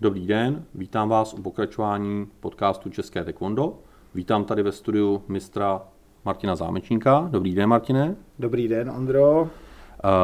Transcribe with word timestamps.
Dobrý 0.00 0.26
den, 0.26 0.64
vítám 0.74 1.08
vás 1.08 1.34
u 1.34 1.42
pokračování 1.42 2.26
podcastu 2.40 2.90
České 2.90 3.24
taekwondo. 3.24 3.74
Vítám 4.14 4.44
tady 4.44 4.62
ve 4.62 4.72
studiu 4.72 5.22
mistra 5.28 5.82
Martina 6.24 6.56
Zámečníka. 6.56 7.28
Dobrý 7.30 7.54
den, 7.54 7.68
Martine. 7.68 8.16
Dobrý 8.38 8.68
den, 8.68 8.90
Ondro. 8.90 9.40
Uh, 9.40 9.48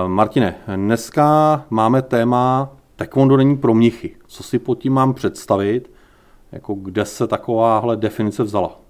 Martine, 0.07 0.55
dneska 0.77 1.65
máme 1.71 2.03
téma 2.03 2.73
taekwondo 2.97 3.37
není 3.37 3.57
pro 3.57 3.75
mnichy. 3.75 4.17
Co 4.27 4.43
si 4.43 4.59
pod 4.59 4.79
tím 4.79 4.93
mám 4.93 5.15
představit? 5.15 5.91
Jako 6.53 6.75
kde 6.75 7.05
se 7.05 7.27
takováhle 7.27 7.97
definice 7.97 8.43
vzala? 8.43 8.81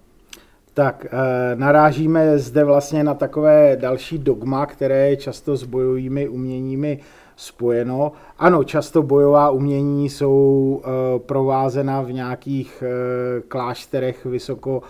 Tak, 0.73 1.05
eh, 1.05 1.55
narážíme 1.55 2.39
zde 2.39 2.63
vlastně 2.63 3.03
na 3.03 3.13
takové 3.13 3.77
další 3.81 4.17
dogma, 4.17 4.65
které 4.65 5.15
často 5.15 5.57
s 5.57 5.63
bojovými 5.63 6.27
uměními 6.27 6.99
spojeno. 7.41 8.11
Ano, 8.39 8.63
často 8.63 9.03
bojová 9.03 9.49
umění 9.49 10.09
jsou 10.09 10.81
eh, 10.83 11.19
provázena 11.19 12.01
v 12.01 12.11
nějakých 12.11 12.83
eh, 12.85 13.41
klášterech 13.47 14.25
vysoko 14.25 14.81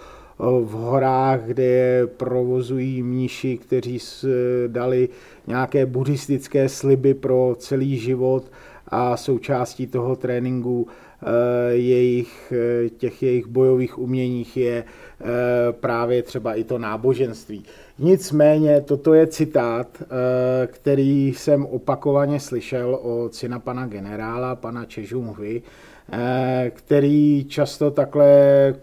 v 0.63 0.71
horách, 0.71 1.41
kde 1.41 2.01
provozují 2.17 3.03
mniši, 3.03 3.57
kteří 3.57 3.99
dali 4.67 5.09
nějaké 5.47 5.85
buddhistické 5.85 6.69
sliby 6.69 7.13
pro 7.13 7.55
celý 7.59 7.97
život 7.97 8.43
a 8.87 9.17
součástí 9.17 9.87
toho 9.87 10.15
tréninku 10.15 10.87
Eh, 10.87 11.10
jejich, 11.71 12.53
eh, 12.55 12.89
těch 12.89 13.23
jejich 13.23 13.47
bojových 13.47 13.99
uměních 13.99 14.57
je 14.57 14.83
eh, 14.83 15.25
právě 15.71 16.23
třeba 16.23 16.53
i 16.53 16.63
to 16.63 16.77
náboženství. 16.77 17.63
Nicméně 17.99 18.81
toto 18.81 19.13
je 19.13 19.27
citát, 19.27 20.03
který 20.67 21.27
jsem 21.27 21.65
opakovaně 21.65 22.39
slyšel 22.39 22.95
od 22.95 23.35
syna 23.35 23.59
pana 23.59 23.87
generála, 23.87 24.55
pana 24.55 24.85
Čežumvy, 24.85 25.61
který 26.69 27.45
často 27.49 27.91
takhle 27.91 28.73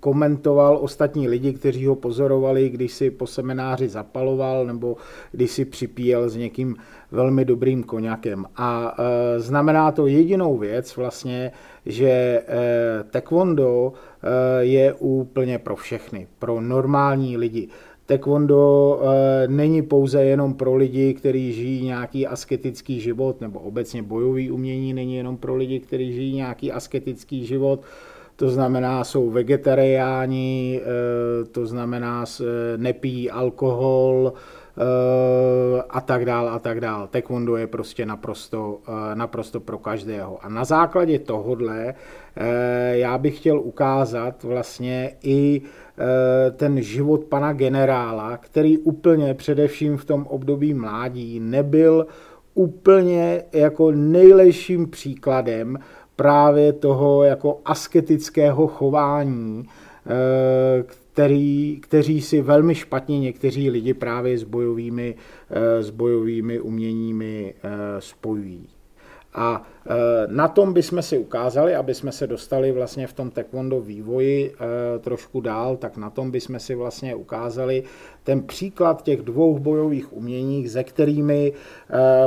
komentoval 0.00 0.78
ostatní 0.80 1.28
lidi, 1.28 1.52
kteří 1.52 1.86
ho 1.86 1.94
pozorovali, 1.94 2.68
když 2.68 2.92
si 2.92 3.10
po 3.10 3.26
semináři 3.26 3.88
zapaloval 3.88 4.66
nebo 4.66 4.96
když 5.32 5.50
si 5.50 5.64
připíjel 5.64 6.28
s 6.28 6.36
někým 6.36 6.76
velmi 7.10 7.44
dobrým 7.44 7.82
koněkem. 7.82 8.46
A 8.56 8.96
znamená 9.38 9.92
to 9.92 10.06
jedinou 10.06 10.58
věc 10.58 10.96
vlastně, 10.96 11.52
že 11.86 12.08
eh, 12.10 13.04
taekwondo 13.10 13.92
eh, 13.92 14.64
je 14.64 14.92
úplně 14.92 15.58
pro 15.58 15.76
všechny, 15.76 16.26
pro 16.38 16.60
normální 16.60 17.36
lidi. 17.36 17.68
Taekwondo 18.06 19.00
e, 19.02 19.48
není 19.48 19.82
pouze 19.82 20.24
jenom 20.24 20.54
pro 20.54 20.74
lidi, 20.74 21.14
kteří 21.14 21.52
žijí 21.52 21.84
nějaký 21.84 22.26
asketický 22.26 23.00
život, 23.00 23.40
nebo 23.40 23.60
obecně 23.60 24.02
bojový 24.02 24.50
umění 24.50 24.94
není 24.94 25.16
jenom 25.16 25.36
pro 25.36 25.56
lidi, 25.56 25.80
kteří 25.80 26.12
žijí 26.12 26.36
nějaký 26.36 26.72
asketický 26.72 27.46
život. 27.46 27.80
To 28.36 28.50
znamená, 28.50 29.04
jsou 29.04 29.30
vegetariáni, 29.30 30.80
e, 30.82 31.44
to 31.44 31.66
znamená, 31.66 32.24
e, 32.40 32.44
nepijí 32.76 33.30
alkohol, 33.30 34.32
Eh, 34.76 35.82
a 35.90 36.00
tak 36.00 36.24
dál 36.24 36.48
a 36.48 36.58
tak 36.58 36.80
dál. 36.80 37.06
Taekwondo 37.06 37.56
je 37.56 37.66
prostě 37.66 38.06
naprosto, 38.06 38.78
eh, 38.88 39.14
naprosto 39.14 39.60
pro 39.60 39.78
každého. 39.78 40.44
A 40.44 40.48
na 40.48 40.64
základě 40.64 41.18
tohodle 41.18 41.94
eh, 42.36 42.96
já 42.96 43.18
bych 43.18 43.38
chtěl 43.38 43.60
ukázat 43.60 44.42
vlastně 44.42 45.16
i 45.22 45.62
ten 46.56 46.82
život 46.82 47.24
pana 47.24 47.52
generála, 47.52 48.36
který 48.36 48.78
úplně 48.78 49.34
především 49.34 49.96
v 49.96 50.04
tom 50.04 50.26
období 50.26 50.74
mládí 50.74 51.40
nebyl 51.40 52.06
úplně 52.54 53.42
jako 53.52 53.90
nejlepším 53.92 54.90
příkladem 54.90 55.78
právě 56.16 56.72
toho 56.72 57.22
jako 57.22 57.60
asketického 57.64 58.66
chování, 58.66 59.64
který, 61.12 61.78
kteří 61.80 62.20
si 62.20 62.40
velmi 62.40 62.74
špatně 62.74 63.20
někteří 63.20 63.70
lidi 63.70 63.94
právě 63.94 64.38
s 64.38 64.44
bojovými, 64.44 65.14
eh, 65.50 65.82
s 65.82 65.90
bojovými 65.90 66.60
uměními 66.60 67.54
eh, 67.54 67.70
spojují. 67.98 68.68
A 69.34 69.62
eh, 69.86 69.92
na 70.26 70.48
tom 70.48 70.72
bychom 70.72 71.02
si 71.02 71.18
ukázali, 71.18 71.74
aby 71.74 71.94
jsme 71.94 72.12
se 72.12 72.26
dostali 72.26 72.72
vlastně 72.72 73.06
v 73.06 73.12
tom 73.12 73.30
taekwondo 73.30 73.80
vývoji 73.80 74.54
trošku 75.00 75.40
dál, 75.40 75.76
tak 75.76 75.96
na 75.96 76.10
tom 76.10 76.30
bychom 76.30 76.58
si 76.58 76.74
vlastně 76.74 77.14
ukázali 77.14 77.82
ten 78.24 78.42
příklad 78.42 79.02
těch 79.02 79.22
dvou 79.22 79.58
bojových 79.58 80.12
umění, 80.12 80.68
se 80.68 80.84
kterými 80.84 81.52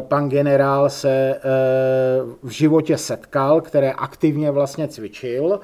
pan 0.02 0.30
generál 0.30 0.90
se 0.90 1.40
v 2.44 2.50
životě 2.50 2.98
setkal, 2.98 3.62
které 3.62 3.92
aktivně 3.92 4.52
vlastně 4.52 4.88
cvičil 4.88 5.60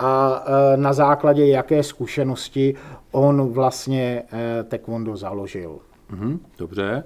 a 0.00 0.44
e, 0.46 0.76
na 0.76 0.92
základě 0.92 1.46
jaké 1.46 1.82
zkušenosti 1.82 2.74
on 3.12 3.52
vlastně 3.52 4.22
e, 4.32 4.62
taekwondo 4.64 5.16
založil. 5.16 5.78
Mhm, 6.10 6.40
dobře. 6.58 7.04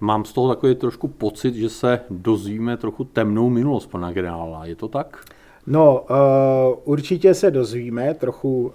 Mám 0.00 0.24
z 0.24 0.32
toho 0.32 0.48
takový 0.48 0.74
trošku 0.74 1.08
pocit, 1.08 1.54
že 1.54 1.68
se 1.68 2.00
dozvíme 2.10 2.76
trochu 2.76 3.04
temnou 3.04 3.50
minulost 3.50 3.86
pana 3.86 4.12
generála. 4.12 4.66
Je 4.66 4.76
to 4.76 4.88
tak? 4.88 5.24
No, 5.66 6.04
uh, 6.10 6.78
určitě 6.84 7.34
se 7.34 7.50
dozvíme 7.50 8.14
trochu, 8.14 8.62
uh, 8.62 8.72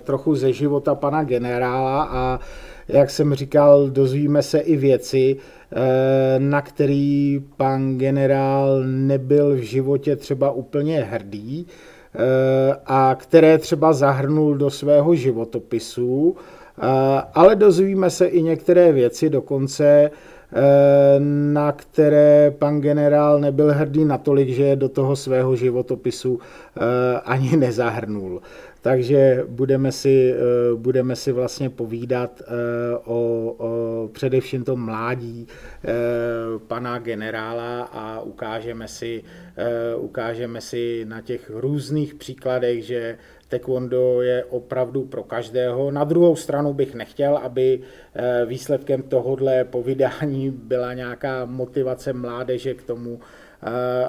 trochu 0.00 0.34
ze 0.34 0.52
života 0.52 0.94
pana 0.94 1.24
generála 1.24 2.02
a 2.04 2.40
jak 2.88 3.10
jsem 3.10 3.34
říkal, 3.34 3.90
dozvíme 3.90 4.42
se 4.42 4.58
i 4.58 4.76
věci, 4.76 5.36
uh, 5.36 5.78
na 6.38 6.62
který 6.62 7.44
pan 7.56 7.98
generál 7.98 8.82
nebyl 8.84 9.54
v 9.54 9.58
životě 9.58 10.16
třeba 10.16 10.50
úplně 10.50 11.00
hrdý. 11.00 11.66
Eh, 12.16 12.76
a 12.86 13.16
které 13.20 13.58
třeba 13.58 13.92
zahrnul 13.92 14.54
do 14.54 14.70
svého 14.70 15.14
životopisu, 15.14 16.36
eh, 16.36 16.82
ale 17.34 17.56
dozvíme 17.56 18.10
se 18.10 18.26
i 18.26 18.42
některé 18.42 18.92
věci, 18.92 19.30
dokonce 19.30 19.84
eh, 19.84 20.10
na 21.28 21.72
které 21.72 22.54
pan 22.58 22.80
generál 22.80 23.40
nebyl 23.40 23.72
hrdý 23.72 24.04
natolik, 24.04 24.48
že 24.48 24.76
do 24.76 24.88
toho 24.88 25.16
svého 25.16 25.56
životopisu 25.56 26.38
ani 27.24 27.56
nezahrnul. 27.56 28.40
Takže 28.84 29.44
budeme 29.48 29.92
si, 29.92 30.34
eh, 30.36 30.36
budeme 30.76 31.16
si 31.16 31.32
vlastně 31.32 31.70
povídat 31.70 32.42
eh, 32.44 32.44
o, 33.04 33.18
o 33.58 34.08
především 34.12 34.64
tom 34.64 34.84
mládí 34.84 35.48
eh, 35.48 35.88
pana 36.66 36.98
generála 36.98 37.82
a 37.82 38.20
ukážeme 38.20 38.88
si, 38.88 39.24
ukážeme 39.96 40.60
si 40.60 41.04
na 41.04 41.20
těch 41.20 41.50
různých 41.54 42.14
příkladech, 42.14 42.84
že 42.84 43.18
taekwondo 43.48 44.22
je 44.22 44.44
opravdu 44.44 45.04
pro 45.04 45.22
každého. 45.22 45.90
Na 45.90 46.04
druhou 46.04 46.36
stranu 46.36 46.72
bych 46.72 46.94
nechtěl, 46.94 47.36
aby 47.36 47.80
výsledkem 48.46 49.02
tohohle 49.02 49.64
povídání 49.64 50.50
byla 50.50 50.94
nějaká 50.94 51.44
motivace 51.44 52.12
mládeže 52.12 52.74
k 52.74 52.82
tomu, 52.82 53.20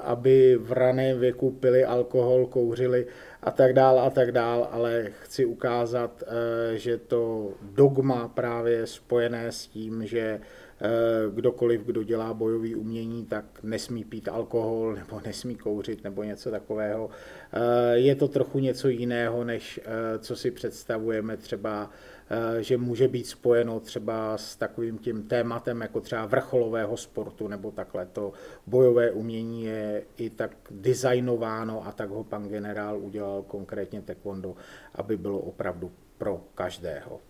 aby 0.02 0.58
v 0.60 0.72
raném 0.72 1.20
věku 1.20 1.50
pili 1.50 1.84
alkohol, 1.84 2.46
kouřili 2.46 3.06
a 3.46 3.50
tak 3.50 3.72
dál 3.72 4.00
a 4.00 4.10
tak 4.10 4.32
dál, 4.32 4.68
ale 4.72 5.06
chci 5.22 5.44
ukázat, 5.44 6.22
eh, 6.22 6.76
že 6.78 6.98
to 6.98 7.52
dogma 7.62 8.28
právě 8.28 8.86
spojené 8.86 9.52
s 9.52 9.66
tím, 9.66 10.06
že 10.06 10.20
eh, 10.20 10.40
kdokoliv, 11.34 11.80
kdo 11.80 12.02
dělá 12.02 12.34
bojový 12.34 12.74
umění, 12.74 13.24
tak 13.24 13.44
nesmí 13.62 14.04
pít 14.04 14.28
alkohol 14.28 14.94
nebo 14.94 15.20
nesmí 15.26 15.56
kouřit 15.56 16.04
nebo 16.04 16.22
něco 16.22 16.50
takového. 16.50 17.10
Eh, 17.52 17.98
je 17.98 18.14
to 18.14 18.28
trochu 18.28 18.58
něco 18.58 18.88
jiného, 18.88 19.44
než 19.44 19.80
co 20.18 20.36
si 20.36 20.50
představujeme 20.50 21.36
třeba 21.36 21.90
Eh, 22.30 22.62
že 22.62 22.76
může 22.76 23.08
být 23.08 23.26
spojeno 23.26 23.80
třeba 23.80 24.38
s 24.38 24.56
takovým 24.56 24.98
tím 24.98 25.22
tématem 25.22 25.80
jako 25.80 26.00
třeba 26.00 26.26
vrcholového 26.26 26.96
sportu 26.96 27.48
nebo 27.48 27.70
takhle. 27.70 28.06
To 28.06 28.32
bojové 28.66 29.10
umění 29.10 29.64
je 29.64 30.02
i 30.16 30.30
tak 30.30 30.56
designováno 30.70 31.86
a 31.86 31.92
tak 31.92 32.10
ho 32.10 32.24
pan 32.24 32.48
generál 32.48 32.98
udělal 32.98 33.42
konkrétně 33.42 34.02
taekwondo, 34.02 34.54
aby 34.94 35.16
bylo 35.16 35.38
opravdu 35.38 35.92
pro 36.18 36.44
každého. 36.54 37.20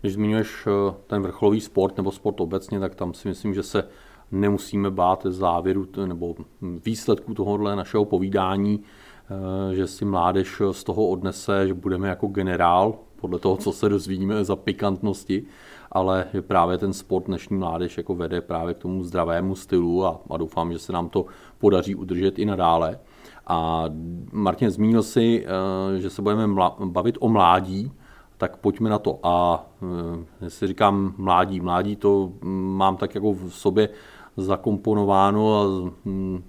Když 0.00 0.12
zmiňuješ 0.12 0.66
eh, 0.66 0.94
ten 1.06 1.22
vrcholový 1.22 1.60
sport 1.60 1.96
nebo 1.96 2.12
sport 2.12 2.40
obecně, 2.40 2.80
tak 2.80 2.94
tam 2.94 3.14
si 3.14 3.28
myslím, 3.28 3.54
že 3.54 3.62
se 3.62 3.88
nemusíme 4.32 4.90
bát 4.90 5.26
závěru 5.28 5.86
nebo 6.06 6.34
výsledku 6.60 7.34
tohohle 7.34 7.76
našeho 7.76 8.04
povídání, 8.04 8.80
eh, 8.80 9.74
že 9.74 9.86
si 9.86 10.04
mládež 10.04 10.62
z 10.72 10.84
toho 10.84 11.06
odnese, 11.06 11.68
že 11.68 11.74
budeme 11.74 12.08
jako 12.08 12.26
generál 12.26 12.94
podle 13.20 13.38
toho, 13.38 13.56
co 13.56 13.72
se 13.72 13.88
dozvíme 13.88 14.44
za 14.44 14.56
pikantnosti, 14.56 15.44
ale 15.92 16.26
že 16.32 16.42
právě 16.42 16.78
ten 16.78 16.92
sport 16.92 17.26
dnešní 17.26 17.56
mládež 17.56 17.98
jako 17.98 18.14
vede 18.14 18.40
právě 18.40 18.74
k 18.74 18.78
tomu 18.78 19.04
zdravému 19.04 19.54
stylu 19.54 20.06
a, 20.06 20.20
a 20.30 20.36
doufám, 20.36 20.72
že 20.72 20.78
se 20.78 20.92
nám 20.92 21.08
to 21.08 21.26
podaří 21.58 21.94
udržet 21.94 22.38
i 22.38 22.44
nadále. 22.44 22.98
A 23.46 23.84
Martin 24.32 24.70
zmínil 24.70 25.02
si, 25.02 25.46
eh, 25.46 26.00
že 26.00 26.10
se 26.10 26.22
budeme 26.22 26.54
bavit 26.84 27.18
o 27.20 27.28
mládí, 27.28 27.92
tak 28.38 28.56
pojďme 28.56 28.90
na 28.90 28.98
to. 28.98 29.18
A 29.22 29.66
eh, 29.82 30.44
jestli 30.44 30.66
říkám 30.66 31.14
mládí, 31.16 31.60
mládí 31.60 31.96
to 31.96 32.32
mám 32.42 32.96
tak 32.96 33.14
jako 33.14 33.32
v 33.32 33.50
sobě 33.50 33.88
zakomponováno 34.36 35.60
a 35.60 35.64
hm, 36.04 36.42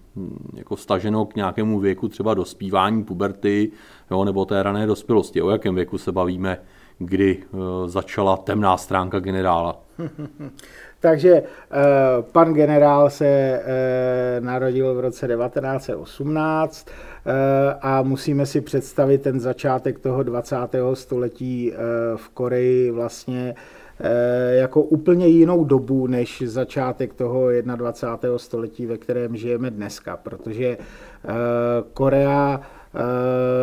jako 0.53 0.77
staženo 0.77 1.25
k 1.25 1.35
nějakému 1.35 1.79
věku 1.79 2.07
třeba 2.07 2.33
dospívání, 2.33 3.03
puberty, 3.03 3.71
jo, 4.11 4.23
nebo 4.25 4.45
té 4.45 4.63
rané 4.63 4.87
dospělosti. 4.87 5.41
O 5.41 5.49
jakém 5.49 5.75
věku 5.75 5.97
se 5.97 6.11
bavíme, 6.11 6.57
kdy 6.97 7.43
začala 7.85 8.37
temná 8.37 8.77
stránka 8.77 9.19
generála? 9.19 9.81
Takže 10.99 11.33
eh, 11.33 11.43
pan 12.31 12.53
generál 12.53 13.09
se 13.09 13.25
eh, 13.27 13.61
narodil 14.39 14.95
v 14.95 14.99
roce 14.99 15.27
1918 15.27 16.87
eh, 16.87 17.31
a 17.81 18.01
musíme 18.01 18.45
si 18.45 18.61
představit 18.61 19.21
ten 19.21 19.39
začátek 19.39 19.99
toho 19.99 20.23
20. 20.23 20.55
století 20.93 21.73
v 22.15 22.29
Koreji 22.29 22.91
vlastně 22.91 23.55
jako 24.49 24.81
úplně 24.81 25.27
jinou 25.27 25.63
dobu 25.63 26.07
než 26.07 26.43
začátek 26.45 27.13
toho 27.13 27.47
21. 27.61 28.37
století, 28.37 28.85
ve 28.85 28.97
kterém 28.97 29.35
žijeme 29.35 29.71
dneska, 29.71 30.17
protože 30.17 30.77
Korea 31.93 32.61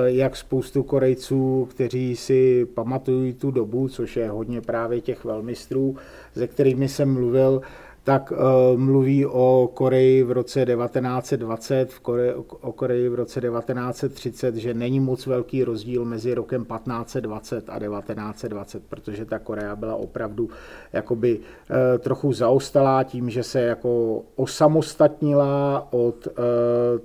jak 0.05 0.37
spoustu 0.37 0.83
Korejců, 0.83 1.69
kteří 1.71 2.17
si 2.17 2.67
pamatují 2.75 3.33
tu 3.33 3.51
dobu, 3.51 3.89
což 3.89 4.17
je 4.17 4.31
hodně 4.31 4.61
právě 4.61 5.01
těch 5.01 5.25
velmistrů, 5.25 5.97
se 6.37 6.47
kterými 6.47 6.89
jsem 6.89 7.13
mluvil, 7.13 7.63
tak 8.07 8.33
uh, 8.33 8.81
mluví 8.81 9.27
o 9.27 9.71
Koreji 9.75 10.23
v 10.23 10.31
roce 10.31 10.67
1920, 10.67 11.93
v 11.93 12.01
Kore, 12.01 12.35
o 12.35 12.73
Koreji 12.73 13.09
v 13.09 13.15
roce 13.15 13.41
1930, 13.41 14.57
že 14.57 14.75
není 14.75 15.01
moc 15.01 15.27
velký 15.27 15.65
rozdíl 15.65 16.05
mezi 16.05 16.35
rokem 16.35 16.65
1520 16.65 17.71
a 17.71 17.79
1920, 17.79 18.83
protože 18.89 19.25
ta 19.25 19.39
Korea 19.39 19.77
byla 19.77 19.95
opravdu 19.95 20.49
jakoby 20.93 21.39
uh, 21.39 21.77
trochu 21.99 22.33
zaostalá 22.33 23.03
tím, 23.03 23.31
že 23.31 23.43
se 23.43 23.61
jako 23.61 24.23
osamostatnila 24.37 25.89
od 25.91 26.29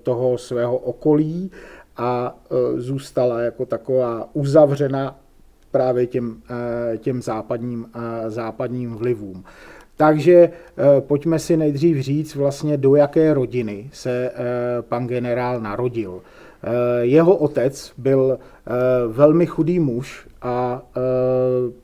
toho 0.03 0.37
svého 0.37 0.77
okolí 0.77 1.51
a 2.01 2.35
e, 2.51 2.81
zůstala 2.81 3.41
jako 3.41 3.65
taková 3.65 4.29
uzavřena 4.33 5.19
právě 5.71 6.07
těm, 6.07 6.41
e, 6.93 6.97
těm 6.97 7.21
západním, 7.21 7.85
e, 7.95 8.29
západním 8.29 8.95
vlivům. 8.95 9.43
Takže 9.97 10.49
pojďme 10.99 11.39
si 11.39 11.57
nejdřív 11.57 11.97
říct 11.99 12.35
vlastně, 12.35 12.77
do 12.77 12.95
jaké 12.95 13.33
rodiny 13.33 13.89
se 13.93 14.31
pan 14.81 15.07
generál 15.07 15.61
narodil. 15.61 16.21
Jeho 17.01 17.35
otec 17.35 17.93
byl 17.97 18.39
velmi 19.07 19.45
chudý 19.45 19.79
muž 19.79 20.27
a 20.41 20.81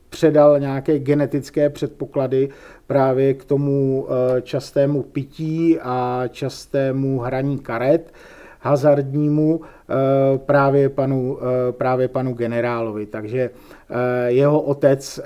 předal 0.10 0.60
nějaké 0.60 1.00
genetické 1.00 1.70
předpoklady 1.70 2.50
právě 2.88 3.34
k 3.34 3.46
tomu 3.46 4.08
častému 4.42 5.04
pití 5.04 5.80
a 5.80 6.24
častému 6.28 7.20
hraní 7.20 7.60
karet 7.60 8.14
hazardnímu 8.60 9.62
eh, 9.62 9.94
právě 10.38 10.90
panu, 10.90 11.38
eh, 11.42 11.72
právě 11.72 12.08
panu 12.08 12.34
generálovi. 12.34 13.06
Takže 13.06 13.50
eh, 13.90 14.32
jeho 14.32 14.62
otec 14.62 15.20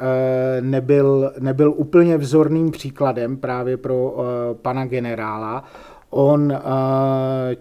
nebyl, 0.61 1.33
nebyl 1.39 1.73
úplně 1.77 2.17
vzorným 2.17 2.71
příkladem 2.71 3.37
právě 3.37 3.77
pro 3.77 4.15
pana 4.61 4.85
generála. 4.85 5.63
On 6.09 6.59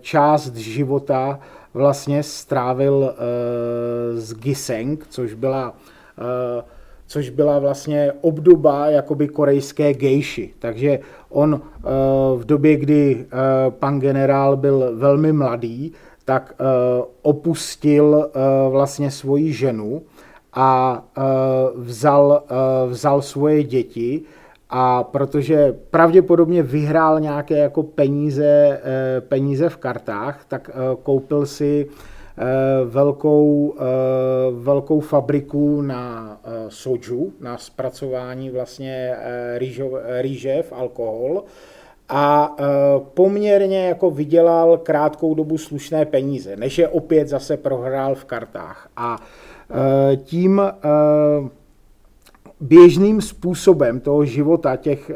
část 0.01 0.57
života 0.57 1.41
vlastně 1.75 2.23
strávil 2.23 3.15
z 4.15 4.35
Giseng, 4.35 5.07
což 5.09 5.35
byla 5.35 5.75
což 7.11 7.31
byla 7.31 7.59
vlastně 7.59 8.13
obdoba 8.21 8.87
jakoby 8.87 9.29
korejské 9.29 9.95
gejši. 9.95 10.55
Takže 10.59 10.99
on 11.29 11.61
eh, 11.63 11.89
v 12.37 12.45
době, 12.45 12.77
kdy 12.77 13.27
eh, 13.27 13.27
pan 13.71 14.01
generál 14.01 14.57
byl 14.57 14.93
velmi 14.95 15.33
mladý, 15.33 15.93
tak 16.25 16.55
eh, 16.55 16.65
opustil 17.23 18.31
vlastně 18.71 19.11
svoji 19.11 19.53
ženu 19.53 20.03
a 20.55 21.03
vzal, 21.75 22.43
vzal 22.87 23.23
svoje 23.23 23.63
děti 23.63 24.23
a 24.71 25.03
protože 25.03 25.75
pravděpodobně 25.91 26.63
vyhrál 26.63 27.21
nějaké 27.21 27.59
jako 27.59 27.83
peníze, 27.83 28.81
peníze 29.21 29.69
v 29.69 29.77
kartách, 29.77 30.45
tak 30.49 30.71
koupil 31.03 31.47
si 31.47 31.87
velkou, 32.85 33.75
eh, 33.79 33.83
velkou 34.51 35.01
fabriku 35.01 35.83
na 35.83 36.37
eh, 36.45 36.51
soju, 36.69 37.33
na 37.41 37.59
zpracování 37.59 38.51
vlastně 38.51 39.17
rýže 40.21 40.63
v 40.63 40.73
alkohol 40.73 41.45
a 42.09 42.57
poměrně 43.15 43.87
jako 43.87 44.11
vydělal 44.11 44.79
krátkou 44.79 45.35
dobu 45.35 45.59
slušné 45.59 46.05
peníze, 46.05 46.57
než 46.57 46.79
je 46.79 46.89
opět 46.89 47.29
zase 47.29 47.57
prohrál 47.57 48.15
v 48.15 48.25
kartách. 48.25 48.89
A 48.97 49.19
tím 50.25 50.63
běžným 52.61 53.21
způsobem 53.21 54.01
toho 54.01 54.25
života 54.25 54.77
těch 54.77 55.11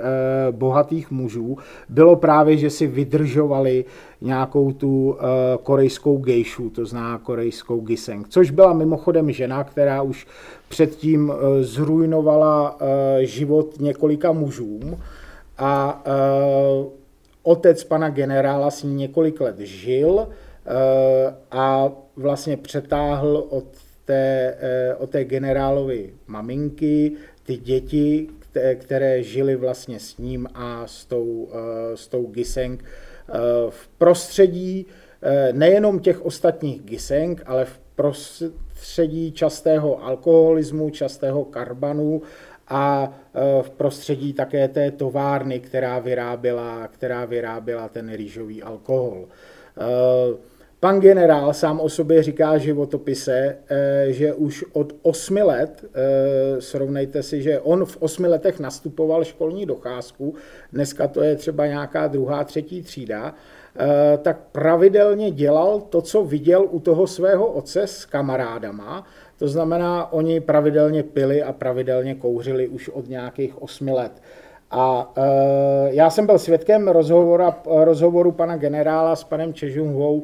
bohatých 0.50 1.10
mužů 1.10 1.56
bylo 1.88 2.16
právě, 2.16 2.56
že 2.56 2.70
si 2.70 2.86
vydržovali 2.86 3.84
nějakou 4.24 4.72
tu 4.72 5.16
eh, 5.18 5.24
korejskou 5.62 6.16
gejšu, 6.18 6.70
to 6.70 6.86
zná 6.86 7.18
korejskou 7.18 7.80
giseng, 7.80 8.28
což 8.28 8.50
byla 8.50 8.72
mimochodem 8.72 9.32
žena, 9.32 9.64
která 9.64 10.02
už 10.02 10.26
předtím 10.68 11.32
eh, 11.32 11.62
zrujnovala 11.64 12.78
eh, 12.80 13.26
život 13.26 13.80
několika 13.80 14.32
mužům. 14.32 15.00
A 15.58 16.02
otec 17.42 17.84
pana 17.84 18.10
generála 18.10 18.70
s 18.70 18.82
ní 18.82 18.94
několik 18.94 19.40
let 19.40 19.58
žil 19.58 20.28
a 21.50 21.92
vlastně 22.16 22.56
přetáhl 22.56 23.44
od 23.48 23.64
té, 24.04 24.56
od 24.98 25.10
té 25.10 25.24
generálovy 25.24 26.14
maminky 26.26 27.12
ty 27.42 27.56
děti, 27.56 28.28
které 28.74 29.22
žili 29.22 29.56
vlastně 29.56 30.00
s 30.00 30.18
ním 30.18 30.48
a 30.54 30.86
s 30.86 31.04
tou, 31.04 31.48
s 31.94 32.08
tou 32.08 32.26
Giseng 32.26 32.84
v 33.70 33.88
prostředí 33.88 34.86
eh, 35.22 35.52
nejenom 35.52 35.98
těch 35.98 36.24
ostatních 36.24 36.82
giseng, 36.82 37.42
ale 37.46 37.64
v 37.64 37.80
prostředí 37.94 39.32
častého 39.32 40.04
alkoholismu, 40.04 40.90
častého 40.90 41.44
karbanu 41.44 42.22
a 42.68 43.12
eh, 43.34 43.62
v 43.62 43.70
prostředí 43.70 44.32
také 44.32 44.68
té 44.68 44.90
továrny, 44.90 45.60
která 45.60 45.98
vyráběla, 45.98 46.88
která 46.88 47.24
vyráběla 47.24 47.88
ten 47.88 48.12
rýžový 48.12 48.62
alkohol. 48.62 49.24
Eh, 49.78 50.53
pan 50.84 51.00
generál 51.00 51.54
sám 51.54 51.80
o 51.80 51.88
sobě 51.88 52.22
říká 52.22 52.58
životopise, 52.58 53.56
že 54.06 54.34
už 54.34 54.64
od 54.72 54.92
osmi 55.02 55.42
let, 55.42 55.84
srovnejte 56.58 57.22
si, 57.22 57.42
že 57.42 57.60
on 57.60 57.84
v 57.84 57.96
osmi 57.96 58.28
letech 58.28 58.60
nastupoval 58.60 59.24
školní 59.24 59.66
docházku, 59.66 60.34
dneska 60.72 61.08
to 61.08 61.22
je 61.22 61.36
třeba 61.36 61.66
nějaká 61.66 62.06
druhá, 62.06 62.44
třetí 62.44 62.82
třída, 62.82 63.34
eh, 63.34 64.18
tak 64.22 64.38
pravidelně 64.52 65.30
dělal 65.30 65.80
to, 65.80 66.02
co 66.02 66.24
viděl 66.24 66.66
u 66.70 66.80
toho 66.80 67.06
svého 67.06 67.46
otce 67.46 67.86
s 67.86 68.04
kamarádama. 68.04 69.06
To 69.38 69.48
znamená, 69.48 70.12
oni 70.12 70.40
pravidelně 70.40 71.02
pili 71.02 71.42
a 71.42 71.52
pravidelně 71.52 72.14
kouřili 72.14 72.68
už 72.68 72.88
od 72.88 73.08
nějakých 73.08 73.62
osmi 73.62 73.92
let. 73.92 74.12
A 74.70 75.12
já 75.86 76.10
jsem 76.10 76.26
byl 76.26 76.38
svědkem 76.38 76.88
rozhovoru, 76.88 77.44
rozhovoru 77.66 78.32
pana 78.32 78.56
generála 78.56 79.16
s 79.16 79.24
panem 79.24 79.54
Čežunhou, 79.54 80.22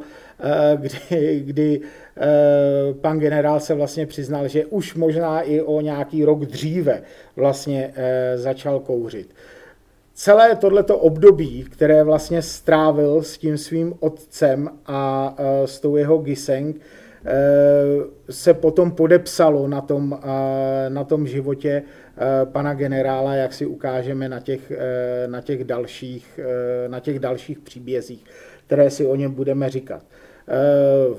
kdy, 0.76 1.40
kdy 1.40 1.80
e, 1.80 2.94
pan 2.94 3.18
generál 3.18 3.60
se 3.60 3.74
vlastně 3.74 4.06
přiznal, 4.06 4.48
že 4.48 4.66
už 4.66 4.94
možná 4.94 5.40
i 5.40 5.60
o 5.60 5.80
nějaký 5.80 6.24
rok 6.24 6.44
dříve 6.44 7.02
vlastně 7.36 7.92
e, 7.96 8.38
začal 8.38 8.80
kouřit 8.80 9.34
celé 10.14 10.56
tohleto 10.56 10.98
období, 10.98 11.64
které 11.64 12.04
vlastně 12.04 12.42
strávil 12.42 13.22
s 13.22 13.38
tím 13.38 13.58
svým 13.58 13.94
otcem 14.00 14.70
a 14.86 15.34
s 15.64 15.80
tou 15.80 15.96
jeho 15.96 16.18
Giseng, 16.18 16.80
se 18.30 18.54
potom 18.54 18.90
podepsalo 18.90 19.68
na 19.68 19.80
tom, 19.80 20.20
na 20.88 21.04
tom 21.04 21.26
životě 21.26 21.82
pana 22.44 22.74
generála, 22.74 23.34
jak 23.34 23.52
si 23.52 23.66
ukážeme 23.66 24.28
na 24.28 24.40
těch, 24.40 24.72
na 25.26 25.40
těch, 25.40 25.64
dalších, 25.64 26.40
na 26.88 27.00
těch 27.00 27.18
dalších 27.18 27.58
příbězích, 27.58 28.24
které 28.66 28.90
si 28.90 29.06
o 29.06 29.16
něm 29.16 29.32
budeme 29.32 29.70
říkat. 29.70 30.02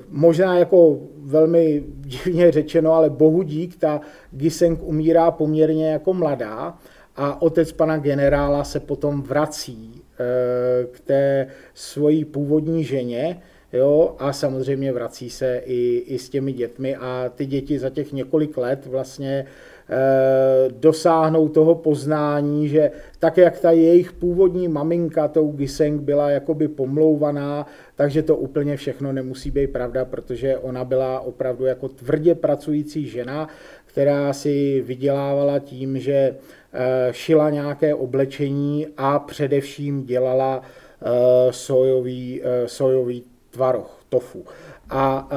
Možná 0.10 0.58
jako 0.58 1.00
velmi 1.24 1.84
divně 1.96 2.52
řečeno, 2.52 2.94
ale 2.94 3.10
bohu 3.10 3.44
dík, 3.44 3.76
ta 3.78 4.02
Giseng 4.32 4.80
umírá 4.84 5.32
poměrně 5.32 5.92
jako 5.92 6.14
mladá, 6.14 6.78
a 7.16 7.42
otec 7.42 7.72
pana 7.72 7.98
generála 7.98 8.64
se 8.64 8.80
potom 8.80 9.22
vrací 9.22 10.02
eh, 10.20 10.86
k 10.92 11.00
té 11.00 11.48
svojí 11.74 12.26
původní 12.26 12.84
ženě, 12.84 13.42
jo, 13.74 14.16
a 14.20 14.34
samozřejmě 14.34 14.94
vrací 14.94 15.30
se 15.30 15.62
i, 15.66 16.04
i 16.08 16.20
s 16.20 16.30
těmi 16.30 16.54
dětmi 16.54 16.96
a 16.96 17.32
ty 17.36 17.46
děti 17.46 17.80
za 17.80 17.90
těch 17.90 18.14
několik 18.14 18.58
let 18.58 18.86
vlastně 18.86 19.46
Eh, 19.94 20.70
dosáhnou 20.70 21.50
toho 21.50 21.76
poznání, 21.76 22.70
že 22.70 22.92
tak, 23.20 23.38
jak 23.38 23.60
ta 23.60 23.72
jejich 23.72 24.12
původní 24.12 24.68
maminka 24.68 25.28
tou 25.28 25.52
Giseng 25.52 26.02
byla 26.02 26.30
jakoby 26.30 26.68
pomlouvaná, 26.68 27.68
takže 27.96 28.24
to 28.24 28.36
úplně 28.36 28.78
všechno 28.78 29.14
nemusí 29.14 29.52
být 29.52 29.68
pravda, 29.68 30.06
protože 30.06 30.58
ona 30.58 30.84
byla 30.84 31.20
opravdu 31.20 31.66
jako 31.66 31.88
tvrdě 31.88 32.36
pracující 32.36 33.08
žena, 33.08 33.48
která 33.86 34.34
si 34.34 34.84
vydělávala 34.86 35.60
tím, 35.60 36.00
že 36.00 36.14
eh, 36.14 37.08
šila 37.12 37.50
nějaké 37.50 37.96
oblečení 37.96 38.88
a 38.98 39.20
především 39.20 40.06
dělala 40.06 40.62
eh, 40.62 41.08
sojový, 41.52 42.42
sojový 42.66 43.24
tvaroh, 43.52 44.00
tofu. 44.10 44.46
A 44.90 45.30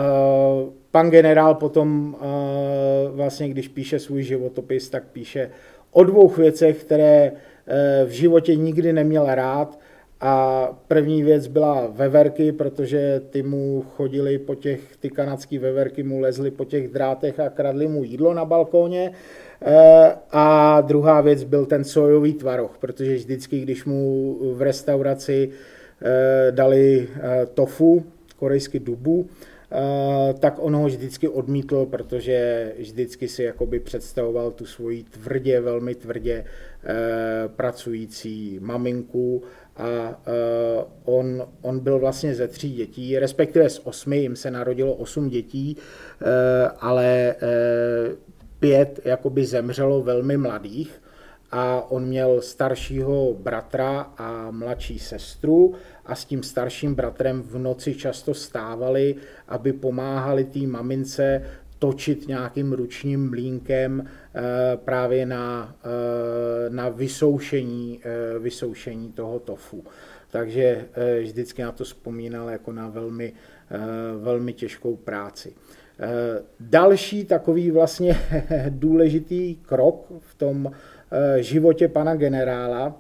pan 0.91 1.11
generál 1.11 1.55
potom 1.55 2.17
vlastně, 3.11 3.49
když 3.49 3.69
píše 3.69 3.99
svůj 3.99 4.23
životopis, 4.23 4.89
tak 4.89 5.05
píše 5.13 5.51
o 5.95 6.05
dvou 6.05 6.29
věcech, 6.29 6.85
které 6.85 7.33
e, 7.67 8.05
v 8.05 8.11
životě 8.11 8.57
nikdy 8.57 8.93
neměl 8.93 9.27
rád. 9.29 9.79
A 10.21 10.69
první 10.89 11.23
věc 11.23 11.47
byla 11.47 11.87
veverky, 11.87 12.53
protože 12.53 13.23
ty 13.31 13.43
mu 13.43 13.85
chodili 13.97 14.39
po 14.39 14.55
těch, 14.55 14.97
ty 14.97 15.11
kanadský 15.11 15.59
veverky 15.59 16.03
mu 16.03 16.21
lezly 16.21 16.51
po 16.51 16.65
těch 16.65 16.89
drátech 16.89 17.41
a 17.41 17.51
kradli 17.51 17.89
mu 17.89 18.05
jídlo 18.05 18.35
na 18.35 18.45
balkóně. 18.45 19.13
A 20.31 20.81
druhá 20.81 21.21
věc 21.21 21.45
byl 21.45 21.67
ten 21.67 21.85
sojový 21.85 22.35
tvaroh, 22.35 22.77
protože 22.81 23.15
vždycky, 23.15 23.61
když 23.61 23.85
mu 23.85 24.37
v 24.55 24.63
restauraci 24.63 25.51
e, 25.51 25.74
dali 26.51 27.09
tofu, 27.55 28.05
korejský 28.37 28.79
dubu, 28.79 29.29
Eh, 29.75 30.35
tak 30.35 30.55
on 30.59 30.75
ho 30.75 30.87
vždycky 30.87 31.29
odmítl, 31.29 31.87
protože 31.87 32.73
vždycky 32.79 33.29
si 33.29 33.43
jakoby 33.43 33.81
představoval 33.81 34.51
tu 34.51 34.67
svoji 34.67 35.03
tvrdě, 35.03 35.61
velmi 35.61 35.95
tvrdě 35.95 36.45
eh, 36.85 36.95
pracující 37.57 38.59
maminku 38.63 39.43
a 39.77 40.21
eh, 40.27 40.85
on, 41.05 41.47
on 41.63 41.81
byl 41.81 41.99
vlastně 41.99 42.35
ze 42.35 42.49
tří 42.49 42.73
dětí, 42.73 43.19
respektive 43.19 43.71
z 43.71 43.81
osmi, 43.85 44.19
jim 44.19 44.37
se 44.37 44.51
narodilo 44.51 44.95
osm 44.95 45.29
dětí, 45.29 45.77
ale 46.81 47.35
pět 48.61 49.01
jakoby 49.05 49.47
zemřelo 49.47 50.03
velmi 50.03 50.37
mladých 50.37 51.01
a 51.57 51.91
on 51.91 52.05
měl 52.05 52.41
staršího 52.41 53.35
bratra 53.35 54.01
a 54.01 54.51
mladší 54.51 54.99
sestru 54.99 55.75
a 56.07 56.15
s 56.15 56.25
tím 56.25 56.43
starším 56.43 56.95
bratrem 56.95 57.43
v 57.43 57.59
noci 57.59 57.95
často 57.95 58.35
stávali, 58.35 59.15
aby 59.49 59.73
pomáhali 59.73 60.45
té 60.45 60.59
mamince 60.59 61.43
točit 61.79 62.29
nějakým 62.29 62.73
ručním 62.73 63.31
mlínkem 63.31 64.07
eh, 64.07 64.43
právě 64.77 65.27
na, 65.27 65.77
eh, 65.85 66.71
na 66.71 66.89
vysoušení, 66.89 68.01
eh, 68.05 68.39
vysoušení 68.39 69.13
toho 69.13 69.39
tofu. 69.39 69.85
Takže 70.31 70.85
vždycky 71.21 71.63
na 71.63 71.73
to 71.73 71.85
vzpomínal 71.85 72.49
jako 72.49 72.73
na 72.73 72.89
velmi, 72.89 73.33
velmi 74.19 74.53
těžkou 74.53 74.97
práci. 74.97 75.55
Další 76.61 77.25
takový 77.25 77.71
vlastně 77.71 78.17
důležitý 78.69 79.55
krok 79.55 80.13
v 80.19 80.35
tom 80.35 80.71
životě 81.37 81.89
pana 81.89 82.15
generála, 82.15 82.95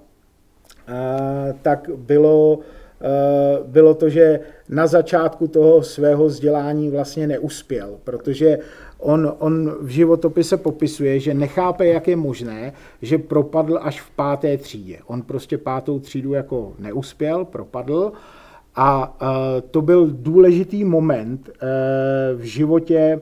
tak 1.62 1.90
bylo 1.96 2.58
Eh, 3.04 3.58
bylo 3.64 3.94
to, 3.94 4.08
že 4.08 4.40
na 4.68 4.86
začátku 4.86 5.48
toho 5.48 5.82
svého 5.82 6.26
vzdělání 6.26 6.90
vlastně 6.90 7.26
neuspěl, 7.26 7.96
protože 8.04 8.58
on, 8.98 9.34
on 9.38 9.76
v 9.80 9.88
životopise 9.88 10.56
popisuje, 10.56 11.20
že 11.20 11.34
nechápe, 11.34 11.86
jak 11.86 12.08
je 12.08 12.16
možné, 12.16 12.72
že 13.02 13.18
propadl 13.18 13.78
až 13.82 14.00
v 14.00 14.10
páté 14.10 14.56
třídě. 14.56 14.98
On 15.06 15.22
prostě 15.22 15.58
pátou 15.58 15.98
třídu 15.98 16.32
jako 16.32 16.72
neuspěl, 16.78 17.44
propadl 17.44 18.12
a 18.76 19.16
eh, 19.22 19.60
to 19.60 19.82
byl 19.82 20.08
důležitý 20.10 20.84
moment 20.84 21.50
eh, 21.50 21.66
v 22.34 22.42
životě 22.42 23.20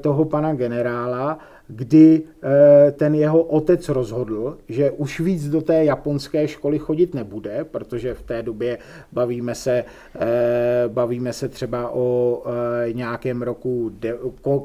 toho 0.00 0.24
pana 0.24 0.54
generála, 0.54 1.38
kdy 1.68 2.22
eh, 2.42 2.92
ten 2.92 3.14
jeho 3.14 3.42
otec 3.42 3.88
rozhodl, 3.88 4.58
že 4.68 4.90
už 4.90 5.20
víc 5.20 5.48
do 5.48 5.60
té 5.60 5.84
japonské 5.84 6.48
školy 6.48 6.78
chodit 6.78 7.14
nebude, 7.14 7.64
protože 7.70 8.14
v 8.14 8.22
té 8.22 8.42
době 8.42 8.78
bavíme 9.12 9.54
se, 9.54 9.84
eh, 10.18 10.84
bavíme 10.88 11.32
se 11.32 11.48
třeba 11.48 11.90
o 11.94 12.42
eh, 12.46 12.92
nějakém 12.92 13.42
roku 13.42 13.92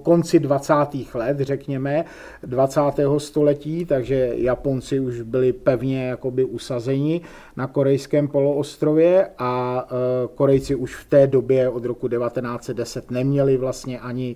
konci 0.04 0.40
20. 0.40 0.74
let, 1.14 1.40
řekněme, 1.40 2.06
20. 2.44 3.20
století, 3.20 3.86
takže 3.86 4.32
Japonci 4.36 5.00
už 5.00 5.22
byli 5.22 5.54
pevně 5.54 6.08
jakoby 6.08 6.44
usazeni 6.44 7.22
na 7.58 7.68
korejském 7.68 8.28
poloostrově 8.28 9.30
a 9.38 9.88
Korejci 10.36 10.76
už 10.76 10.96
v 10.96 11.10
té 11.10 11.28
době 11.28 11.70
od 11.70 11.86
roku 11.86 12.08
1910 12.08 13.12
neměli 13.12 13.58
vlastně 13.58 14.00
ani 14.00 14.36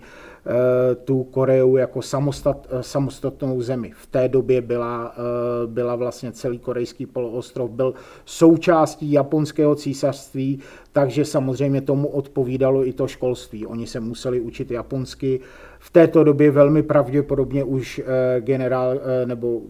tu 1.05 1.23
Koreu 1.23 1.77
jako 1.77 2.01
samostat, 2.01 2.67
eh, 2.69 2.83
samostatnou 2.83 3.61
zemi. 3.61 3.91
V 3.95 4.05
té 4.07 4.27
době 4.27 4.61
byla, 4.61 5.15
eh, 5.17 5.67
byla 5.67 5.95
vlastně 5.95 6.31
celý 6.31 6.59
korejský 6.59 7.05
poloostrov, 7.05 7.71
byl 7.71 7.93
součástí 8.25 9.11
japonského 9.11 9.75
císařství, 9.75 10.59
takže 10.91 11.25
samozřejmě 11.25 11.81
tomu 11.81 12.07
odpovídalo 12.07 12.87
i 12.87 12.93
to 12.93 13.07
školství. 13.07 13.65
Oni 13.65 13.87
se 13.87 13.99
museli 13.99 14.39
učit 14.39 14.71
japonsky. 14.71 15.39
V 15.85 15.91
této 15.91 16.23
době 16.23 16.51
velmi 16.51 16.83
pravděpodobně 16.83 17.63
už 17.63 18.01
generál 18.39 18.99
nebo 19.25 19.61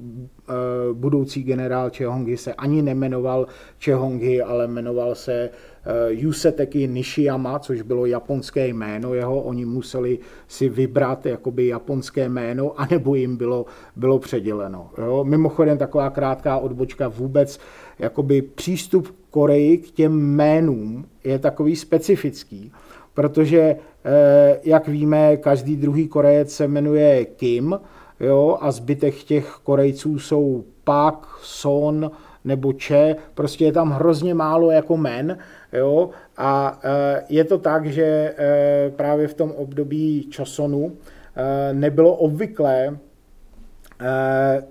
budoucí 0.93 1.43
generál 1.43 1.89
Chehongi 1.89 2.37
se 2.37 2.53
ani 2.53 2.81
nemenoval 2.81 3.47
Chehongi, 3.79 4.41
ale 4.41 4.67
jmenoval 4.67 5.15
se 5.15 5.49
Eh, 5.87 6.13
Yuseteki 6.13 6.87
Nishiyama, 6.87 7.59
což 7.59 7.81
bylo 7.81 8.05
japonské 8.05 8.67
jméno 8.67 9.13
jeho, 9.13 9.41
oni 9.41 9.65
museli 9.65 10.19
si 10.47 10.69
vybrat 10.69 11.25
jakoby 11.25 11.67
japonské 11.67 12.29
jméno, 12.29 12.79
anebo 12.81 13.15
jim 13.15 13.37
bylo, 13.37 13.65
bylo 13.95 14.19
předěleno. 14.19 14.89
Jo? 14.97 15.23
Mimochodem 15.23 15.77
taková 15.77 16.09
krátká 16.09 16.57
odbočka 16.57 17.07
vůbec, 17.07 17.59
jakoby 17.99 18.41
přístup 18.41 19.15
Koreji 19.29 19.77
k 19.77 19.91
těm 19.91 20.13
jménům 20.13 21.05
je 21.23 21.39
takový 21.39 21.75
specifický, 21.75 22.71
protože, 23.13 23.59
eh, 23.59 23.77
jak 24.63 24.87
víme, 24.87 25.37
každý 25.37 25.75
druhý 25.75 26.07
Korejec 26.07 26.51
se 26.51 26.67
jmenuje 26.67 27.25
Kim, 27.25 27.79
jo, 28.19 28.57
a 28.61 28.71
zbytek 28.71 29.15
těch 29.15 29.59
Korejců 29.63 30.19
jsou 30.19 30.63
Pak, 30.83 31.27
Son, 31.41 32.11
nebo 32.43 32.73
Če, 32.73 33.15
prostě 33.33 33.65
je 33.65 33.71
tam 33.71 33.91
hrozně 33.91 34.33
málo 34.33 34.71
jako 34.71 34.97
men, 34.97 35.37
jo, 35.73 36.09
a 36.37 36.79
e, 36.83 37.23
je 37.29 37.43
to 37.43 37.57
tak, 37.57 37.85
že 37.85 38.03
e, 38.03 38.35
právě 38.95 39.27
v 39.27 39.33
tom 39.33 39.51
období 39.51 40.27
Čosonu 40.29 40.91
nebylo 41.73 42.15
obvyklé 42.15 42.97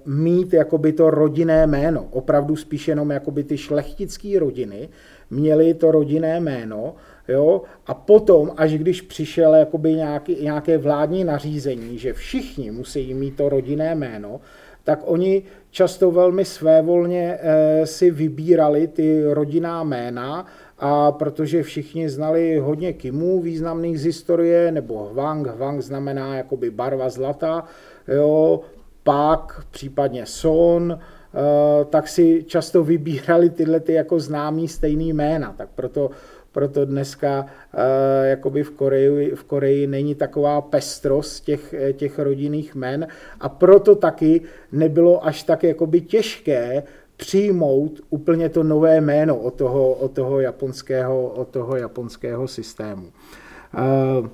mít 0.07 0.53
jakoby 0.53 0.93
to 0.93 1.11
rodinné 1.11 1.67
jméno. 1.67 2.07
Opravdu 2.11 2.57
spíš 2.57 2.89
jenom 2.89 3.11
jakoby 3.11 3.45
ty 3.45 3.59
šlechtické 3.59 4.39
rodiny 4.39 4.89
měly 5.31 5.75
to 5.75 5.91
rodinné 5.91 6.41
jméno, 6.41 6.95
jo, 7.29 7.63
a 7.87 7.95
potom, 7.95 8.53
až 8.57 8.73
když 8.75 9.01
přišel 9.01 9.55
jakoby 9.55 9.95
nějaký, 9.95 10.37
nějaké 10.43 10.79
vládní 10.79 11.25
nařízení, 11.25 11.99
že 11.99 12.13
všichni 12.13 12.71
musí 12.71 13.15
mít 13.15 13.37
to 13.37 13.49
rodinné 13.49 13.95
jméno, 13.95 14.41
tak 14.85 15.01
oni 15.05 15.43
často 15.71 16.11
velmi 16.11 16.45
svévolně 16.45 17.39
eh, 17.41 17.87
si 17.87 18.11
vybírali 18.11 18.87
ty 18.87 19.23
rodinná 19.33 19.85
jména, 19.85 20.47
a 20.79 21.13
protože 21.13 21.63
všichni 21.63 22.09
znali 22.09 22.59
hodně 22.59 22.93
Kimů 22.93 23.41
významných 23.41 24.01
z 24.01 24.05
historie, 24.05 24.73
nebo 24.73 25.05
Hwang, 25.05 25.47
Hwang 25.47 25.81
znamená 25.81 26.37
jakoby 26.37 26.71
barva 26.71 27.09
zlata, 27.09 27.65
jo, 28.09 28.61
Pak, 29.03 29.65
případně 29.71 30.27
Son, 30.27 30.99
eh, 30.99 31.85
tak 31.85 32.09
si 32.09 32.45
často 32.47 32.85
vybírali 32.85 33.51
tyhle 33.51 33.81
ty 33.81 33.93
jako 33.93 34.21
známý 34.21 34.69
stejný 34.69 35.13
jména, 35.13 35.55
tak 35.57 35.69
proto 35.75 36.11
proto 36.55 36.85
dneska 36.85 37.41
uh, 37.43 37.81
jakoby 38.25 38.63
v 38.63 38.71
Koreji, 38.71 39.35
v 39.35 39.45
Koreji 39.45 39.87
není 39.87 40.15
taková 40.15 40.61
pestrost 40.61 41.45
těch, 41.45 41.75
těch 41.93 42.19
rodinných 42.19 42.75
men 42.75 43.07
a 43.41 43.49
proto 43.49 43.95
taky 43.95 44.41
nebylo 44.73 45.27
až 45.27 45.43
tak 45.43 45.63
jakoby 45.63 46.01
těžké 46.01 46.83
přijmout 47.17 48.01
úplně 48.11 48.49
to 48.49 48.63
nové 48.63 49.01
jméno 49.01 49.37
od 49.37 49.55
toho, 49.55 49.93
od 49.93 50.13
toho, 50.13 50.41
japonského, 50.41 51.27
od 51.27 51.49
toho 51.49 51.77
japonského 51.77 52.49
systému. 52.49 53.03
Uh, 53.03 54.29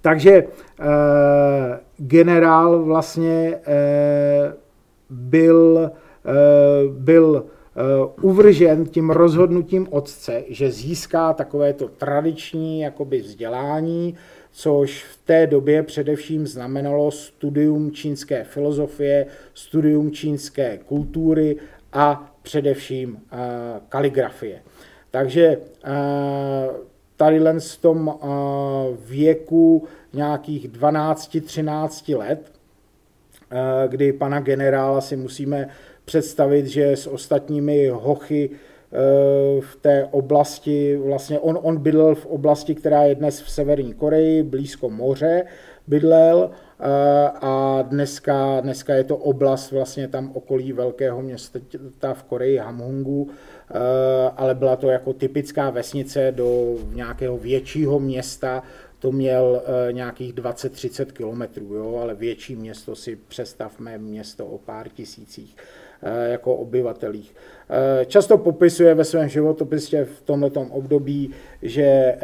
takže 0.00 0.44
generál 1.96 2.82
vlastně 2.84 3.58
byl, 5.10 5.90
byl 6.88 7.44
uvržen 8.22 8.86
tím 8.86 9.10
rozhodnutím 9.10 9.86
otce, 9.90 10.44
že 10.48 10.70
získá 10.70 11.32
takovéto 11.32 11.88
tradiční 11.88 12.80
jakoby 12.80 13.20
vzdělání, 13.20 14.14
což 14.50 15.04
v 15.04 15.26
té 15.26 15.46
době 15.46 15.82
především 15.82 16.46
znamenalo 16.46 17.10
studium 17.10 17.92
čínské 17.92 18.44
filozofie, 18.44 19.26
studium 19.54 20.10
čínské 20.10 20.78
kultury 20.78 21.56
a 21.92 22.34
především 22.42 23.18
kaligrafie. 23.88 24.62
Takže 25.10 25.58
tady 27.16 27.40
len 27.40 27.60
v 27.60 27.76
tom 27.76 28.18
věku 29.06 29.86
nějakých 30.12 30.68
12-13 30.68 32.18
let, 32.18 32.52
kdy 33.88 34.12
pana 34.12 34.40
generála 34.40 35.00
si 35.00 35.16
musíme 35.16 35.68
představit, 36.08 36.66
že 36.66 36.96
s 36.96 37.06
ostatními 37.06 37.88
hochy 37.88 38.50
v 39.60 39.76
té 39.80 40.08
oblasti, 40.10 40.96
vlastně 40.96 41.38
on, 41.38 41.58
on 41.62 41.76
bydlel 41.76 42.14
v 42.14 42.26
oblasti, 42.26 42.74
která 42.74 43.04
je 43.04 43.14
dnes 43.14 43.42
v 43.42 43.50
Severní 43.50 43.94
Koreji, 43.94 44.42
blízko 44.42 44.90
moře 44.90 45.44
bydlel 45.86 46.50
a 47.40 47.82
dneska, 47.82 48.60
dneska 48.60 48.94
je 48.94 49.04
to 49.04 49.16
oblast 49.16 49.72
vlastně 49.72 50.08
tam 50.08 50.30
okolí 50.34 50.72
velkého 50.72 51.22
města 51.22 52.14
v 52.14 52.22
Koreji, 52.22 52.56
Hamhungu, 52.56 53.28
ale 54.36 54.54
byla 54.54 54.76
to 54.76 54.88
jako 54.88 55.12
typická 55.12 55.70
vesnice 55.70 56.32
do 56.32 56.76
nějakého 56.92 57.38
většího 57.38 58.00
města, 58.00 58.62
to 58.98 59.12
měl 59.12 59.62
nějakých 59.92 60.34
20-30 60.34 61.04
kilometrů, 61.04 61.98
ale 61.98 62.14
větší 62.14 62.56
město 62.56 62.96
si 62.96 63.16
představme 63.28 63.98
město 63.98 64.46
o 64.46 64.58
pár 64.58 64.88
tisících 64.88 65.56
jako 66.30 66.54
obyvatelích. 66.54 67.34
Často 68.06 68.38
popisuje 68.38 68.94
ve 68.94 69.04
svém 69.04 69.28
životopisě 69.28 70.04
v 70.04 70.22
tomto 70.22 70.60
období, 70.60 71.30
že 71.62 72.14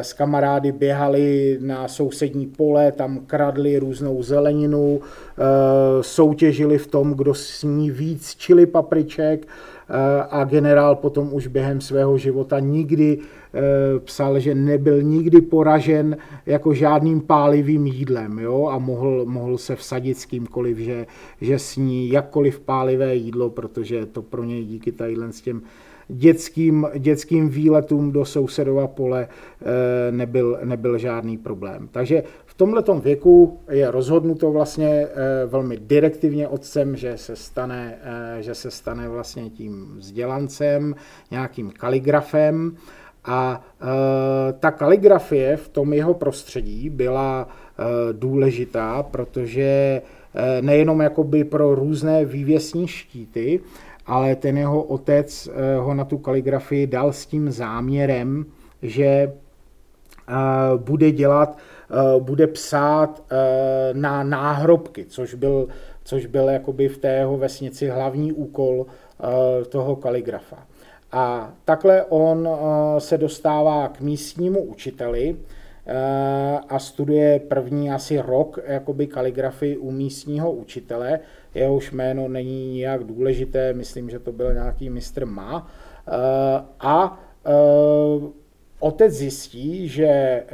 s 0.00 0.12
kamarády 0.12 0.72
běhali 0.72 1.58
na 1.60 1.88
sousední 1.88 2.46
pole, 2.46 2.92
tam 2.92 3.18
kradli 3.26 3.78
různou 3.78 4.22
zeleninu, 4.22 5.00
soutěžili 6.00 6.78
v 6.78 6.86
tom, 6.86 7.14
kdo 7.14 7.34
sní 7.34 7.90
víc 7.90 8.34
čili 8.34 8.66
papriček, 8.66 9.46
a 10.30 10.44
generál 10.44 10.96
potom 10.96 11.34
už 11.34 11.46
během 11.46 11.80
svého 11.80 12.18
života 12.18 12.60
nikdy 12.60 13.18
psal, 13.98 14.40
že 14.40 14.54
nebyl 14.54 15.02
nikdy 15.02 15.40
poražen 15.40 16.16
jako 16.46 16.74
žádným 16.74 17.20
pálivým 17.20 17.86
jídlem 17.86 18.38
jo? 18.38 18.66
a 18.66 18.78
mohl, 18.78 19.24
mohl 19.24 19.58
se 19.58 19.76
vsadit 19.76 20.18
s 20.18 20.26
kýmkoliv, 20.26 20.78
že, 20.78 21.06
že 21.40 21.58
sní 21.58 22.10
jakkoliv 22.10 22.60
pálivé 22.60 23.14
jídlo, 23.14 23.50
protože 23.50 24.06
to 24.06 24.22
pro 24.22 24.44
něj 24.44 24.64
díky 24.64 24.92
tadyhle 24.92 25.32
s 25.32 25.40
těm 25.40 25.62
dětským, 26.08 26.86
dětským 26.98 27.48
výletům 27.48 28.12
do 28.12 28.24
sousedova 28.24 28.86
pole 28.86 29.28
nebyl, 30.10 30.58
nebyl 30.64 30.98
žádný 30.98 31.38
problém. 31.38 31.88
Takže 31.92 32.22
tomhle 32.58 32.82
věku 33.00 33.60
je 33.70 33.90
rozhodnuto 33.90 34.50
vlastně 34.50 34.88
eh, 34.88 35.46
velmi 35.46 35.76
direktivně 35.76 36.48
otcem, 36.48 36.96
že 36.96 37.16
se 37.16 37.36
stane, 37.36 37.98
eh, 38.02 38.42
že 38.42 38.54
se 38.54 38.70
stane 38.70 39.08
vlastně 39.08 39.50
tím 39.50 39.94
vzdělancem, 39.96 40.94
nějakým 41.30 41.70
kaligrafem. 41.70 42.76
A 43.24 43.60
eh, 43.80 44.52
ta 44.52 44.70
kaligrafie 44.70 45.56
v 45.56 45.68
tom 45.68 45.92
jeho 45.92 46.14
prostředí 46.14 46.90
byla 46.90 47.48
důležitá, 48.12 49.02
protože 49.02 50.02
nejenom 50.60 51.00
jakoby 51.00 51.44
pro 51.44 51.74
různé 51.74 52.24
vývěsní 52.24 52.88
štíty, 52.88 53.60
ale 54.06 54.36
ten 54.36 54.58
jeho 54.58 54.82
otec 54.82 55.48
ho 55.78 55.94
na 55.94 56.04
tu 56.04 56.18
kaligrafii 56.18 56.86
dal 56.86 57.12
s 57.12 57.26
tím 57.26 57.50
záměrem, 57.50 58.46
že 58.82 59.32
bude 60.76 61.10
dělat 61.10 61.58
Eh, 61.90 62.20
bude 62.20 62.46
psát 62.46 63.22
eh, 63.30 63.36
na 63.92 64.22
náhrobky, 64.22 65.04
což 65.04 65.34
byl, 65.34 65.68
což 66.04 66.26
byl 66.26 66.48
jakoby 66.48 66.88
v 66.88 66.98
té 66.98 67.08
jeho 67.08 67.38
vesnici 67.38 67.88
hlavní 67.88 68.32
úkol 68.32 68.86
eh, 68.86 69.64
toho 69.64 69.96
kaligrafa. 69.96 70.66
A 71.12 71.52
takhle 71.64 72.04
on 72.04 72.48
se 72.98 73.18
dostává 73.18 73.88
k 73.88 74.00
místnímu 74.00 74.62
učiteli 74.62 75.36
a 76.68 76.78
studuje 76.78 77.40
první 77.40 77.90
asi 77.90 78.20
rok 78.20 78.58
jakoby 78.66 79.06
kaligrafii 79.06 79.76
u 79.76 79.90
místního 79.90 80.52
učitele. 80.52 81.20
Jehož 81.54 81.90
jméno 81.90 82.28
není 82.28 82.72
nijak 82.72 83.04
důležité, 83.04 83.72
myslím, 83.72 84.10
že 84.10 84.18
to 84.18 84.32
byl 84.32 84.54
nějaký 84.54 84.90
mistr 84.90 85.26
Ma. 85.26 85.66
A 86.80 87.20
Otec 88.80 89.12
zjistí, 89.12 89.88
že 89.88 90.06
eh, 90.06 90.44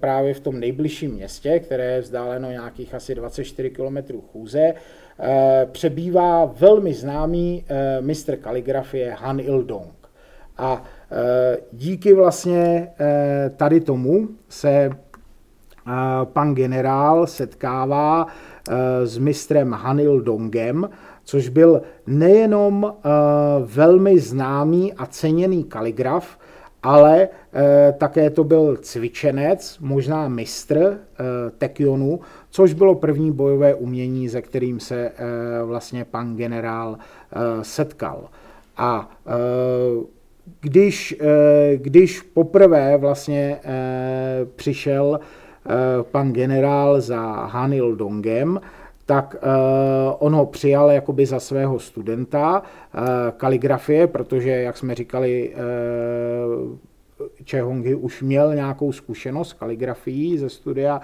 právě 0.00 0.34
v 0.34 0.40
tom 0.40 0.60
nejbližším 0.60 1.10
městě, 1.10 1.58
které 1.58 1.84
je 1.84 2.00
vzdáleno 2.00 2.50
nějakých 2.50 2.94
asi 2.94 3.14
24 3.14 3.70
km 3.70 4.20
chůze, 4.32 4.74
eh, 5.20 5.68
přebývá 5.72 6.44
velmi 6.44 6.94
známý 6.94 7.64
eh, 7.68 8.00
mistr 8.00 8.36
kaligrafie 8.36 9.10
Han 9.12 9.40
Il-dong. 9.40 9.95
A 10.58 10.82
díky 11.72 12.14
vlastně 12.14 12.88
tady 13.56 13.80
tomu 13.80 14.28
se 14.48 14.90
pan 16.24 16.54
generál 16.54 17.26
setkává 17.26 18.26
s 19.04 19.18
mistrem 19.18 19.72
Hanil 19.72 20.20
Dongem, 20.20 20.90
což 21.24 21.48
byl 21.48 21.82
nejenom 22.06 22.94
velmi 23.64 24.18
známý 24.18 24.92
a 24.92 25.06
ceněný 25.06 25.64
kaligraf, 25.64 26.38
ale 26.86 27.28
e, 27.54 27.92
také 27.92 28.30
to 28.30 28.44
byl 28.44 28.76
cvičenec, 28.76 29.78
možná 29.80 30.28
mistr 30.28 30.76
e, 30.78 30.96
Tekionu, 31.58 32.20
což 32.50 32.72
bylo 32.72 32.94
první 32.94 33.32
bojové 33.32 33.74
umění, 33.74 34.28
se 34.28 34.42
kterým 34.42 34.80
se 34.80 34.96
e, 34.96 35.12
vlastně 35.64 36.04
pan 36.04 36.36
generál 36.36 36.96
e, 36.98 37.64
setkal. 37.64 38.28
A 38.76 39.10
e, 39.26 39.30
když, 40.60 41.16
e, 41.20 41.76
když 41.76 42.22
poprvé 42.22 42.96
vlastně 42.96 43.60
e, 43.64 44.46
přišel 44.56 45.20
e, 45.20 46.02
pan 46.02 46.32
generál 46.32 47.00
za 47.00 47.20
Hanil 47.32 47.96
Dongem, 47.96 48.60
tak 49.08 49.36
on 50.18 50.34
ho 50.34 50.46
přijal 50.46 50.90
jakoby 50.90 51.26
za 51.26 51.40
svého 51.40 51.78
studenta 51.78 52.62
kaligrafie, 53.36 54.06
protože, 54.06 54.50
jak 54.50 54.76
jsme 54.76 54.94
říkali, 54.94 55.54
Čehongy 57.44 57.94
už 57.94 58.22
měl 58.22 58.54
nějakou 58.54 58.92
zkušenost 58.92 59.52
kaligrafií 59.52 60.38
ze 60.38 60.48
studia 60.48 61.00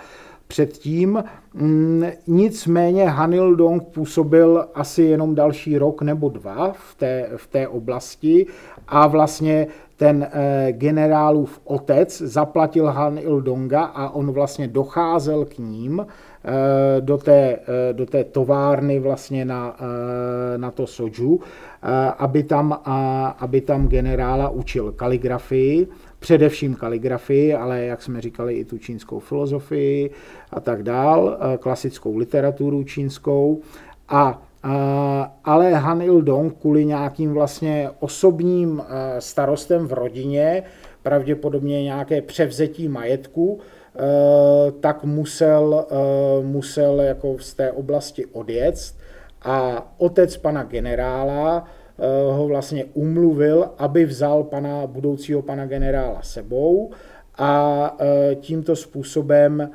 předtím. 0.52 1.24
Mm, 1.54 2.04
nicméně 2.26 3.08
Hanil 3.08 3.56
Dong 3.56 3.84
působil 3.84 4.66
asi 4.74 5.02
jenom 5.02 5.34
další 5.34 5.78
rok 5.78 6.02
nebo 6.02 6.28
dva 6.28 6.72
v 6.72 6.94
té, 6.94 7.30
v 7.36 7.46
té 7.46 7.68
oblasti 7.68 8.46
a 8.88 9.06
vlastně 9.06 9.66
ten 9.96 10.28
generálův 10.70 11.60
otec 11.64 12.18
zaplatil 12.18 12.86
Han 12.86 13.18
Il 13.18 13.40
Donga 13.40 13.84
a 13.84 14.10
on 14.10 14.32
vlastně 14.32 14.68
docházel 14.68 15.44
k 15.44 15.58
ním 15.58 16.06
Eh, 16.44 17.00
do 17.00 17.18
té, 17.18 17.56
eh, 17.56 17.92
do 17.92 18.06
té 18.06 18.24
továrny 18.24 18.98
vlastně 18.98 19.44
na, 19.44 19.76
eh, 19.80 20.58
na 20.58 20.70
to 20.70 20.86
soju, 20.86 21.40
aby 22.18 22.42
tam, 22.42 22.80
aby 23.38 23.60
tam 23.60 23.88
generála 23.88 24.48
učil 24.48 24.92
kaligrafii, 24.92 25.88
především 26.18 26.74
kaligrafii, 26.74 27.54
ale 27.54 27.84
jak 27.84 28.02
jsme 28.02 28.20
říkali 28.20 28.54
i 28.54 28.64
tu 28.64 28.78
čínskou 28.78 29.18
filozofii 29.18 30.10
a 30.50 30.60
tak 30.60 30.82
dál, 30.82 31.38
klasickou 31.58 32.16
literaturu 32.16 32.84
čínskou. 32.84 33.60
A 34.08 34.42
ale 35.44 35.72
Han 35.72 36.02
Il-dong 36.02 36.54
kvůli 36.60 36.84
nějakým 36.84 37.32
vlastně 37.32 37.90
osobním 38.00 38.82
starostem 39.18 39.86
v 39.86 39.92
rodině, 39.92 40.62
pravděpodobně 41.02 41.82
nějaké 41.82 42.22
převzetí 42.22 42.88
majetku, 42.88 43.60
Eh, 43.96 44.72
tak 44.80 45.04
musel, 45.04 45.86
eh, 45.90 46.42
musel 46.42 47.00
jako 47.00 47.36
z 47.38 47.54
té 47.54 47.72
oblasti 47.72 48.26
odjet. 48.26 48.94
A 49.42 49.86
otec 49.98 50.36
pana 50.36 50.62
generála 50.62 51.64
eh, 51.98 52.32
ho 52.32 52.46
vlastně 52.48 52.84
umluvil, 52.84 53.68
aby 53.78 54.04
vzal 54.04 54.44
pana, 54.44 54.86
budoucího 54.86 55.42
pana 55.42 55.66
generála 55.66 56.22
sebou 56.22 56.90
a 57.38 57.96
tímto 58.40 58.76
způsobem 58.76 59.70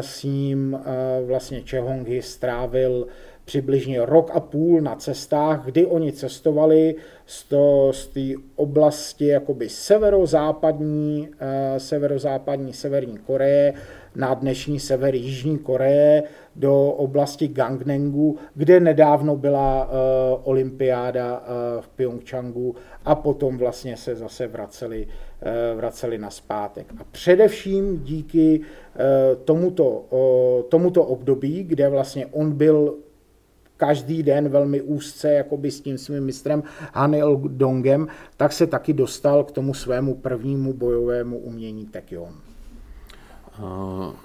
s 0.00 0.24
ním 0.24 0.80
vlastně 1.26 1.62
Čehongi 1.62 2.22
strávil 2.22 3.06
přibližně 3.52 4.06
rok 4.06 4.30
a 4.34 4.40
půl 4.40 4.80
na 4.80 4.96
cestách, 4.96 5.64
kdy 5.64 5.86
oni 5.86 6.12
cestovali 6.12 6.94
z, 7.26 8.06
té 8.12 8.20
oblasti 8.56 9.26
jakoby 9.26 9.68
severozápadní, 9.68 11.28
uh, 11.28 11.78
severozápadní 11.78 12.72
Severní 12.72 13.18
Koreje 13.18 13.74
na 14.16 14.34
dnešní 14.34 14.80
sever 14.80 15.14
Jižní 15.14 15.58
Koreje 15.58 16.22
do 16.56 16.90
oblasti 16.90 17.48
Gangnengu, 17.48 18.36
kde 18.54 18.80
nedávno 18.80 19.36
byla 19.36 19.84
uh, 19.84 19.90
olympiáda 20.44 21.38
uh, 21.38 21.44
v 21.80 21.88
Pyeongchangu 21.88 22.74
a 23.04 23.14
potom 23.14 23.58
vlastně 23.58 23.96
se 23.96 24.14
zase 24.14 24.46
vraceli, 24.46 25.06
uh, 25.06 25.76
vraceli 25.76 26.18
na 26.18 26.30
zpátek. 26.30 26.86
A 27.00 27.04
především 27.10 28.00
díky 28.04 28.60
uh, 28.60 29.44
tomuto, 29.44 29.88
uh, 29.88 30.62
tomuto 30.68 31.04
období, 31.04 31.64
kde 31.64 31.88
vlastně 31.88 32.26
on 32.26 32.52
byl 32.52 32.94
každý 33.82 34.22
den 34.22 34.48
velmi 34.48 34.82
úzce 34.82 35.32
jakoby 35.32 35.70
s 35.70 35.80
tím 35.80 35.98
svým 35.98 36.24
mistrem 36.24 36.62
Hanil 36.94 37.36
Dongem, 37.36 38.08
tak 38.36 38.52
se 38.52 38.66
taky 38.66 38.92
dostal 38.92 39.44
k 39.44 39.52
tomu 39.52 39.74
svému 39.74 40.14
prvnímu 40.14 40.72
bojovému 40.72 41.38
umění 41.38 41.86
Taekyon. 41.86 42.34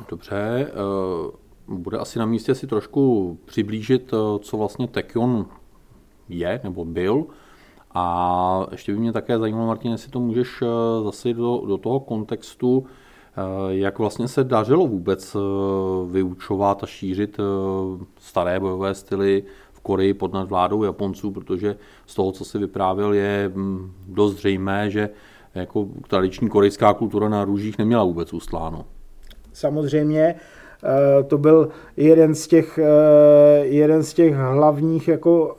Dobře, 0.10 0.72
bude 1.67 1.98
asi 1.98 2.20
na 2.20 2.26
místě 2.26 2.56
si 2.56 2.67
trošku 2.67 3.38
přiblížit, 3.46 4.13
co 4.39 4.58
vlastně 4.58 4.88
Taekyon 4.88 5.46
je 6.30 6.60
nebo 6.63 6.86
byl. 6.86 7.26
A 7.93 8.67
ještě 8.72 8.91
by 8.91 9.00
mě 9.00 9.13
také 9.13 9.39
zajímalo, 9.39 9.67
Martin, 9.67 9.91
jestli 9.91 10.12
to 10.12 10.20
můžeš 10.20 10.63
zase 11.04 11.34
do, 11.34 11.63
do 11.67 11.78
toho 11.78 12.00
kontextu, 12.00 12.86
jak 13.69 14.00
vlastně 14.00 14.28
se 14.28 14.43
dařilo 14.43 14.88
vůbec 14.88 15.38
vyučovat 16.12 16.84
a 16.84 16.86
šířit 16.86 17.38
staré 18.19 18.60
bojové 18.60 18.93
styly 18.93 19.43
v 19.71 19.80
Koreji 19.80 20.13
pod 20.13 20.34
nadvládou 20.34 20.84
Japonců, 20.84 21.32
protože 21.32 21.76
z 22.06 22.15
toho, 22.15 22.32
co 22.32 22.45
si 22.45 22.58
vyprávěl, 22.58 23.13
je 23.13 23.52
mm, 23.56 23.91
dost 24.08 24.34
zřejmé, 24.34 24.89
že 24.89 25.10
jako 25.56 25.88
tradiční 26.08 26.50
korejská 26.50 26.93
kultura 26.93 27.30
na 27.30 27.45
růžích 27.45 27.78
neměla 27.78 28.04
vůbec 28.04 28.34
ustláno. 28.34 28.86
Samozřejmě 29.54 30.36
eh, 30.84 31.23
to 31.23 31.38
byl 31.38 31.69
jeden 31.97 32.36
z 32.36 32.47
těch, 32.47 32.78
eh, 32.78 33.65
jeden 33.65 34.04
z 34.04 34.13
těch 34.13 34.36
hlavních 34.36 35.08
jako 35.08 35.56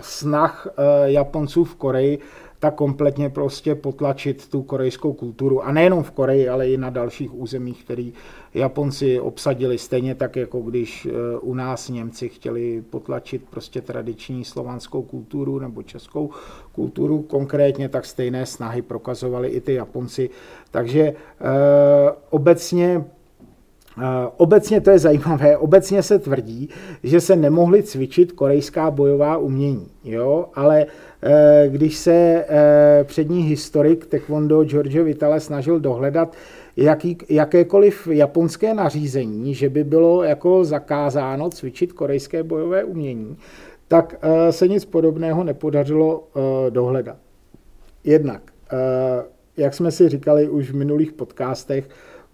snah 0.00 0.66
eh, 0.66 1.10
Japonců 1.10 1.64
v 1.64 1.74
Koreji, 1.74 2.18
tak 2.62 2.74
kompletně 2.74 3.30
prostě 3.30 3.74
potlačit 3.74 4.48
tu 4.48 4.62
korejskou 4.62 5.12
kulturu. 5.12 5.62
A 5.62 5.72
nejenom 5.72 6.02
v 6.02 6.10
Koreji, 6.10 6.48
ale 6.48 6.70
i 6.70 6.76
na 6.76 6.90
dalších 6.90 7.34
územích, 7.34 7.84
které 7.84 8.10
Japonci 8.54 9.20
obsadili. 9.20 9.78
Stejně 9.78 10.14
tak, 10.14 10.36
jako 10.36 10.60
když 10.60 11.08
u 11.40 11.54
nás 11.54 11.88
Němci 11.88 12.28
chtěli 12.28 12.82
potlačit 12.90 13.44
prostě 13.50 13.80
tradiční 13.80 14.44
slovanskou 14.44 15.02
kulturu 15.02 15.58
nebo 15.58 15.82
českou 15.82 16.30
kulturu 16.72 17.22
konkrétně, 17.22 17.88
tak 17.88 18.06
stejné 18.06 18.46
snahy 18.46 18.82
prokazovali 18.82 19.48
i 19.48 19.60
ty 19.60 19.74
Japonci. 19.74 20.30
Takže 20.70 21.02
e, 21.02 21.14
obecně 22.30 23.04
Obecně 24.36 24.80
to 24.80 24.90
je 24.90 24.98
zajímavé, 24.98 25.56
obecně 25.56 26.02
se 26.02 26.18
tvrdí, 26.18 26.68
že 27.02 27.20
se 27.20 27.36
nemohly 27.36 27.82
cvičit 27.82 28.32
korejská 28.32 28.90
bojová 28.90 29.36
umění, 29.36 29.86
jo? 30.04 30.46
ale 30.54 30.86
eh, 31.22 31.68
když 31.68 31.96
se 31.96 32.44
eh, 32.48 33.04
přední 33.04 33.42
historik 33.42 34.06
taekwondo 34.06 34.64
Giorgio 34.64 35.04
Vitale 35.04 35.40
snažil 35.40 35.80
dohledat 35.80 36.36
jaký, 36.76 37.18
jakékoliv 37.28 38.08
japonské 38.10 38.74
nařízení, 38.74 39.54
že 39.54 39.68
by 39.68 39.84
bylo 39.84 40.22
jako 40.22 40.64
zakázáno 40.64 41.50
cvičit 41.50 41.92
korejské 41.92 42.42
bojové 42.42 42.84
umění, 42.84 43.36
tak 43.88 44.14
eh, 44.22 44.52
se 44.52 44.68
nic 44.68 44.84
podobného 44.84 45.44
nepodařilo 45.44 46.28
dohledat. 46.70 47.16
Jednak, 48.04 48.42
jak 49.56 49.74
jsme 49.74 49.90
si 49.90 50.08
říkali 50.08 50.48
už 50.48 50.70
v 50.70 50.74
minulých 50.74 51.12
podcastech, 51.12 51.88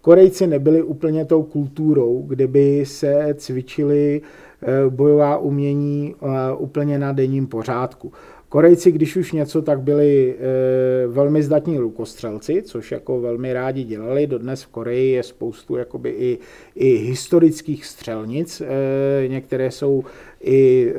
Korejci 0.08 0.46
nebyli 0.46 0.82
úplně 0.82 1.24
tou 1.24 1.42
kulturou, 1.42 2.24
kde 2.28 2.46
by 2.46 2.86
se 2.86 3.34
cvičili 3.34 4.20
eh, 4.62 4.90
bojová 4.90 5.38
umění 5.38 6.14
eh, 6.22 6.26
úplně 6.58 6.98
na 6.98 7.12
denním 7.12 7.46
pořádku. 7.46 8.12
Korejci, 8.48 8.92
když 8.92 9.16
už 9.16 9.32
něco, 9.32 9.62
tak 9.62 9.80
byli 9.80 10.34
e, 10.34 11.06
velmi 11.06 11.42
zdatní 11.42 11.78
lukostřelci, 11.78 12.62
což 12.62 12.92
jako 12.92 13.20
velmi 13.20 13.52
rádi 13.52 13.84
dělali. 13.84 14.26
Dodnes 14.26 14.62
v 14.62 14.66
Koreji 14.66 15.12
je 15.12 15.22
spoustu 15.22 15.76
jakoby 15.76 16.10
i, 16.10 16.38
i 16.74 16.96
historických 16.96 17.86
střelnic. 17.86 18.62
Některé 19.28 19.70
jsou 19.70 20.04
i 20.40 20.92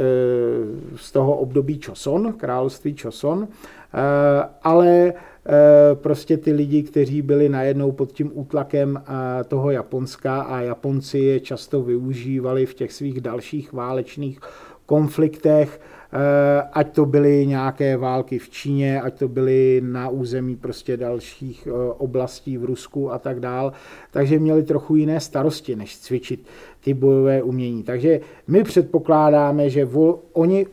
z 0.95 1.11
toho 1.11 1.37
období 1.37 1.79
Choson, 1.85 2.33
království 2.33 2.95
Choson. 3.01 3.47
Ale 4.63 5.13
Eh, 5.51 5.95
prostě 5.95 6.37
ty 6.37 6.51
lidi, 6.51 6.83
kteří 6.83 7.21
byli 7.21 7.49
najednou 7.49 7.91
pod 7.91 8.11
tím 8.11 8.31
útlakem 8.33 9.01
eh, 9.01 9.43
toho 9.43 9.71
Japonska 9.71 10.41
a 10.41 10.61
Japonci 10.61 11.19
je 11.19 11.39
často 11.39 11.81
využívali 11.81 12.65
v 12.65 12.73
těch 12.73 12.93
svých 12.93 13.21
dalších 13.21 13.73
válečných 13.73 14.39
konfliktech, 14.85 15.81
eh, 15.81 16.17
ať 16.73 16.95
to 16.95 17.05
byly 17.05 17.47
nějaké 17.47 17.97
války 17.97 18.39
v 18.39 18.49
Číně, 18.49 19.01
ať 19.01 19.19
to 19.19 19.27
byly 19.27 19.81
na 19.85 20.09
území 20.09 20.55
prostě 20.55 20.97
dalších 20.97 21.67
oblastí 21.97 22.57
v 22.57 22.65
Rusku 22.65 23.11
a 23.11 23.19
tak 23.19 23.39
dál. 23.39 23.73
Takže 24.11 24.39
měli 24.39 24.63
trochu 24.63 24.95
jiné 24.95 25.19
starosti, 25.19 25.75
než 25.75 25.97
cvičit 25.97 26.47
ty 26.83 26.93
bojové 26.93 27.43
umění. 27.43 27.83
Takže 27.83 28.19
my 28.47 28.63
předpokládáme, 28.63 29.69
že 29.69 29.89
oni 30.33 30.65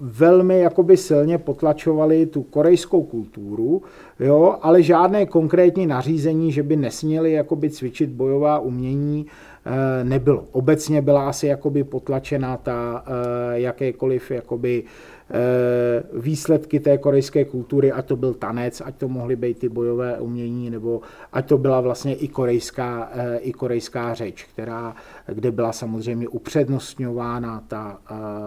velmi 0.00 0.58
jakoby 0.60 0.96
silně 0.96 1.38
potlačovali 1.38 2.26
tu 2.26 2.42
korejskou 2.42 3.02
kulturu, 3.02 3.82
jo, 4.20 4.56
ale 4.62 4.82
žádné 4.82 5.26
konkrétní 5.26 5.86
nařízení, 5.86 6.52
že 6.52 6.62
by 6.62 6.76
nesměli 6.76 7.32
jakoby 7.32 7.70
cvičit 7.70 8.10
bojová 8.10 8.58
umění, 8.58 9.26
eh, 9.66 10.04
nebylo. 10.04 10.44
Obecně 10.52 11.02
byla 11.02 11.28
asi 11.28 11.46
jakoby 11.46 11.84
potlačena 11.84 12.56
ta 12.56 13.04
eh, 13.06 13.60
jakékoliv 13.60 14.30
jakoby 14.30 14.84
Eh, 15.32 16.02
výsledky 16.12 16.80
té 16.80 16.98
korejské 16.98 17.44
kultury, 17.44 17.92
ať 17.92 18.06
to 18.06 18.16
byl 18.16 18.34
tanec, 18.34 18.82
ať 18.84 18.94
to 18.94 19.08
mohly 19.08 19.36
být 19.36 19.58
ty 19.58 19.68
bojové 19.68 20.20
umění, 20.20 20.70
nebo 20.70 21.00
ať 21.32 21.48
to 21.48 21.58
byla 21.58 21.80
vlastně 21.80 22.14
i 22.14 22.28
korejská, 22.28 23.10
i 23.38 23.52
korejská 23.52 24.14
řeč, 24.14 24.46
která, 24.52 24.96
kde 25.26 25.50
byla 25.50 25.72
samozřejmě 25.72 26.28
upřednostňována 26.28 27.64
ta, 27.68 27.98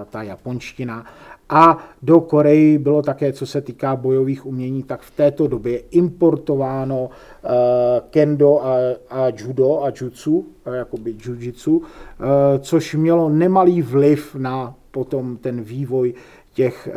ta 0.10 0.24
japonština. 0.24 1.06
A 1.50 1.78
do 2.02 2.22
Koreji 2.22 2.78
bylo 2.78 3.02
také, 3.02 3.34
co 3.34 3.46
se 3.46 3.62
týká 3.62 3.96
bojových 3.96 4.46
umění, 4.46 4.84
tak 4.84 5.02
v 5.02 5.12
této 5.12 5.48
době 5.48 5.82
importováno 5.92 7.10
kendo 8.10 8.66
a, 8.66 8.76
a 9.10 9.28
judo 9.38 9.84
a 9.84 9.92
jutsu, 10.02 10.46
jakoby 10.74 11.16
jujitsu, 11.26 11.82
což 12.60 12.96
mělo 12.96 13.30
nemalý 13.30 13.82
vliv 13.82 14.36
na 14.36 14.76
potom 14.92 15.38
ten 15.38 15.62
vývoj 15.62 16.14
těch 16.54 16.88
eh, 16.88 16.94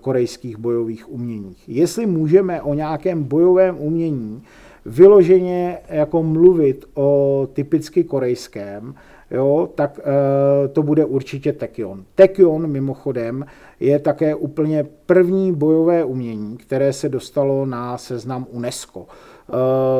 korejských 0.00 0.56
bojových 0.56 1.12
uměních. 1.12 1.68
Jestli 1.68 2.06
můžeme 2.06 2.62
o 2.62 2.74
nějakém 2.74 3.22
bojovém 3.24 3.76
umění 3.78 4.42
vyloženě 4.86 5.78
jako 5.88 6.22
mluvit 6.22 6.84
o 6.94 7.48
typicky 7.52 8.04
korejském, 8.04 8.94
jo, 9.30 9.68
tak 9.74 10.00
e, 10.04 10.68
to 10.68 10.82
bude 10.82 11.04
určitě 11.04 11.52
Tekion. 11.52 12.04
Tekion 12.14 12.66
mimochodem 12.66 13.46
je 13.80 13.98
také 13.98 14.34
úplně 14.34 14.86
první 15.06 15.52
bojové 15.52 16.04
umění, 16.04 16.56
které 16.56 16.92
se 16.92 17.08
dostalo 17.08 17.66
na 17.66 17.98
seznam 17.98 18.46
UNESCO, 18.50 19.06
e, 19.06 19.54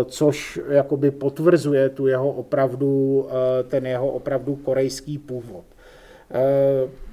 což 0.05 0.61
jakoby 0.69 1.11
potvrzuje 1.11 1.89
tu 1.89 2.07
jeho 2.07 2.31
opravdu, 2.31 3.27
e, 3.31 3.63
ten 3.63 3.87
jeho 3.87 4.09
opravdu 4.09 4.57
korejský 4.57 5.19
původ. 5.19 5.65
E, 6.31 7.04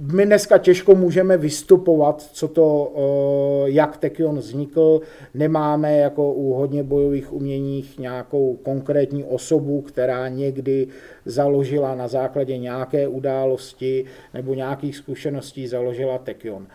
my 0.00 0.26
dneska 0.26 0.58
těžko 0.58 0.94
můžeme 0.94 1.36
vystupovat, 1.36 2.22
co 2.22 2.48
to, 2.48 2.92
eh, 2.96 3.70
jak 3.70 3.96
Tekion 3.96 4.38
vznikl. 4.38 5.00
Nemáme 5.34 5.96
jako 5.96 6.32
u 6.32 6.52
hodně 6.52 6.82
bojových 6.82 7.32
uměních 7.32 7.98
nějakou 7.98 8.56
konkrétní 8.56 9.24
osobu, 9.24 9.80
která 9.80 10.28
někdy 10.28 10.86
založila 11.24 11.94
na 11.94 12.08
základě 12.08 12.58
nějaké 12.58 13.08
události 13.08 14.04
nebo 14.34 14.54
nějakých 14.54 14.96
zkušeností 14.96 15.66
založila 15.66 16.18
Tekion. 16.18 16.66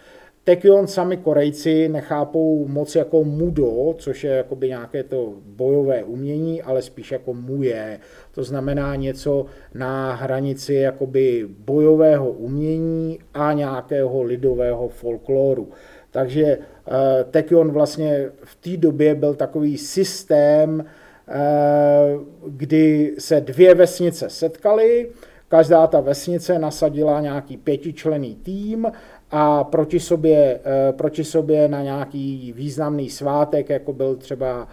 Tekion 0.46 0.88
sami 0.88 1.18
Korejci 1.18 1.90
nechápou 1.90 2.68
moc 2.68 2.96
jako 2.96 3.24
mudo, 3.24 3.94
což 3.98 4.24
je 4.24 4.32
jakoby 4.32 4.68
nějaké 4.68 5.04
to 5.04 5.34
bojové 5.46 6.04
umění, 6.04 6.62
ale 6.62 6.82
spíš 6.82 7.12
jako 7.12 7.34
muje. 7.34 8.00
To 8.32 8.44
znamená 8.44 8.96
něco 8.96 9.46
na 9.74 10.16
hranici 10.16 10.74
jakoby 10.74 11.48
bojového 11.50 12.32
umění 12.32 13.20
a 13.34 13.54
nějakého 13.54 14.24
lidového 14.24 14.88
folkloru. 14.88 15.70
Takže 16.12 16.58
uh, 16.58 16.94
Tekion 17.32 17.72
vlastně 17.72 18.30
v 18.44 18.56
té 18.56 18.78
době 18.78 19.16
byl 19.16 19.36
takový 19.36 19.78
systém, 19.78 20.86
uh, 21.28 22.24
kdy 22.48 23.16
se 23.20 23.42
dvě 23.42 23.76
vesnice 23.76 24.30
setkaly, 24.30 25.10
každá 25.48 25.88
ta 25.88 26.00
vesnice 26.00 26.60
nasadila 26.60 27.22
nějaký 27.22 27.58
pětičlený 27.58 28.36
tým 28.36 28.92
a 29.32 29.64
proti 29.64 30.00
sobě, 30.00 30.60
proti 30.92 31.24
sobě 31.24 31.68
na 31.68 31.82
nějaký 31.82 32.54
významný 32.56 33.10
svátek, 33.10 33.70
jako 33.70 33.94
byl 33.94 34.16
třeba 34.16 34.68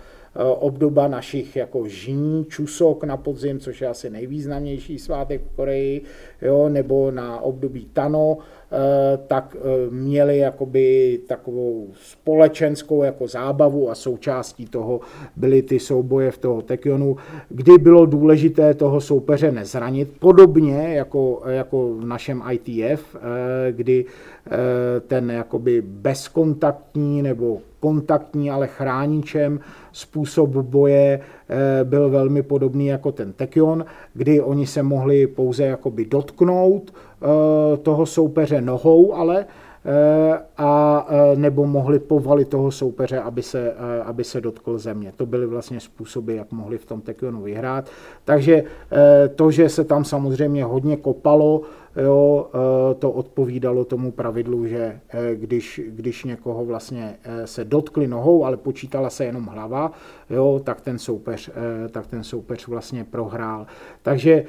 obdoba 0.59 1.09
našich 1.09 1.57
jako 1.57 1.89
žní, 1.89 2.45
čusok 2.45 3.05
na 3.05 3.17
podzim, 3.17 3.61
což 3.61 3.81
je 3.81 3.89
asi 3.89 4.11
nejvýznamnější 4.11 4.99
svátek 4.99 5.43
v 5.43 5.57
Koreji, 5.57 6.03
jo, 6.43 6.69
nebo 6.69 7.11
na 7.11 7.41
období 7.41 7.85
Tano, 7.93 8.39
Eh, 8.39 8.62
tak 9.27 9.57
eh, 9.57 9.91
měli 9.91 10.39
jakoby 10.39 11.19
takovou 11.29 11.89
společenskou 11.95 13.03
jako 13.03 13.29
zábavu 13.29 13.91
a 13.91 13.95
součástí 13.95 14.67
toho 14.67 15.01
byly 15.37 15.63
ty 15.63 15.79
souboje 15.79 16.31
v 16.31 16.39
toho 16.39 16.63
Tekionu, 16.63 17.17
kdy 17.49 17.79
bylo 17.79 18.07
důležité 18.07 18.75
toho 18.75 19.01
soupeře 19.01 19.53
nezranit, 19.53 20.09
podobně 20.19 20.95
jako, 20.95 21.43
jako 21.47 21.95
v 21.95 22.05
našem 22.05 22.43
ITF, 22.51 23.17
eh, 23.17 23.73
kdy 23.73 24.05
ten 25.07 25.31
jakoby 25.31 25.83
bezkontaktní 25.87 27.23
nebo 27.23 27.59
kontaktní, 27.81 28.51
ale 28.51 28.67
chráničem 28.67 29.61
způsob 29.93 30.51
boje 30.51 31.21
byl 31.85 32.11
velmi 32.11 32.43
podobný 32.43 32.87
jako 32.87 33.13
ten 33.13 33.33
Tekion, 33.33 33.85
kdy 34.15 34.41
oni 34.41 34.67
se 34.67 34.83
mohli 34.83 35.27
pouze 35.27 35.65
jakoby 35.65 36.05
dotknout, 36.05 36.93
Eh, 36.93 37.12
toho 37.83 38.07
soupeře 38.07 38.61
nohou, 38.61 39.15
ale 39.15 39.47
eh, 39.85 40.39
a 40.59 41.07
eh, 41.09 41.37
nebo 41.37 41.67
mohli 41.67 41.99
povalit 41.99 42.49
toho 42.49 42.71
soupeře, 42.71 43.21
aby 43.21 43.43
se, 43.43 43.75
aby 44.05 44.25
se 44.25 44.41
dotkl 44.41 44.79
země. 44.79 45.13
To 45.17 45.27
byly 45.27 45.47
vlastně 45.47 45.81
způsoby, 45.81 46.37
jak 46.37 46.53
mohli 46.53 46.79
v 46.79 46.87
tom 46.87 47.01
tekionu 47.01 47.43
vyhrát. 47.43 47.91
Takže 48.25 48.65
to, 49.35 49.51
že 49.51 49.69
se 49.69 49.85
tam 49.85 50.05
samozřejmě 50.05 50.65
hodně 50.65 50.97
kopalo, 50.97 51.63
jo, 51.97 52.47
eh, 52.55 52.95
to 52.95 53.11
odpovídalo 53.11 53.85
tomu 53.85 54.13
pravidlu, 54.13 54.67
že 54.67 55.01
eh, 55.09 55.35
když, 55.35 55.81
když 55.89 56.25
někoho 56.25 56.65
vlastně 56.65 57.15
eh, 57.25 57.47
se 57.47 57.65
dotkli 57.65 58.07
nohou, 58.07 58.45
ale 58.45 58.57
počítala 58.57 59.11
se 59.11 59.25
jenom 59.25 59.47
hlava, 59.47 59.93
jo, 60.31 60.61
tak, 60.65 60.81
ten 60.81 60.99
soupeř, 60.99 61.51
tak 61.91 62.07
ten 62.07 62.25
soupeř 62.25 62.67
vlastně 62.67 63.05
prohrál. 63.05 63.67
Takže 64.03 64.45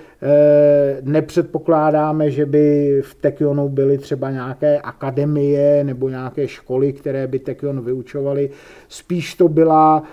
nepředpokládáme, 1.02 2.32
že 2.32 2.46
by 2.46 3.02
v 3.06 3.16
Tekionu 3.16 3.70
byly 3.70 3.98
třeba 3.98 4.32
nějaké 4.32 4.80
akademie 4.80 5.84
nebo 5.84 6.10
nějaké 6.10 6.48
školy, 6.48 6.94
které 6.94 7.28
by 7.28 7.40
Tekion 7.40 7.82
vyučovaly. 7.82 8.50
Spíš 8.88 9.36
to 9.36 9.48
byla 9.48 10.04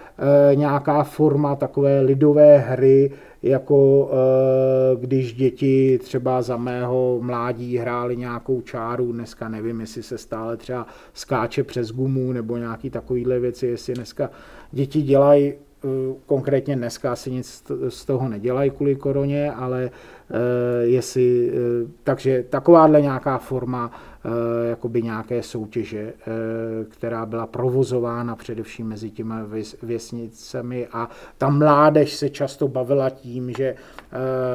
nějaká 0.55 1.03
forma 1.03 1.57
takové 1.57 2.01
lidové 2.01 2.59
hry, 2.59 3.11
jako 3.43 4.11
eh, 4.13 4.97
když 5.01 5.35
děti 5.35 5.99
třeba 6.03 6.43
za 6.43 6.57
mého 6.57 7.19
mládí 7.23 7.77
hráli 7.77 8.17
nějakou 8.17 8.61
čáru, 8.61 9.13
dneska 9.13 9.49
nevím, 9.49 9.81
jestli 9.81 10.03
se 10.03 10.19
stále 10.19 10.57
třeba 10.57 10.87
skáče 11.15 11.65
přes 11.65 11.93
gumu 11.93 12.33
nebo 12.33 12.57
nějaký 12.57 12.91
takovýhle 12.91 13.39
věci, 13.39 13.67
jestli 13.67 13.95
dneska 13.95 14.31
děti 14.73 15.03
dělají 15.03 15.53
eh, 15.53 15.89
konkrétně 16.27 16.77
dneska 16.77 17.13
asi 17.13 17.31
nic 17.31 17.65
z 17.89 18.05
toho 18.05 18.29
nedělají 18.29 18.71
kvůli 18.71 18.97
koroně, 18.97 19.53
ale 19.53 19.91
jestli, 20.81 21.53
eh, 21.53 21.89
takže 22.05 22.45
takováhle 22.51 23.01
nějaká 23.01 23.39
forma 23.39 23.91
eh, 24.25 24.69
jakoby 24.69 25.03
nějaké 25.03 25.43
soutěže, 25.43 26.13
která 26.89 27.27
byla 27.27 27.47
provozována 27.47 28.37
především 28.37 28.87
mezi 28.87 29.11
těmi 29.11 29.35
věsnicemi 29.83 30.87
a 30.93 31.09
ta 31.39 31.49
mládež 31.49 32.15
se 32.15 32.29
často 32.29 32.69
bavila 32.69 33.11
tím, 33.11 33.53
že 33.59 33.75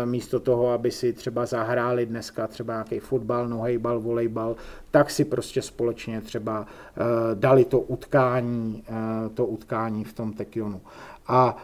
místo 0.05 0.39
toho, 0.39 0.71
aby 0.71 0.91
si 0.91 1.13
třeba 1.13 1.45
zahráli 1.45 2.05
dneska 2.05 2.47
třeba 2.47 2.73
nějaký 2.73 2.99
fotbal, 2.99 3.47
nohejbal, 3.47 3.99
volejbal, 3.99 4.55
tak 4.91 5.09
si 5.09 5.25
prostě 5.25 5.61
společně 5.61 6.21
třeba 6.21 6.65
dali 7.33 7.65
to 7.65 7.79
utkání, 7.79 8.83
to 9.33 9.45
utkání 9.45 10.03
v 10.03 10.13
tom 10.13 10.33
tekionu. 10.33 10.81
A 11.27 11.57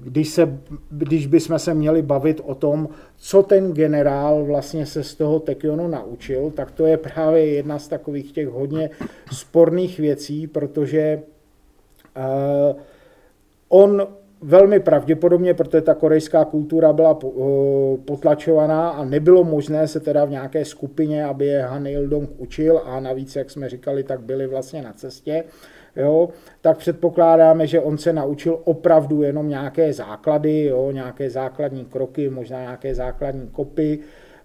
když, 0.00 0.28
se, 0.28 0.58
když 0.90 1.26
bychom 1.26 1.58
se 1.58 1.74
měli 1.74 2.02
bavit 2.02 2.40
o 2.44 2.54
tom, 2.54 2.88
co 3.16 3.42
ten 3.42 3.72
generál 3.72 4.44
vlastně 4.44 4.86
se 4.86 5.04
z 5.04 5.14
toho 5.14 5.40
Tekionu 5.40 5.88
naučil, 5.88 6.50
tak 6.50 6.70
to 6.70 6.86
je 6.86 6.96
právě 6.96 7.46
jedna 7.46 7.78
z 7.78 7.88
takových 7.88 8.32
těch 8.32 8.48
hodně 8.48 8.90
sporných 9.32 9.98
věcí, 9.98 10.46
protože 10.46 11.22
uh, 12.16 12.80
on 13.68 14.06
velmi 14.42 14.80
pravděpodobně, 14.80 15.54
protože 15.54 15.80
ta 15.80 15.94
korejská 15.94 16.44
kultura 16.44 16.92
byla 16.92 17.18
potlačovaná 18.04 18.90
a 18.90 19.04
nebylo 19.04 19.44
možné 19.44 19.88
se 19.88 20.00
teda 20.00 20.24
v 20.24 20.30
nějaké 20.30 20.64
skupině, 20.64 21.24
aby 21.24 21.46
je 21.46 21.62
Han 21.62 21.86
Il-dong 21.86 22.28
učil 22.38 22.82
a 22.84 23.00
navíc, 23.00 23.36
jak 23.36 23.50
jsme 23.50 23.68
říkali, 23.68 24.04
tak 24.04 24.20
byli 24.20 24.46
vlastně 24.46 24.82
na 24.82 24.92
cestě, 24.92 25.44
jo, 25.96 26.28
tak 26.60 26.78
předpokládáme, 26.78 27.66
že 27.66 27.80
on 27.80 27.98
se 27.98 28.12
naučil 28.12 28.60
opravdu 28.64 29.22
jenom 29.22 29.48
nějaké 29.48 29.92
základy, 29.92 30.64
jo, 30.64 30.90
nějaké 30.90 31.30
základní 31.30 31.84
kroky, 31.84 32.30
možná 32.30 32.60
nějaké 32.60 32.94
základní 32.94 33.48
kopy, 33.48 33.98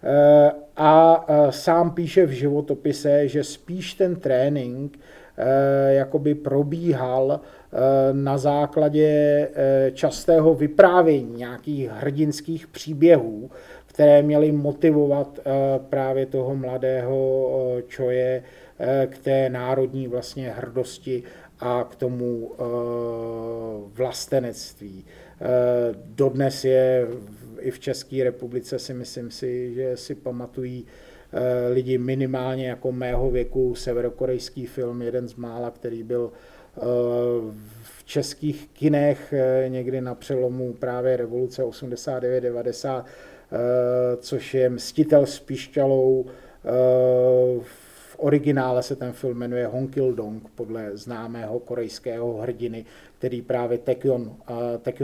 eh, 0.04 0.52
a 0.78 1.26
eh, 1.28 1.52
sám 1.52 1.92
píše 1.92 2.26
v 2.26 2.30
životopise, 2.32 3.28
že 3.28 3.44
spíš 3.44 3.94
ten 3.94 4.16
trénink 4.16 5.00
eh, 5.38 5.94
jakoby 5.94 6.36
probíhal 6.36 7.40
na 8.12 8.38
základě 8.38 9.50
častého 9.94 10.56
vyprávění 10.56 11.38
nějakých 11.38 11.90
hrdinských 11.90 12.68
příběhů, 12.68 13.52
které 13.86 14.22
měly 14.22 14.52
motivovat 14.52 15.40
právě 15.90 16.26
toho 16.26 16.56
mladého 16.56 17.52
čoje 17.88 18.44
k 19.08 19.18
té 19.18 19.50
národní 19.50 20.08
vlastně 20.08 20.52
hrdosti 20.52 21.24
a 21.60 21.84
k 21.92 21.96
tomu 21.96 22.52
eh, 22.54 22.64
vlastenectví. 23.94 25.06
Eh, 25.42 25.46
dodnes 26.06 26.66
je 26.66 27.08
i 27.60 27.72
v 27.72 27.80
České 27.80 28.24
republice 28.24 28.80
si 28.80 28.94
myslím 28.94 29.32
si, 29.32 29.74
že 29.74 29.98
si 29.98 30.16
pamatují 30.16 30.86
eh, 31.34 31.68
lidi 31.74 31.98
minimálně 31.98 32.70
jako 32.70 32.92
mého 32.92 33.32
věku 33.32 33.76
severokorejský 33.76 34.66
film, 34.66 35.02
jeden 35.02 35.28
z 35.28 35.36
mála, 35.36 35.72
který 35.72 36.04
byl 36.04 36.32
v 37.84 38.04
českých 38.04 38.68
kinech 38.68 39.34
někdy 39.68 40.02
na 40.02 40.16
přelomu 40.16 40.74
právě 40.74 41.18
revoluce 41.18 41.64
89-90, 41.64 43.04
což 44.20 44.54
je 44.54 44.70
Mstitel 44.70 45.26
s 45.26 45.40
pišťalou 45.40 46.26
originále 48.18 48.84
se 48.84 48.96
ten 48.96 49.12
film 49.12 49.38
jmenuje 49.38 49.68
Honkil 49.68 50.14
Dong, 50.14 50.50
podle 50.56 50.98
známého 50.98 51.60
korejského 51.60 52.34
hrdiny, 52.34 52.86
který 53.18 53.42
právě 53.42 53.78
Taekyon, 53.78 54.36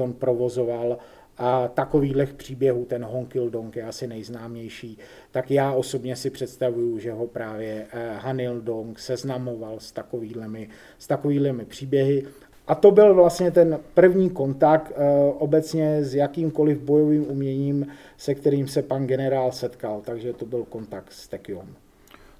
uh, 0.05 0.11
provozoval 0.11 0.97
a 1.37 1.67
takových 1.67 2.33
příběhů, 2.33 2.85
ten 2.85 3.03
Honkil 3.03 3.49
Dong 3.49 3.75
je 3.75 3.83
asi 3.83 4.07
nejznámější, 4.07 4.97
tak 5.31 5.51
já 5.51 5.71
osobně 5.71 6.15
si 6.15 6.29
představuju, 6.29 6.99
že 6.99 7.11
ho 7.11 7.27
právě 7.27 7.85
uh, 7.93 7.99
Hanil 8.17 8.61
Dong 8.61 8.99
seznamoval 8.99 9.79
s 9.79 9.91
takovými, 9.91 10.69
s 10.99 11.07
takovými 11.07 11.65
příběhy. 11.65 12.25
A 12.67 12.75
to 12.75 12.91
byl 12.91 13.13
vlastně 13.13 13.51
ten 13.51 13.79
první 13.93 14.29
kontakt 14.29 14.91
uh, 14.91 15.05
obecně 15.37 16.03
s 16.03 16.15
jakýmkoliv 16.15 16.81
bojovým 16.81 17.31
uměním, 17.31 17.87
se 18.17 18.35
kterým 18.35 18.67
se 18.67 18.81
pan 18.81 19.07
generál 19.07 19.51
setkal, 19.51 20.01
takže 20.05 20.33
to 20.33 20.45
byl 20.45 20.63
kontakt 20.63 21.11
s 21.11 21.27
Tekion. 21.27 21.67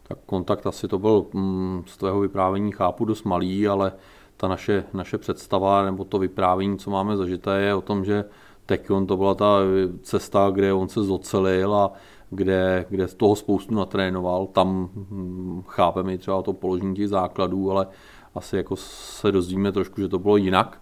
Tak 0.08 0.18
kontakt 0.26 0.68
asi 0.68 0.88
to 0.88 1.00
byl 1.00 1.26
mm, 1.34 1.84
z 1.86 1.98
tvého 1.98 2.20
vyprávění 2.20 2.72
chápu 2.72 3.06
dost 3.06 3.24
malý, 3.24 3.68
ale 3.68 3.92
ta 4.38 4.48
naše, 4.48 4.84
naše 4.94 5.18
představa 5.18 5.86
nebo 5.86 6.04
to 6.04 6.20
vyprávění, 6.20 6.78
co 6.78 6.92
máme 6.92 7.18
zažité, 7.18 7.62
je 7.62 7.76
o 7.76 7.82
tom, 7.82 8.06
že 8.06 8.26
Tekion 8.66 9.08
to 9.08 9.18
byla 9.18 9.36
ta 9.36 9.58
cesta, 10.02 10.50
kde 10.50 10.74
on 10.74 10.88
se 10.88 11.04
zocelil 11.04 11.76
a 11.76 11.92
kde, 12.30 12.86
kde 12.90 13.08
toho 13.08 13.36
spoustu 13.36 13.76
natrénoval. 13.76 14.48
Tam 14.48 14.90
mm, 14.94 15.64
chápeme 15.68 16.18
třeba 16.18 16.42
to 16.42 16.54
položení 16.54 16.96
těch 16.96 17.10
základů, 17.10 17.72
ale 17.72 17.88
asi 18.36 18.58
jako 18.58 18.76
se 18.76 19.32
dozvíme 19.32 19.72
trošku, 19.72 20.02
že 20.02 20.08
to 20.08 20.20
bylo 20.20 20.38
jinak. 20.38 20.82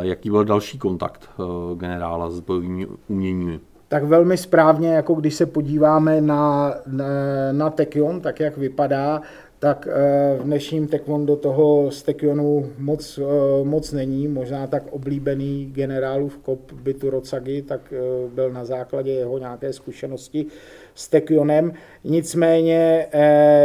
Jaký 0.00 0.30
byl 0.30 0.44
další 0.44 0.78
kontakt 0.78 1.30
eh, 1.30 1.42
generála 1.76 2.30
s 2.30 2.40
bojovými 2.40 2.86
uměními? 3.08 3.60
Tak 3.88 4.04
velmi 4.04 4.36
správně, 4.36 4.88
jako 4.88 5.14
když 5.14 5.34
se 5.34 5.46
podíváme 5.46 6.20
na, 6.20 6.74
na, 6.86 7.06
na 7.52 7.70
Tekion, 7.70 8.20
tak 8.20 8.40
jak 8.40 8.56
vypadá, 8.56 9.22
tak 9.58 9.88
eh, 9.90 10.38
v 10.38 10.44
dnešním 10.44 10.88
taekwondo 10.88 11.36
toho 11.36 11.90
z 11.90 12.02
Tekionu 12.02 12.66
moc, 12.78 13.18
eh, 13.18 13.64
moc 13.64 13.92
není. 13.92 14.28
Možná 14.28 14.66
tak 14.66 14.82
oblíbený 14.90 15.70
generálův 15.74 16.38
kop 16.38 16.72
Bitu 16.72 17.10
Rocagi, 17.10 17.62
tak 17.62 17.80
eh, 17.92 18.28
byl 18.34 18.52
na 18.52 18.64
základě 18.64 19.12
jeho 19.12 19.38
nějaké 19.38 19.72
zkušenosti 19.72 20.46
s 20.94 21.08
Tekionem. 21.08 21.72
Nicméně 22.04 23.06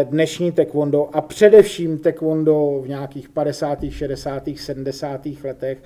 dnešní 0.04 0.52
taekwondo 0.52 1.16
a 1.16 1.22
především 1.22 1.98
taekwondo 1.98 2.82
v 2.84 2.88
nějakých 2.88 3.30
50., 3.30 3.80
60., 3.90 4.50
70. 4.56 5.28
letech 5.44 5.78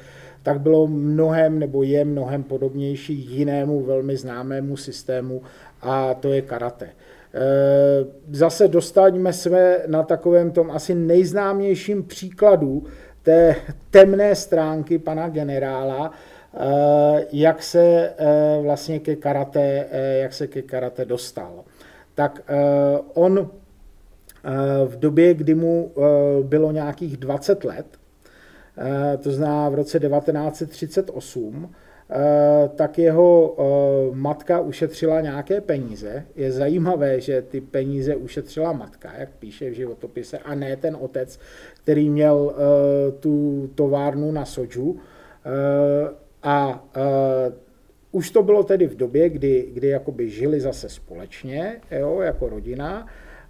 tak 0.45 0.59
bylo 0.61 0.87
mnohem 0.87 1.59
nebo 1.59 1.83
je 1.83 2.05
mnohem 2.05 2.43
podobnější 2.43 3.13
jinému 3.13 3.81
velmi 3.81 4.17
známému 4.17 4.77
systému 4.77 5.41
a 5.81 6.13
to 6.13 6.33
je 6.33 6.41
karate. 6.41 6.89
Zase 8.31 8.67
dostaňme 8.67 9.33
se 9.33 9.81
na 9.87 10.03
takovém 10.03 10.51
tom 10.51 10.71
asi 10.71 10.95
nejznámějším 10.95 12.03
příkladu 12.03 12.83
té 13.23 13.55
temné 13.89 14.35
stránky 14.35 14.99
pana 14.99 15.29
generála, 15.29 16.11
Eh, 16.57 17.25
jak 17.31 17.63
se 17.63 18.13
eh, 18.17 18.59
vlastně 18.61 18.99
ke 18.99 19.15
karate, 19.15 19.87
jak 20.21 20.33
se 20.33 20.47
ke 20.47 20.61
karate 20.61 21.05
dostal. 21.05 21.63
Tak 22.15 22.41
on 23.13 23.49
v 24.85 24.99
době, 24.99 25.33
kdy 25.33 25.55
mu 25.55 25.91
bylo 26.41 26.71
nějakých 26.71 27.17
20 27.17 27.63
let, 27.63 27.85
to 29.19 29.31
znamená 29.31 29.69
v 29.69 29.75
roce 29.75 29.99
1938, 29.99 31.71
tak 32.75 32.97
jeho 32.97 33.55
matka 34.13 34.59
ušetřila 34.59 35.21
nějaké 35.21 35.61
peníze. 35.61 36.25
Je 36.35 36.51
zajímavé, 36.51 37.21
že 37.21 37.41
ty 37.41 37.61
peníze 37.61 38.15
ušetřila 38.15 38.73
matka, 38.73 39.13
jak 39.17 39.29
píše 39.29 39.69
v 39.69 39.73
životopise, 39.73 40.37
a 40.37 40.55
ne 40.55 40.75
ten 40.75 40.97
otec, 40.99 41.39
který 41.83 42.09
měl 42.09 42.55
tu 43.19 43.67
továrnu 43.75 44.31
na 44.31 44.45
soju. 44.45 44.99
A 46.43 46.85
už 48.11 48.31
to 48.31 48.43
bylo 48.43 48.63
tedy 48.63 48.87
v 48.87 48.95
době, 48.95 49.29
kdy, 49.29 49.69
kdy 49.73 49.87
jakoby 49.87 50.29
žili 50.29 50.59
zase 50.59 50.89
společně, 50.89 51.81
jo, 51.91 52.21
jako 52.21 52.49
rodina, 52.49 53.07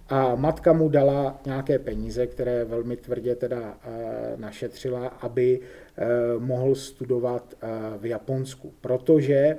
a 0.08 0.34
matka 0.34 0.72
mu 0.72 0.88
dala 0.88 1.40
nějaké 1.46 1.78
peníze, 1.78 2.26
které 2.26 2.64
velmi 2.64 2.96
tvrdě 2.96 3.34
teda 3.34 3.58
uh, 3.60 4.40
našetřila, 4.40 5.06
aby 5.06 5.60
uh, 5.60 6.42
mohl 6.42 6.74
studovat 6.74 7.54
uh, 7.62 7.68
v 8.02 8.06
Japonsku, 8.06 8.72
protože 8.80 9.58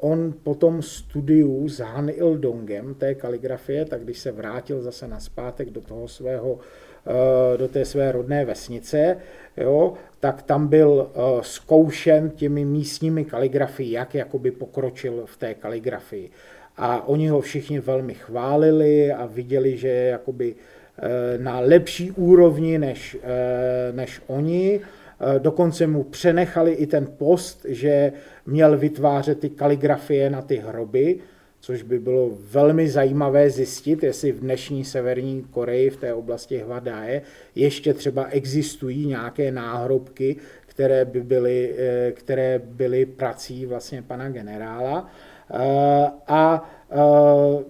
on 0.00 0.34
po 0.42 0.54
tom 0.54 0.82
studiu 0.82 1.68
s 1.68 1.80
Han 1.80 2.08
Il 2.08 2.38
Dongem 2.38 2.94
té 2.94 3.14
kaligrafie, 3.14 3.84
tak 3.84 4.04
když 4.04 4.18
se 4.18 4.32
vrátil 4.32 4.82
zase 4.82 5.08
na 5.08 5.20
zpátek 5.20 5.70
do 5.70 5.80
toho 5.80 6.08
svého 6.08 6.58
Eh, 7.06 7.56
do 7.58 7.68
té 7.68 7.84
své 7.84 8.12
rodné 8.12 8.44
vesnice, 8.44 9.16
jo, 9.56 9.92
tak 10.20 10.42
tam 10.42 10.68
byl 10.68 11.10
eh, 11.10 11.20
zkoušen 11.42 12.30
těmi 12.30 12.64
místními 12.64 13.24
kaligrafii, 13.24 13.92
jak 13.92 14.14
jakoby 14.14 14.50
pokročil 14.50 15.22
v 15.26 15.36
té 15.36 15.54
kaligrafii. 15.54 16.30
A 16.76 17.08
oni 17.08 17.28
ho 17.28 17.40
všichni 17.40 17.80
velmi 17.80 18.14
chválili 18.14 19.12
a 19.12 19.26
viděli, 19.26 19.76
že 19.76 19.88
je 19.88 20.10
jakoby 20.10 20.54
eh, 20.54 21.38
na 21.38 21.60
lepší 21.60 22.10
úrovni 22.10 22.78
než, 22.78 23.16
než 23.92 24.20
oni. 24.26 24.80
Dokonce 25.38 25.86
mu 25.86 26.02
přenechali 26.02 26.72
i 26.72 26.86
ten 26.86 27.06
post, 27.18 27.66
že 27.68 28.12
měl 28.46 28.78
vytvářet 28.78 29.40
ty 29.40 29.50
kaligrafie 29.50 30.30
na 30.30 30.42
ty 30.42 30.56
hroby, 30.56 31.20
což 31.64 31.82
by 31.82 31.98
bylo 31.98 32.30
velmi 32.50 32.88
zajímavé 32.88 33.50
zjistit, 33.50 34.02
jestli 34.02 34.32
v 34.32 34.40
dnešní 34.40 34.84
severní 34.84 35.42
Koreji 35.50 35.90
v 35.90 35.96
té 35.96 36.14
oblasti 36.14 36.58
Hvadáje 36.58 37.22
ještě 37.54 37.94
třeba 37.94 38.26
existují 38.26 39.06
nějaké 39.06 39.52
náhrobky, 39.52 40.36
které 40.66 41.04
by 41.04 41.20
byly, 41.20 41.74
eh, 41.78 42.12
které 42.12 42.58
byly 42.64 43.06
prací 43.06 43.66
vlastně 43.66 44.02
pana 44.02 44.28
generála. 44.28 45.10
Eh, 45.50 46.10
a 46.28 46.70
eh, 46.90 47.64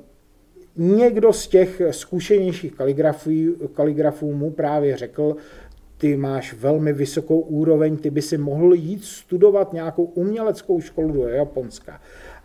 někdo 0.76 1.32
z 1.32 1.48
těch 1.48 1.82
zkušenějších 1.90 2.74
kaligrafů, 2.74 3.30
kaligrafů 3.74 4.32
mu 4.32 4.50
právě 4.50 4.96
řekl, 4.96 5.37
ty 5.96 6.16
máš 6.16 6.54
velmi 6.54 6.92
vysokou 6.92 7.40
úroveň, 7.40 7.96
ty 7.96 8.10
by 8.10 8.22
si 8.22 8.38
mohl 8.38 8.74
jít 8.74 9.04
studovat 9.04 9.72
nějakou 9.72 10.04
uměleckou 10.04 10.80
školu 10.80 11.12
do 11.12 11.28
Japonska. 11.28 12.00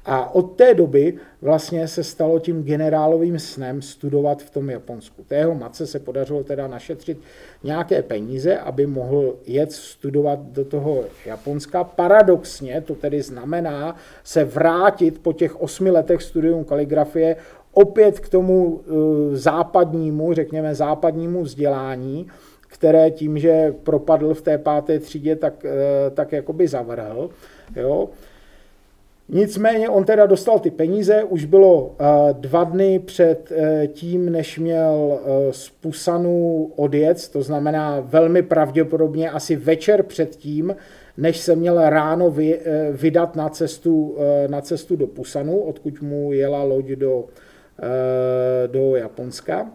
A 0.05 0.35
od 0.35 0.55
té 0.55 0.73
doby 0.73 1.13
vlastně 1.41 1.87
se 1.87 2.03
stalo 2.03 2.39
tím 2.39 2.63
generálovým 2.63 3.39
snem 3.39 3.81
studovat 3.81 4.43
v 4.43 4.49
tom 4.49 4.69
Japonsku. 4.69 5.23
Tého 5.27 5.55
matce 5.55 5.87
se 5.87 5.99
podařilo 5.99 6.43
teda 6.43 6.67
našetřit 6.67 7.17
nějaké 7.63 8.01
peníze, 8.01 8.57
aby 8.57 8.85
mohl 8.85 9.35
jet 9.45 9.71
studovat 9.71 10.39
do 10.39 10.65
toho 10.65 11.03
Japonska. 11.25 11.83
Paradoxně 11.83 12.81
to 12.81 12.95
tedy 12.95 13.21
znamená 13.21 13.95
se 14.23 14.43
vrátit 14.43 15.19
po 15.19 15.33
těch 15.33 15.61
osmi 15.61 15.91
letech 15.91 16.21
studium 16.21 16.63
kaligrafie 16.63 17.35
opět 17.73 18.19
k 18.19 18.29
tomu 18.29 18.81
eh, 18.81 18.91
západnímu, 19.37 20.33
řekněme 20.33 20.75
západnímu 20.75 21.43
vzdělání, 21.43 22.27
které 22.67 23.11
tím, 23.11 23.37
že 23.37 23.73
propadl 23.83 24.33
v 24.33 24.41
té 24.41 24.57
páté 24.57 24.99
třídě, 24.99 25.35
tak, 25.35 25.65
eh, 25.65 26.09
tak 26.09 26.31
jakoby 26.31 26.67
zavrhl. 26.67 27.29
Jo. 27.75 28.09
Nicméně 29.31 29.89
on 29.89 30.03
teda 30.03 30.25
dostal 30.25 30.59
ty 30.59 30.71
peníze, 30.71 31.23
už 31.23 31.45
bylo 31.45 31.95
eh, 31.99 32.03
dva 32.33 32.63
dny 32.63 32.99
před 32.99 33.51
eh, 33.51 33.87
tím, 33.87 34.31
než 34.31 34.59
měl 34.59 35.19
eh, 35.21 35.53
z 35.53 35.69
Pusanu 35.69 36.71
odjet, 36.75 37.29
to 37.29 37.43
znamená 37.43 37.99
velmi 37.99 38.41
pravděpodobně 38.41 39.31
asi 39.31 39.55
večer 39.55 40.03
před 40.03 40.35
tím, 40.35 40.75
než 41.17 41.37
se 41.37 41.55
měl 41.55 41.89
ráno 41.89 42.35
vydat 42.91 43.35
na 43.35 43.49
cestu, 43.49 44.17
na 44.47 44.61
cestu 44.61 44.95
do 44.95 45.07
Pusanu, 45.07 45.59
odkud 45.59 46.01
mu 46.01 46.33
jela 46.33 46.63
loď 46.63 46.85
do, 46.85 47.25
do 48.67 48.95
Japonska. 48.95 49.71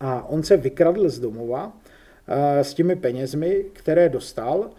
A 0.00 0.28
on 0.28 0.42
se 0.42 0.56
vykradl 0.56 1.08
z 1.08 1.18
domova 1.18 1.72
s 2.62 2.74
těmi 2.74 2.96
penězmi, 2.96 3.64
které 3.72 4.08
dostal 4.08 4.70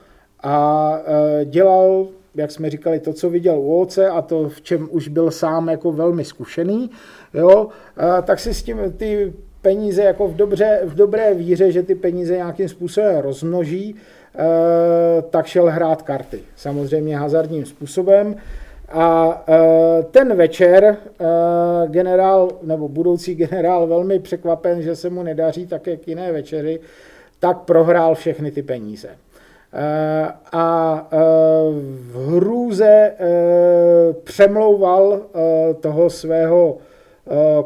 a 0.43 0.98
dělal 1.46 2.08
jak 2.36 2.52
jsme 2.52 2.69
říkali, 2.69 3.00
to, 3.00 3.13
co 3.13 3.30
viděl 3.30 3.60
u 3.60 3.82
oce 3.82 4.10
a 4.10 4.22
to, 4.22 4.50
v 4.50 4.62
čem 4.62 4.88
už 4.91 5.08
byl 5.08 5.32
sám 5.32 5.69
jako 5.69 5.91
velmi 5.91 6.26
zkušený, 6.26 6.89
jo, 7.34 7.67
tak 8.24 8.39
si 8.39 8.54
s 8.54 8.63
tím 8.63 8.78
ty 8.98 9.34
peníze 9.63 10.04
jako 10.04 10.28
v, 10.28 10.36
dobře, 10.36 10.80
v 10.84 10.96
dobré 10.96 11.34
víře, 11.34 11.72
že 11.72 11.84
ty 11.84 11.96
peníze 11.96 12.36
nějakým 12.36 12.69
způsobem 12.69 13.17
rozmnoží, 13.17 13.96
e, 13.96 15.22
tak 15.22 15.46
šel 15.46 15.69
hrát 15.69 16.02
karty. 16.02 16.39
Samozřejmě 16.56 17.17
hazardním 17.17 17.65
způsobem. 17.65 18.36
A 18.89 19.43
e, 19.48 20.04
ten 20.04 20.36
večer 20.36 20.84
e, 20.84 20.98
generál, 21.88 22.50
nebo 22.63 22.88
budoucí 22.88 23.36
generál, 23.36 23.88
velmi 23.88 24.19
překvapen, 24.19 24.82
že 24.82 24.96
se 24.96 25.10
mu 25.10 25.24
nedaří 25.24 25.67
také 25.67 25.98
k 25.98 26.08
jiné 26.08 26.32
večeři, 26.32 26.80
tak 27.39 27.58
prohrál 27.58 28.15
všechny 28.15 28.52
ty 28.52 28.62
peníze. 28.63 29.10
Eh, 29.76 30.34
a 30.52 31.08
eh, 31.12 31.18
v 32.12 32.36
hrůze 32.36 32.86
eh, 32.88 34.14
přemlouval 34.24 35.22
toho 35.80 36.10
svého 36.10 36.78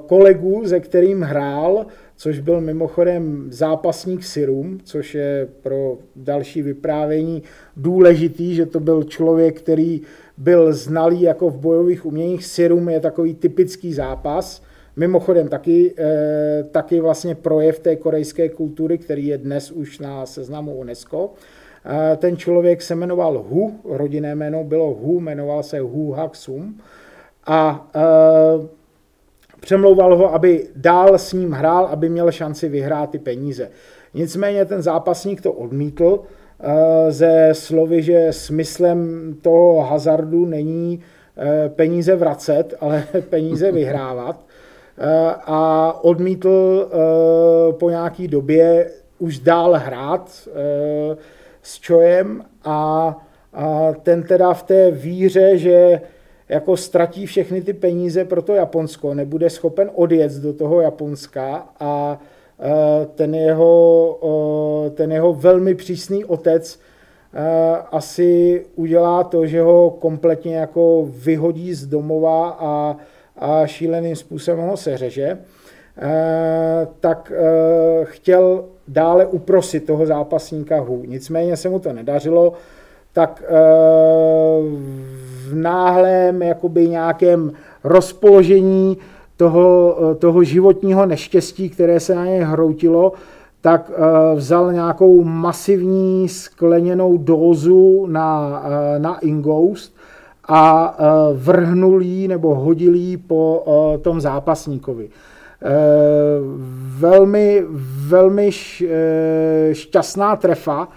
kolegu, 0.05 0.63
se 0.67 0.79
kterým 0.79 1.21
hrál, 1.21 1.85
což 2.15 2.39
byl 2.39 2.61
mimochodem 2.61 3.47
zápasník 3.49 4.23
Sirum, 4.23 4.79
což 4.83 5.15
je 5.15 5.47
pro 5.61 5.97
další 6.15 6.61
vyprávění 6.61 7.43
důležitý, 7.77 8.55
že 8.55 8.65
to 8.65 8.79
byl 8.79 9.03
člověk, 9.03 9.61
který 9.61 10.01
byl 10.37 10.73
znalý 10.73 11.21
jako 11.21 11.49
v 11.49 11.57
bojových 11.57 12.05
uměních. 12.05 12.45
Sirum 12.45 12.89
je 12.89 12.99
takový 12.99 13.35
typický 13.35 13.93
zápas, 13.93 14.61
Mimochodem 14.99 15.47
taky, 15.47 15.95
taky 16.71 16.99
vlastně 16.99 17.35
projev 17.35 17.79
té 17.79 17.95
korejské 17.95 18.49
kultury, 18.49 18.97
který 18.97 19.27
je 19.27 19.37
dnes 19.37 19.71
už 19.71 19.99
na 19.99 20.25
seznamu 20.25 20.75
UNESCO. 20.75 21.29
Ten 22.17 22.37
člověk 22.37 22.81
se 22.81 22.95
jmenoval 22.95 23.45
Hu, 23.49 23.79
rodinné 23.83 24.35
jméno 24.35 24.63
bylo 24.63 24.93
Hu, 24.93 25.19
jmenoval 25.19 25.63
se 25.63 25.79
Hu 25.79 26.11
Hak 26.11 26.35
Sum 26.35 26.81
a 27.47 27.89
e, 27.95 28.01
přemlouval 29.59 30.15
ho, 30.15 30.33
aby 30.33 30.67
dál 30.75 31.17
s 31.17 31.33
ním 31.33 31.51
hrál, 31.51 31.85
aby 31.85 32.09
měl 32.09 32.31
šanci 32.31 32.69
vyhrát 32.69 33.09
ty 33.09 33.19
peníze. 33.19 33.69
Nicméně 34.13 34.65
ten 34.65 34.81
zápasník 34.81 35.41
to 35.41 35.53
odmítl 35.53 36.19
e, 36.59 37.11
ze 37.11 37.49
slovy, 37.53 38.03
že 38.03 38.27
smyslem 38.31 39.33
toho 39.41 39.81
hazardu 39.81 40.45
není 40.45 40.99
e, 41.37 41.69
peníze 41.69 42.15
vracet, 42.15 42.73
ale 42.79 43.03
peníze 43.29 43.71
vyhrávat. 43.71 44.45
A 45.45 45.93
odmítl 46.01 46.89
po 47.79 47.89
nějaký 47.89 48.27
době 48.27 48.91
už 49.19 49.39
dál 49.39 49.73
hrát 49.73 50.49
s 51.67 51.79
Čojem 51.79 52.43
a, 52.63 53.17
a 53.53 53.93
ten 54.03 54.23
teda 54.23 54.53
v 54.53 54.63
té 54.63 54.91
víře, 54.91 55.57
že 55.57 56.01
jako 56.49 56.77
ztratí 56.77 57.25
všechny 57.25 57.61
ty 57.61 57.73
peníze 57.73 58.25
pro 58.25 58.41
to 58.41 58.53
Japonsko, 58.53 59.13
nebude 59.13 59.49
schopen 59.49 59.91
odjet 59.93 60.31
do 60.31 60.53
toho 60.53 60.81
Japonska 60.81 61.69
a 61.79 62.19
ten 63.15 63.35
jeho, 63.35 64.89
ten 64.95 65.11
jeho 65.11 65.33
velmi 65.33 65.75
přísný 65.75 66.25
otec 66.25 66.79
asi 67.91 68.65
udělá 68.75 69.23
to, 69.23 69.47
že 69.47 69.61
ho 69.61 69.89
kompletně 69.89 70.55
jako 70.55 71.07
vyhodí 71.09 71.73
z 71.73 71.85
domova 71.85 72.49
a, 72.59 72.97
a 73.37 73.67
šíleným 73.67 74.15
způsobem 74.15 74.67
ho 74.67 74.77
seřeže. 74.77 75.37
Tak 76.99 77.31
chtěl 78.03 78.63
dále 78.87 79.25
uprosit 79.25 79.85
toho 79.85 80.05
zápasníka 80.05 80.79
Hu. 80.79 81.03
Nicméně 81.07 81.57
se 81.57 81.69
mu 81.69 81.79
to 81.79 81.93
nedařilo, 81.93 82.53
tak 83.13 83.43
v 85.47 85.55
náhlém 85.55 86.41
jakoby 86.41 86.89
nějakém 86.89 87.51
rozpoložení 87.83 88.97
toho, 89.37 89.95
toho 90.19 90.43
životního 90.43 91.05
neštěstí, 91.05 91.69
které 91.69 91.99
se 91.99 92.15
na 92.15 92.25
něj 92.25 92.39
hroutilo, 92.39 93.13
tak 93.61 93.91
vzal 94.35 94.73
nějakou 94.73 95.23
masivní 95.23 96.29
skleněnou 96.29 97.17
dózu 97.17 98.05
na, 98.05 98.63
na 98.97 99.19
Ingoust 99.19 99.95
a 100.47 100.97
vrhnul 101.33 102.01
jí 102.01 102.27
nebo 102.27 102.55
hodil 102.55 102.95
jí 102.95 103.17
po 103.17 103.65
tom 104.01 104.21
zápasníkovi. 104.21 105.09
Velmi, 106.99 107.63
velmi 108.07 108.51
šťastná 109.71 110.35
trefa 110.35 110.87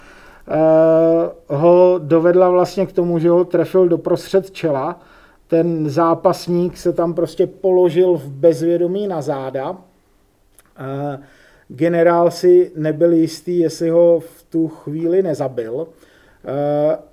ho 1.47 1.99
dovedla 2.03 2.49
vlastně 2.49 2.85
k 2.85 2.91
tomu, 2.91 3.19
že 3.19 3.29
ho 3.29 3.45
trefil 3.45 3.87
do 3.87 3.97
prostřed 3.97 4.51
čela. 4.51 4.99
Ten 5.47 5.89
zápasník 5.89 6.77
se 6.77 6.93
tam 6.93 7.13
prostě 7.13 7.47
položil 7.47 8.13
v 8.13 8.27
bezvědomí 8.29 9.07
na 9.07 9.21
záda. 9.21 9.77
Generál 11.67 12.31
si 12.31 12.71
nebyl 12.75 13.13
jistý, 13.13 13.59
jestli 13.59 13.89
ho 13.89 14.19
v 14.19 14.43
tu 14.49 14.67
chvíli 14.67 15.23
nezabil 15.23 15.87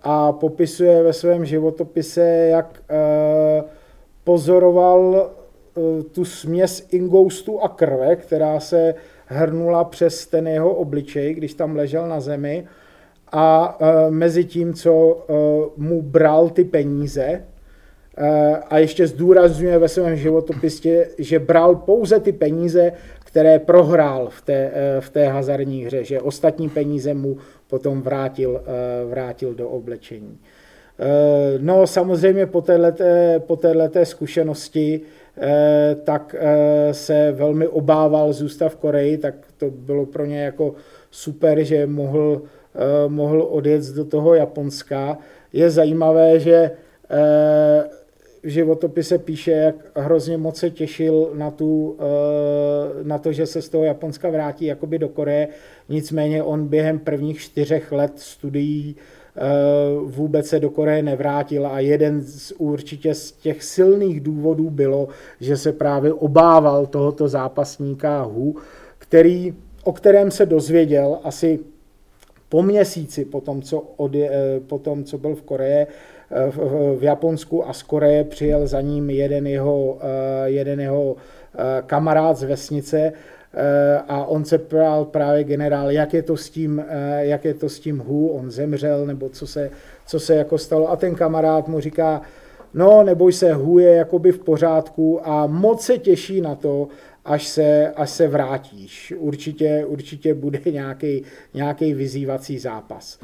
a 0.03 0.32
popisuje 0.32 1.03
ve 1.03 1.12
svém 1.12 1.44
životopise, 1.44 2.22
jak 2.51 2.82
pozoroval 4.24 5.30
tu 6.12 6.24
směs 6.24 6.87
ingoustu 6.91 7.61
a 7.61 7.68
krve, 7.68 8.16
která 8.16 8.61
se 8.61 8.95
hrnula 9.26 9.85
přes 9.85 10.26
ten 10.26 10.49
jeho 10.49 10.74
obličej, 10.74 11.35
když 11.35 11.55
tam 11.55 11.76
ležel 11.76 12.09
na 12.09 12.20
zemi 12.20 12.64
a 13.33 13.79
mezi 14.11 14.45
tím, 14.45 14.74
co 14.74 15.24
mu 15.76 16.03
bral 16.03 16.51
ty 16.51 16.64
peníze, 16.64 17.45
a 18.70 18.79
ještě 18.79 19.07
zdůrazňuje 19.07 19.79
ve 19.79 19.89
svém 19.89 20.16
životopisě, 20.16 21.09
že 21.18 21.39
bral 21.39 21.74
pouze 21.74 22.20
ty 22.20 22.33
peníze, 22.33 22.93
které 23.24 23.59
prohrál 23.59 24.29
v 24.31 24.43
té, 24.43 24.72
v 25.01 25.11
té 25.11 25.29
hazardní 25.29 25.85
hře, 25.85 26.05
že 26.05 26.20
ostatní 26.20 26.68
peníze 26.68 27.14
mu 27.14 27.37
potom 27.68 28.03
vrátil, 28.03 28.62
vrátil 29.11 29.55
do 29.55 29.68
oblečení. 29.68 30.39
No 31.59 31.87
samozřejmě 31.87 32.47
po 32.47 32.61
této, 32.61 33.05
po 33.39 33.59
zkušenosti 34.03 35.01
tak 36.05 36.36
se 36.93 37.32
velmi 37.32 37.68
obával 37.68 38.32
zůstat 38.32 38.68
v 38.68 38.76
Koreji, 38.76 39.18
tak 39.18 39.34
to 39.57 39.70
bylo 39.70 40.07
pro 40.07 40.24
ně 40.24 40.43
jako 40.43 40.74
super, 41.11 41.64
že 41.64 41.86
mohl, 41.86 42.43
mohl 43.09 43.43
odjet 43.43 43.82
do 43.84 44.05
toho 44.05 44.34
Japonska. 44.34 45.18
Je 45.53 45.70
zajímavé, 45.70 46.41
že 46.41 46.70
v 48.43 48.49
životopise 48.49 49.18
píše, 49.18 49.51
jak 49.51 49.74
hrozně 49.95 50.36
moc 50.36 50.57
se 50.57 50.70
těšil 50.70 51.30
na, 51.34 51.51
tu, 51.51 51.99
na 53.03 53.18
to, 53.18 53.32
že 53.32 53.47
se 53.47 53.62
z 53.62 53.68
toho 53.68 53.84
Japonska 53.84 54.30
vrátí 54.30 54.64
jakoby 54.64 54.99
do 54.99 55.09
Koreje. 55.09 55.49
Nicméně 55.89 56.43
on 56.43 56.66
během 56.66 56.99
prvních 56.99 57.41
čtyřech 57.41 57.93
let 57.93 58.12
studií 58.16 58.97
vůbec 60.05 60.47
se 60.47 60.61
do 60.61 60.70
Koreje 60.70 61.03
nevrátil 61.03 61.66
a 61.66 61.80
jeden 61.80 62.20
z 62.20 62.53
určitě 62.59 63.14
z 63.14 63.32
těch 63.32 63.62
silných 63.62 64.20
důvodů 64.20 64.70
bylo, 64.70 65.09
že 65.41 65.57
se 65.57 65.72
právě 65.72 66.12
obával 66.12 66.86
tohoto 66.86 67.28
zápasníka 67.28 68.22
Hu, 68.22 68.57
který, 68.99 69.55
o 69.84 69.93
kterém 69.93 70.30
se 70.30 70.47
dozvěděl 70.47 71.18
asi 71.24 71.59
po 72.49 72.62
měsíci 72.62 73.24
po 73.24 73.41
tom, 73.41 73.62
co, 73.62 73.84
od, 73.97 74.12
po 74.66 74.78
tom, 74.78 75.05
co 75.05 75.18
byl 75.18 75.34
v 75.34 75.43
Koreji, 75.43 75.86
v 76.99 77.03
Japonsku 77.03 77.68
a 77.68 77.72
z 77.72 77.82
Koreje 77.82 78.24
přijel 78.24 78.66
za 78.66 78.80
ním 78.80 79.11
jeden 79.11 79.47
jeho, 79.47 79.99
jeden 80.45 80.80
jeho 80.80 81.16
kamarád 81.86 82.36
z 82.36 82.43
vesnice 82.43 83.12
a 84.09 84.24
on 84.24 84.44
se 84.44 84.59
ptal 84.59 85.05
právě 85.05 85.44
generál, 85.44 85.90
jak 85.90 86.14
je 86.14 86.22
to 86.22 86.36
s 86.36 86.51
tím, 86.51 86.84
jak 87.18 87.44
je 87.44 87.55
to 87.55 87.68
s 87.68 87.80
tím 87.80 87.99
Hu, 87.99 88.28
on 88.28 88.51
zemřel, 88.51 89.07
nebo 89.07 89.28
co 89.28 89.46
se, 89.46 89.70
co 90.07 90.20
se 90.20 90.34
jako 90.34 90.59
stalo. 90.59 90.90
A 90.90 90.96
ten 90.96 91.14
kamarád 91.14 91.68
mu 91.68 91.80
říká, 91.80 92.22
no 92.74 93.03
neboj 93.03 93.32
se, 93.32 93.53
Hu 93.55 93.78
je 93.78 93.90
jakoby 93.94 94.32
v 94.32 94.38
pořádku 94.38 95.28
a 95.28 95.46
moc 95.46 95.84
se 95.84 95.99
těší 95.99 96.40
na 96.40 96.55
to, 96.55 96.88
až 97.24 97.46
se, 97.46 97.92
až 97.96 98.11
se 98.11 98.28
vrátíš. 98.28 99.14
Určitě, 99.18 99.84
určitě 99.86 100.34
bude 100.34 100.61
nějaký, 100.70 101.22
nějaký 101.55 101.94
vyzývací 101.94 102.59
zápas. 102.59 103.18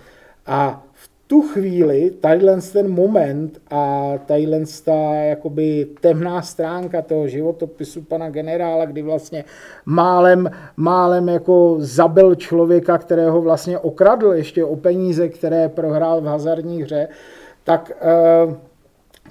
A 0.47 0.87
v 0.93 1.14
tu 1.27 1.43
chvíli, 1.43 2.11
tadyhle 2.21 2.61
ten 2.73 2.91
moment 2.91 3.61
a 3.71 4.13
tadyhle 4.27 4.61
ta 4.85 5.15
jakoby 5.15 5.87
temná 6.01 6.43
stránka 6.43 7.03
toho 7.03 7.29
životopisu 7.29 8.03
pana 8.03 8.31
generála, 8.31 8.85
kdy 8.85 9.03
vlastně 9.03 9.45
málem, 9.87 10.51
málem 10.77 11.29
jako 11.29 11.77
zabil 11.79 12.35
člověka, 12.35 12.99
kterého 12.99 13.43
vlastně 13.43 13.79
okradl 13.79 14.33
ještě 14.33 14.65
o 14.65 14.77
peníze, 14.77 15.29
které 15.29 15.69
prohrál 15.69 16.21
v 16.21 16.25
hazardní 16.25 16.83
hře, 16.83 17.09
tak 17.65 17.93
eh, 18.01 18.57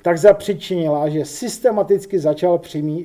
tak 0.03 0.17
zapřičinila, 0.17 1.09
že 1.09 1.25
systematicky 1.25 2.19
začal 2.19 2.61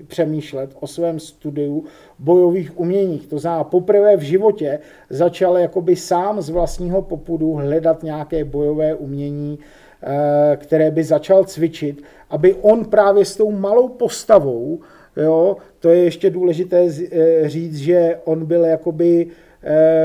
přemýšlet 0.06 0.70
o 0.80 0.86
svém 0.86 1.20
studiu 1.20 1.84
bojových 2.18 2.80
uměních. 2.80 3.26
To 3.26 3.38
znamená, 3.38 3.64
poprvé 3.64 4.16
v 4.16 4.20
životě 4.20 4.78
začal 5.10 5.58
jakoby 5.58 5.96
sám 5.96 6.42
z 6.42 6.50
vlastního 6.50 7.02
popudu 7.02 7.52
hledat 7.52 8.02
nějaké 8.02 8.44
bojové 8.44 8.94
umění, 8.94 9.58
eh, 10.02 10.56
které 10.56 10.90
by 10.90 11.04
začal 11.04 11.44
cvičit, 11.44 12.02
aby 12.30 12.54
on 12.54 12.84
právě 12.84 13.24
s 13.24 13.36
tou 13.36 13.50
malou 13.50 13.88
postavou, 13.88 14.80
jo, 15.16 15.56
to 15.78 15.88
je 15.88 16.04
ještě 16.04 16.30
důležité 16.30 16.88
eh, 16.88 17.48
říct, 17.48 17.76
že 17.76 18.18
on 18.24 18.46
byl 18.46 18.64
jakoby 18.64 19.26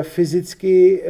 fyzicky, 0.02 1.04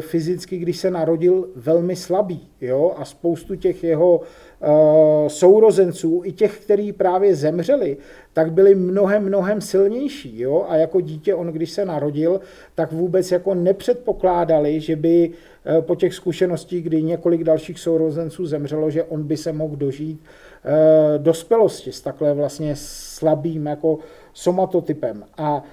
fyzicky, 0.00 0.58
když 0.58 0.76
se 0.76 0.90
narodil, 0.90 1.48
velmi 1.56 1.96
slabý. 1.96 2.48
Jo? 2.60 2.94
A 2.96 3.04
spoustu 3.04 3.54
těch 3.54 3.84
jeho 3.84 4.20
Eh, 4.66 5.30
sourozenců, 5.30 6.22
i 6.24 6.32
těch, 6.32 6.60
kteří 6.60 6.92
právě 6.92 7.34
zemřeli, 7.34 7.96
tak 8.32 8.52
byli 8.52 8.74
mnohem, 8.74 9.24
mnohem 9.24 9.60
silnější. 9.60 10.40
Jo? 10.40 10.66
A 10.68 10.76
jako 10.76 11.00
dítě 11.00 11.34
on, 11.34 11.46
když 11.46 11.70
se 11.70 11.84
narodil, 11.84 12.40
tak 12.74 12.92
vůbec 12.92 13.32
jako 13.32 13.54
nepředpokládali, 13.54 14.80
že 14.80 14.96
by 14.96 15.30
eh, 15.64 15.82
po 15.82 15.96
těch 15.96 16.14
zkušenostích, 16.14 16.84
kdy 16.84 17.02
několik 17.02 17.44
dalších 17.44 17.80
sourozenců 17.80 18.46
zemřelo, 18.46 18.90
že 18.90 19.04
on 19.04 19.22
by 19.22 19.36
se 19.36 19.52
mohl 19.52 19.76
dožít 19.76 20.20
eh, 20.64 21.18
dospělosti 21.18 21.92
s 21.92 22.00
takhle 22.00 22.34
vlastně 22.34 22.72
slabým 22.76 23.66
jako 23.66 23.98
somatotypem. 24.32 25.24
A 25.36 25.64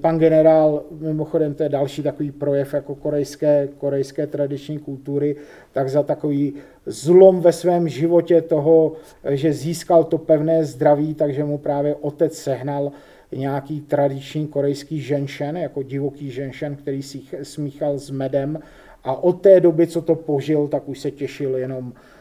pan 0.00 0.18
generál, 0.18 0.82
mimochodem 0.90 1.54
to 1.54 1.62
je 1.62 1.68
další 1.68 2.02
takový 2.02 2.30
projev 2.30 2.74
jako 2.74 2.94
korejské, 2.94 3.68
korejské 3.78 4.26
tradiční 4.26 4.78
kultury, 4.78 5.36
tak 5.72 5.88
za 5.88 6.02
takový 6.02 6.54
zlom 6.86 7.40
ve 7.40 7.52
svém 7.52 7.88
životě 7.88 8.42
toho, 8.42 8.92
že 9.30 9.52
získal 9.52 10.04
to 10.04 10.18
pevné 10.18 10.64
zdraví, 10.64 11.14
takže 11.14 11.44
mu 11.44 11.58
právě 11.58 11.94
otec 11.94 12.38
sehnal 12.38 12.92
nějaký 13.32 13.80
tradiční 13.80 14.46
korejský 14.46 15.00
ženšen, 15.00 15.56
jako 15.56 15.82
divoký 15.82 16.30
ženšen, 16.30 16.76
který 16.76 17.02
si 17.02 17.20
smíchal 17.42 17.98
s 17.98 18.10
medem. 18.10 18.58
A 19.04 19.22
od 19.22 19.32
té 19.32 19.60
doby, 19.60 19.86
co 19.86 20.02
to 20.02 20.14
požil, 20.14 20.68
tak 20.68 20.88
už 20.88 20.98
se 20.98 21.10
těšil 21.10 21.56
jenom, 21.56 21.92
eh, 21.94 22.15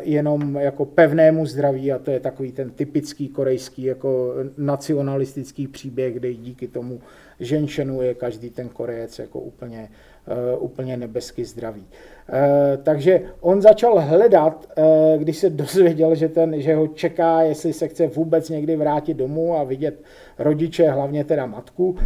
jenom 0.00 0.56
jako 0.56 0.84
pevnému 0.84 1.46
zdraví 1.46 1.92
a 1.92 1.98
to 1.98 2.10
je 2.10 2.20
takový 2.20 2.52
ten 2.52 2.70
typický 2.70 3.28
korejský 3.28 3.84
jako 3.84 4.34
nacionalistický 4.58 5.68
příběh, 5.68 6.14
kde 6.14 6.34
díky 6.34 6.68
tomu 6.68 7.00
ženšenu 7.40 8.02
je 8.02 8.14
každý 8.14 8.50
ten 8.50 8.68
Korejec 8.68 9.18
jako 9.18 9.40
úplně 9.40 9.88
Eh, 10.28 10.56
úplně 10.56 10.96
nebesky 10.96 11.44
zdravý. 11.44 11.86
Eh, 12.32 12.78
takže 12.82 13.20
on 13.40 13.62
začal 13.62 14.00
hledat, 14.00 14.68
eh, 14.76 15.18
když 15.18 15.38
se 15.38 15.50
dozvěděl, 15.50 16.14
že, 16.14 16.28
ten, 16.28 16.60
že 16.60 16.74
ho 16.74 16.86
čeká, 16.86 17.42
jestli 17.42 17.72
se 17.72 17.88
chce 17.88 18.06
vůbec 18.06 18.48
někdy 18.48 18.76
vrátit 18.76 19.14
domů 19.14 19.56
a 19.56 19.64
vidět 19.64 20.02
rodiče, 20.38 20.90
hlavně 20.90 21.24
teda 21.24 21.46
matku 21.46 21.96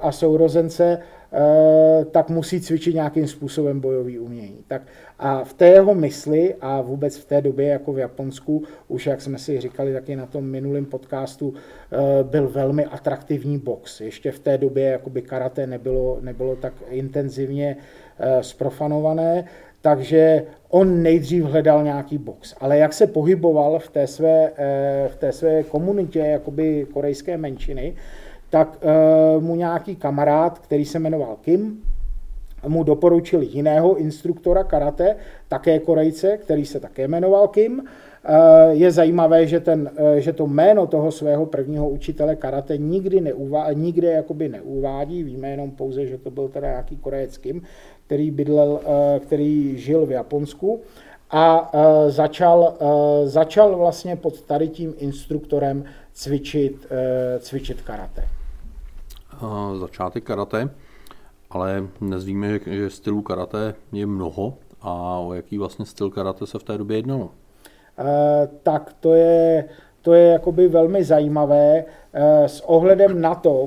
a 0.00 0.12
sourozence, 0.12 0.98
tak 2.10 2.30
musí 2.30 2.60
cvičit 2.60 2.94
nějakým 2.94 3.28
způsobem 3.28 3.80
bojový 3.80 4.18
umění. 4.18 4.64
Tak 4.68 4.82
a 5.18 5.44
v 5.44 5.52
té 5.52 5.66
jeho 5.68 5.94
mysli 5.94 6.54
a 6.60 6.80
vůbec 6.80 7.16
v 7.16 7.24
té 7.24 7.40
době 7.40 7.66
jako 7.66 7.92
v 7.92 7.98
Japonsku, 7.98 8.62
už 8.88 9.06
jak 9.06 9.20
jsme 9.20 9.38
si 9.38 9.60
říkali 9.60 9.92
taky 9.92 10.16
na 10.16 10.26
tom 10.26 10.44
minulém 10.44 10.84
podcastu, 10.84 11.54
eh, 11.54 11.96
byl 12.24 12.48
velmi 12.48 12.84
atraktivní 12.84 13.58
box. 13.58 14.00
Ještě 14.00 14.30
v 14.30 14.38
té 14.38 14.58
době 14.58 14.84
jakoby 14.84 15.22
karate 15.22 15.66
nebylo, 15.66 16.18
nebylo 16.20 16.56
tak 16.56 16.72
intenzivně 16.90 17.76
eh, 18.18 18.42
sprofanované, 18.42 19.44
takže 19.80 20.42
on 20.68 21.02
nejdřív 21.02 21.44
hledal 21.44 21.84
nějaký 21.84 22.18
box, 22.18 22.54
ale 22.60 22.78
jak 22.78 22.92
se 22.92 23.06
pohyboval 23.06 23.78
v 23.78 23.88
té 23.90 24.06
své, 24.06 24.52
v 25.08 25.16
té 25.16 25.32
své 25.32 25.62
komunitě 25.62 26.18
jakoby 26.18 26.86
korejské 26.92 27.36
menšiny, 27.36 27.94
tak 28.50 28.78
mu 29.40 29.56
nějaký 29.56 29.96
kamarád, 29.96 30.58
který 30.58 30.84
se 30.84 30.98
jmenoval 30.98 31.36
Kim, 31.40 31.82
mu 32.66 32.82
doporučil 32.82 33.42
jiného 33.42 33.96
instruktora 33.96 34.64
karate, 34.64 35.16
také 35.48 35.78
Korejce, 35.78 36.36
který 36.36 36.66
se 36.66 36.80
také 36.80 37.08
jmenoval 37.08 37.48
Kim. 37.48 37.82
Eh, 38.24 38.74
je 38.74 38.90
zajímavé, 38.90 39.46
že, 39.46 39.60
ten, 39.60 39.90
eh, 39.96 40.20
že 40.20 40.32
to 40.32 40.46
jméno 40.46 40.86
toho 40.86 41.12
svého 41.12 41.46
prvního 41.46 41.88
učitele 41.88 42.36
karate 42.36 42.76
nikdy, 42.76 43.20
neuvá, 43.20 43.72
nikdy 43.72 44.06
jakoby 44.06 44.48
neuvádí, 44.48 45.22
víme 45.22 45.50
jenom 45.50 45.70
pouze, 45.70 46.06
že 46.06 46.18
to 46.18 46.30
byl 46.30 46.48
teda 46.48 46.68
nějaký 46.68 46.96
Korejec 46.96 47.38
Kim, 47.38 47.62
který, 48.06 48.30
bydlel, 48.30 48.80
eh, 48.84 49.20
který 49.20 49.78
žil 49.78 50.06
v 50.06 50.10
Japonsku 50.10 50.80
a 51.30 51.72
začal, 52.08 52.74
začal 53.24 53.76
vlastně 53.76 54.16
pod 54.16 54.42
tady 54.42 54.68
tím 54.68 54.94
instruktorem 54.98 55.84
cvičit, 56.12 56.86
cvičit 57.38 57.82
karate. 57.82 58.37
Začátek 59.78 60.24
karate 60.24 60.68
ale 61.50 61.88
dnes 62.00 62.24
víme, 62.24 62.58
že, 62.66 62.90
stylů 62.90 63.22
karate 63.22 63.74
je 63.92 64.06
mnoho 64.06 64.54
a 64.80 65.18
o 65.18 65.34
jaký 65.34 65.58
vlastně 65.58 65.86
styl 65.86 66.10
karate 66.10 66.46
se 66.46 66.58
v 66.58 66.62
té 66.62 66.78
době 66.78 66.96
jednalo? 66.96 67.30
E, 67.98 68.48
tak 68.62 68.92
to 69.00 69.14
je, 69.14 69.64
to 70.02 70.12
je 70.12 70.32
jakoby 70.32 70.68
velmi 70.68 71.04
zajímavé 71.04 71.84
e, 72.12 72.48
s 72.48 72.60
ohledem 72.60 73.20
na 73.20 73.34
to, 73.34 73.66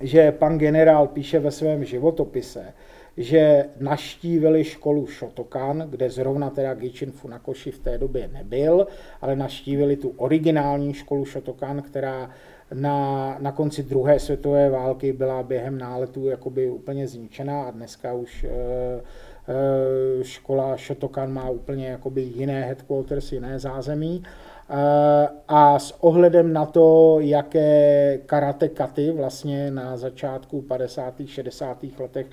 že 0.00 0.32
pan 0.32 0.58
generál 0.58 1.06
píše 1.06 1.38
ve 1.38 1.50
svém 1.50 1.84
životopise, 1.84 2.74
že 3.16 3.64
naštívili 3.80 4.64
školu 4.64 5.06
Shotokan, 5.06 5.84
kde 5.90 6.10
zrovna 6.10 6.50
teda 6.50 6.74
Gichin 6.74 7.12
Funakoshi 7.12 7.70
v 7.70 7.78
té 7.78 7.98
době 7.98 8.28
nebyl, 8.32 8.86
ale 9.20 9.36
naštívili 9.36 9.96
tu 9.96 10.12
originální 10.16 10.94
školu 10.94 11.24
Shotokan, 11.24 11.82
která 11.82 12.30
na, 12.74 13.36
na 13.40 13.52
konci 13.52 13.82
druhé 13.82 14.18
světové 14.18 14.70
války 14.70 15.12
byla 15.12 15.42
během 15.42 15.78
náletu 15.78 16.28
jakoby 16.28 16.70
úplně 16.70 17.08
zničená 17.08 17.62
a 17.62 17.70
dneska 17.70 18.12
už 18.12 18.44
e, 18.44 18.48
e, 18.50 20.24
škola 20.24 20.76
Shotokan 20.76 21.32
má 21.32 21.50
úplně 21.50 21.86
jakoby 21.86 22.20
jiné 22.20 22.64
headquarters, 22.64 23.32
jiné 23.32 23.58
zázemí. 23.58 24.22
E, 24.22 25.28
a 25.48 25.78
s 25.78 26.04
ohledem 26.04 26.52
na 26.52 26.66
to, 26.66 27.16
jaké 27.20 28.18
karate 28.26 28.68
katy 28.68 29.10
vlastně 29.10 29.70
na 29.70 29.96
začátku 29.96 30.62
50. 30.62 31.14
60. 31.26 31.78
letech 31.98 32.26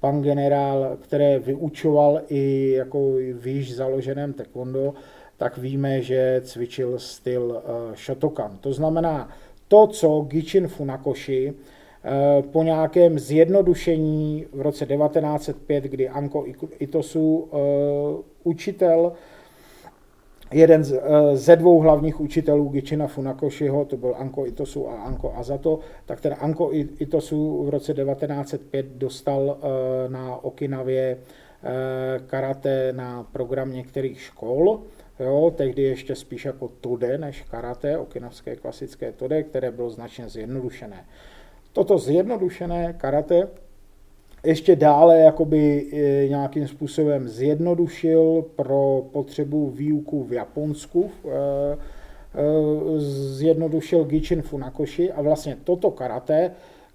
pan 0.00 0.22
generál, 0.22 0.96
které 1.00 1.38
vyučoval 1.38 2.20
i 2.28 2.72
jako 2.76 2.98
v 3.32 3.46
již 3.46 3.74
založeném 3.74 4.32
taekwondo, 4.32 4.94
tak 5.36 5.58
víme, 5.58 6.02
že 6.02 6.40
cvičil 6.44 6.98
styl 6.98 7.62
Shotokan. 7.94 8.58
To 8.60 8.72
znamená, 8.72 9.28
to, 9.74 9.86
co 9.86 10.20
Gichin 10.20 10.68
Funakoshi 10.68 11.52
eh, 12.04 12.42
po 12.42 12.62
nějakém 12.62 13.18
zjednodušení 13.18 14.46
v 14.52 14.60
roce 14.60 14.86
1905, 14.86 15.84
kdy 15.84 16.08
Anko 16.08 16.44
Itosu, 16.78 17.48
eh, 17.52 18.22
učitel, 18.44 19.12
jeden 20.52 20.84
z, 20.84 20.92
eh, 20.92 21.36
ze 21.36 21.56
dvou 21.56 21.80
hlavních 21.80 22.20
učitelů 22.20 22.68
Gichina 22.68 23.06
Funakoshiho, 23.06 23.84
to 23.84 23.96
byl 23.96 24.14
Anko 24.18 24.46
Itosu 24.46 24.88
a 24.88 24.94
Anko 24.94 25.32
Azato, 25.36 25.78
tak 26.06 26.20
ten 26.20 26.34
Anko 26.40 26.70
Itosu 26.98 27.64
v 27.64 27.68
roce 27.68 27.94
1905 27.94 28.86
dostal 28.86 29.56
na 30.08 30.44
Okinavě 30.44 31.18
karate 32.26 32.92
na 32.92 33.26
program 33.32 33.72
některých 33.72 34.20
škol 34.20 34.80
Jo, 35.20 35.52
tehdy 35.56 35.82
ještě 35.82 36.14
spíš 36.14 36.44
jako 36.44 36.68
tode 36.80 37.18
než 37.18 37.42
karate, 37.42 37.98
okinavské 37.98 38.56
klasické 38.56 39.12
tode, 39.12 39.42
které 39.42 39.70
bylo 39.70 39.90
značně 39.90 40.28
zjednodušené. 40.28 41.04
Toto 41.72 41.98
zjednodušené 41.98 42.92
karate 42.98 43.48
ještě 44.44 44.76
dále 44.76 45.18
jakoby 45.18 45.86
e, 45.92 46.28
nějakým 46.28 46.68
způsobem 46.68 47.28
zjednodušil 47.28 48.44
pro 48.56 49.06
potřebu 49.12 49.70
výuku 49.70 50.24
v 50.24 50.32
Japonsku, 50.32 51.10
e, 51.24 51.28
e, 51.32 51.76
zjednodušil 53.36 54.04
Gichin 54.04 54.42
Funakoshi 54.42 55.12
a 55.12 55.22
vlastně 55.22 55.56
toto 55.64 55.90
karate 55.90 56.50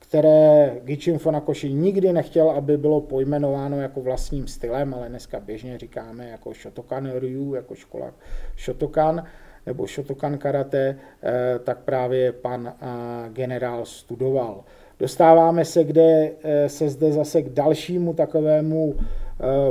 které 0.10 0.78
Gichin 0.84 1.18
Funakoshi 1.18 1.74
nikdy 1.74 2.14
nechtěl, 2.14 2.49
aby 2.49 2.78
bylo 2.78 3.01
pojmenováno 3.01 3.82
jako 3.82 4.01
vlastním 4.01 4.47
stylem, 4.47 4.93
ale 4.93 5.10
dneska 5.10 5.39
běžně 5.39 5.78
říkáme 5.78 6.30
jako 6.30 6.53
Shotokan 6.53 7.12
Ryu, 7.20 7.53
jako 7.53 7.76
škola 7.76 8.12
Shotokan 8.57 9.24
nebo 9.66 9.88
Shotokan 9.88 10.38
karate, 10.38 10.95
eh, 11.24 11.60
tak 11.64 11.78
právě 11.80 12.32
pan 12.32 12.68
eh, 12.68 12.86
generál 13.30 13.86
studoval. 13.86 14.64
Dostáváme 14.99 15.66
se, 15.66 15.84
kde 15.84 16.32
eh, 16.43 16.70
se 16.70 16.89
zde 16.89 17.12
zase 17.12 17.41
k 17.41 17.49
dalšímu 17.49 18.14
takovému 18.14 18.95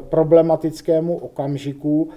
problematickému 0.09 1.17
okamžiku, 1.17 2.09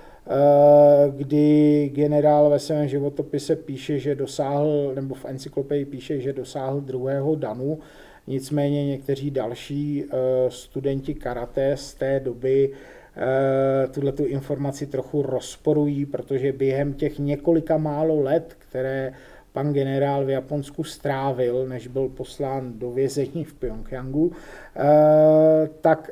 kdy 1.10 1.90
generál 1.94 2.50
ve 2.50 2.60
svém 2.60 2.88
životopise 2.88 3.56
píše, 3.56 4.00
že 4.00 4.16
dosáhl, 4.16 4.92
nebo 4.96 5.16
v 5.16 5.26
encyklopedii 5.26 5.86
píše, 5.86 6.20
že 6.20 6.34
dosáhl 6.34 6.82
druhého 6.82 7.36
danu, 7.36 7.80
Nicméně 8.28 8.88
někteří 8.88 9.32
další 9.32 10.04
eh, 10.04 10.16
studenti 10.50 11.14
karate 11.14 11.78
z 11.78 11.94
té 11.94 12.20
doby 12.20 12.72
eh, 13.18 13.88
tuhle 13.88 14.12
tu 14.12 14.26
informaci 14.26 14.88
trochu 14.88 15.22
rozporují, 15.22 16.06
protože 16.06 16.52
během 16.52 16.94
těch 16.94 17.20
několika 17.20 17.78
málo 17.78 18.22
let, 18.22 18.56
které 18.60 19.14
pan 19.54 19.74
generál 19.74 20.26
v 20.26 20.30
Japonsku 20.30 20.84
strávil, 20.84 21.68
než 21.68 21.88
byl 21.88 22.10
poslán 22.10 22.80
do 22.80 22.92
vězení 22.92 23.44
v 23.44 23.54
Pyongyangu, 23.54 24.32
eh, 24.76 25.70
tak 25.82 26.12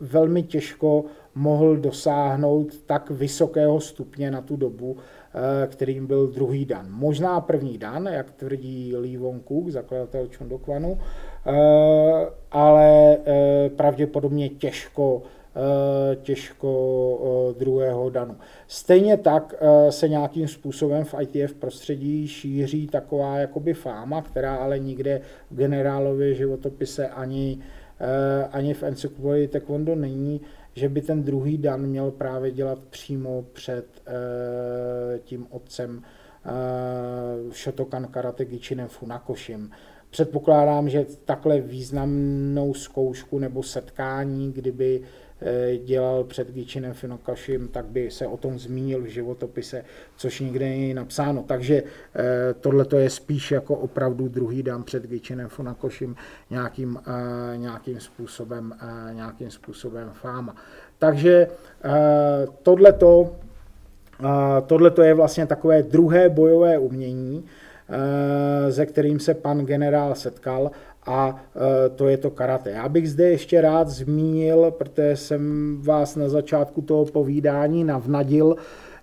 velmi 0.00 0.42
těžko 0.42 1.04
mohl 1.34 1.76
dosáhnout 1.76 2.80
tak 2.86 3.10
vysokého 3.10 3.80
stupně 3.80 4.30
na 4.30 4.40
tu 4.40 4.56
dobu, 4.56 4.96
kterým 5.66 6.06
byl 6.06 6.26
druhý 6.26 6.64
dan. 6.64 6.86
Možná 6.90 7.40
první 7.40 7.78
dan, 7.78 8.08
jak 8.12 8.30
tvrdí 8.30 8.96
Lee 8.96 9.18
Wong 9.18 9.42
Kuk, 9.44 9.70
zakladatel 9.70 10.28
Chondokwanu, 10.38 10.98
eh, 11.46 11.52
ale 12.50 13.16
eh, 13.26 13.70
pravděpodobně 13.76 14.48
těžko 14.48 15.22
těžko 16.22 17.54
druhého 17.58 18.10
danu. 18.10 18.36
Stejně 18.66 19.16
tak 19.16 19.54
se 19.90 20.08
nějakým 20.08 20.48
způsobem 20.48 21.04
v 21.04 21.14
ITF 21.20 21.54
prostředí 21.54 22.28
šíří 22.28 22.86
taková 22.86 23.38
jakoby 23.38 23.74
fáma, 23.74 24.22
která 24.22 24.56
ale 24.56 24.78
nikde 24.78 25.20
v 25.50 25.56
generálově 25.56 26.34
životopise 26.34 27.08
ani, 27.08 27.58
ani 28.50 28.74
v 28.74 28.82
encyklopedii 28.82 29.48
taekwondo 29.48 29.94
není, 29.94 30.40
že 30.74 30.88
by 30.88 31.02
ten 31.02 31.22
druhý 31.22 31.58
dan 31.58 31.86
měl 31.86 32.10
právě 32.10 32.50
dělat 32.50 32.78
přímo 32.90 33.44
před 33.52 33.86
e, 34.06 35.18
tím 35.18 35.46
otcem 35.50 36.02
e, 36.02 37.52
Shotokan 37.52 38.08
Karate 38.08 38.44
Gichinem 38.44 38.88
Funakoshim. 38.88 39.70
Předpokládám, 40.10 40.88
že 40.88 41.06
takhle 41.24 41.60
významnou 41.60 42.74
zkoušku 42.74 43.38
nebo 43.38 43.62
setkání, 43.62 44.52
kdyby 44.52 45.02
dělal 45.84 46.24
před 46.24 46.50
Gichinem 46.50 46.94
Finokašim, 46.94 47.68
tak 47.68 47.84
by 47.84 48.10
se 48.10 48.26
o 48.26 48.36
tom 48.36 48.58
zmínil 48.58 49.02
v 49.02 49.06
životopise, 49.06 49.84
což 50.16 50.40
nikde 50.40 50.68
není 50.68 50.94
napsáno. 50.94 51.42
Takže 51.42 51.82
eh, 51.82 52.54
tohle 52.60 52.86
je 52.96 53.10
spíš 53.10 53.50
jako 53.50 53.74
opravdu 53.74 54.28
druhý 54.28 54.62
dan 54.62 54.82
před 54.82 55.06
Gichinem 55.06 55.48
Funakošim 55.48 56.16
nějakým, 56.50 56.98
eh, 57.06 57.56
nějakým, 57.56 58.00
způsobem, 58.00 58.74
nějakým 59.12 59.50
způsobem 59.50 60.10
fáma. 60.12 60.56
Takže 60.98 61.48
tohleto, 62.62 63.36
tohleto 64.66 65.02
je 65.02 65.14
vlastně 65.14 65.46
takové 65.46 65.82
druhé 65.82 66.28
bojové 66.28 66.78
umění, 66.78 67.44
se 68.70 68.86
kterým 68.86 69.20
se 69.20 69.34
pan 69.34 69.66
generál 69.66 70.14
setkal 70.14 70.70
a 71.06 71.36
e, 71.56 71.88
to 71.88 72.08
je 72.08 72.16
to 72.16 72.30
karate. 72.30 72.70
Já 72.70 72.88
bych 72.88 73.10
zde 73.10 73.30
ještě 73.30 73.60
rád 73.60 73.88
zmínil, 73.88 74.70
protože 74.70 75.16
jsem 75.16 75.76
vás 75.82 76.16
na 76.16 76.28
začátku 76.28 76.82
toho 76.82 77.04
povídání 77.04 77.84
navnadil, 77.84 78.56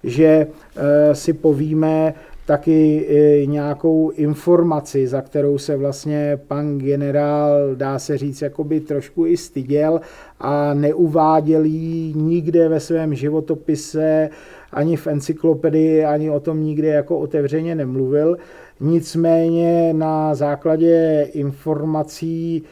že 0.04 0.26
e, 0.26 1.16
si 1.16 1.34
povíme 1.34 2.14
taky 2.46 3.08
e, 3.10 3.46
nějakou 3.46 4.10
informaci, 4.10 5.08
za 5.08 5.22
kterou 5.22 5.58
se 5.58 5.78
vlastně 5.78 6.40
pan 6.48 6.78
generál, 6.78 7.76
dá 7.76 8.00
se 8.00 8.18
říct, 8.18 8.42
jakoby 8.42 8.80
trošku 8.80 9.26
i 9.26 9.38
styděl 9.38 10.02
a 10.40 10.74
neuváděl 10.74 11.64
ji 11.64 12.14
nikde 12.14 12.70
ve 12.70 12.80
svém 12.80 13.16
životopise, 13.16 14.30
ani 14.72 14.98
v 14.98 15.08
encyklopedii, 15.08 16.06
ani 16.06 16.30
o 16.30 16.40
tom 16.40 16.64
nikdy 16.64 16.88
jako 16.88 17.20
otevřeně 17.20 17.76
nemluvil. 17.76 18.38
Nicméně 18.84 19.94
na 19.94 20.36
základě 20.36 21.28
informací 21.34 22.64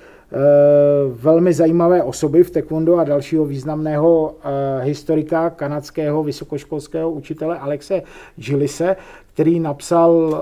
velmi 1.14 1.54
zajímavé 1.54 2.04
osoby 2.04 2.44
v 2.44 2.52
taekwondo 2.52 2.98
a 2.98 3.04
dalšího 3.04 3.46
významného 3.46 4.36
historika 4.80 5.50
kanadského 5.50 6.24
vysokoškolského 6.24 7.12
učitele 7.12 7.60
Alexe 7.60 8.02
Gillise, 8.36 8.96
který 9.34 9.60
napsal 9.60 10.12
uh, 10.12 10.38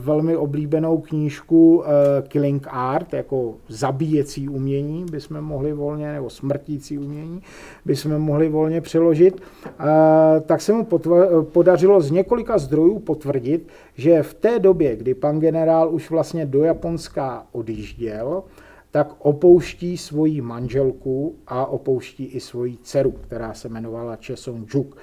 velmi 0.00 0.36
oblíbenou 0.36 0.98
knížku 0.98 1.84
Killing 2.28 2.66
Art, 2.70 3.12
jako 3.12 3.54
zabíjecí 3.68 4.48
umění, 4.48 5.04
bychom 5.10 5.40
mohli 5.40 5.72
volně, 5.72 6.12
nebo 6.12 6.30
smrtící 6.30 6.98
umění, 6.98 7.42
bychom 7.84 8.18
mohli 8.18 8.48
volně 8.48 8.80
přeložit, 8.80 9.42
tak 10.46 10.60
se 10.60 10.72
mu 10.72 10.86
podařilo 11.42 12.00
z 12.00 12.10
několika 12.10 12.58
zdrojů 12.58 12.98
potvrdit, 12.98 13.68
že 13.94 14.22
v 14.22 14.34
té 14.34 14.58
době, 14.58 14.96
kdy 14.96 15.14
pan 15.14 15.40
generál 15.40 15.94
už 15.94 16.10
vlastně 16.10 16.46
do 16.46 16.64
Japonska 16.64 17.46
odjížděl, 17.52 18.42
tak 18.94 19.14
opouští 19.18 19.98
svoji 19.98 20.40
manželku 20.40 21.34
a 21.46 21.66
opouští 21.66 22.24
i 22.24 22.40
svoji 22.40 22.76
dceru, 22.82 23.10
která 23.10 23.54
se 23.54 23.68
jmenovala 23.68 24.16
Cheson 24.16 24.66
Juk. 24.74 24.96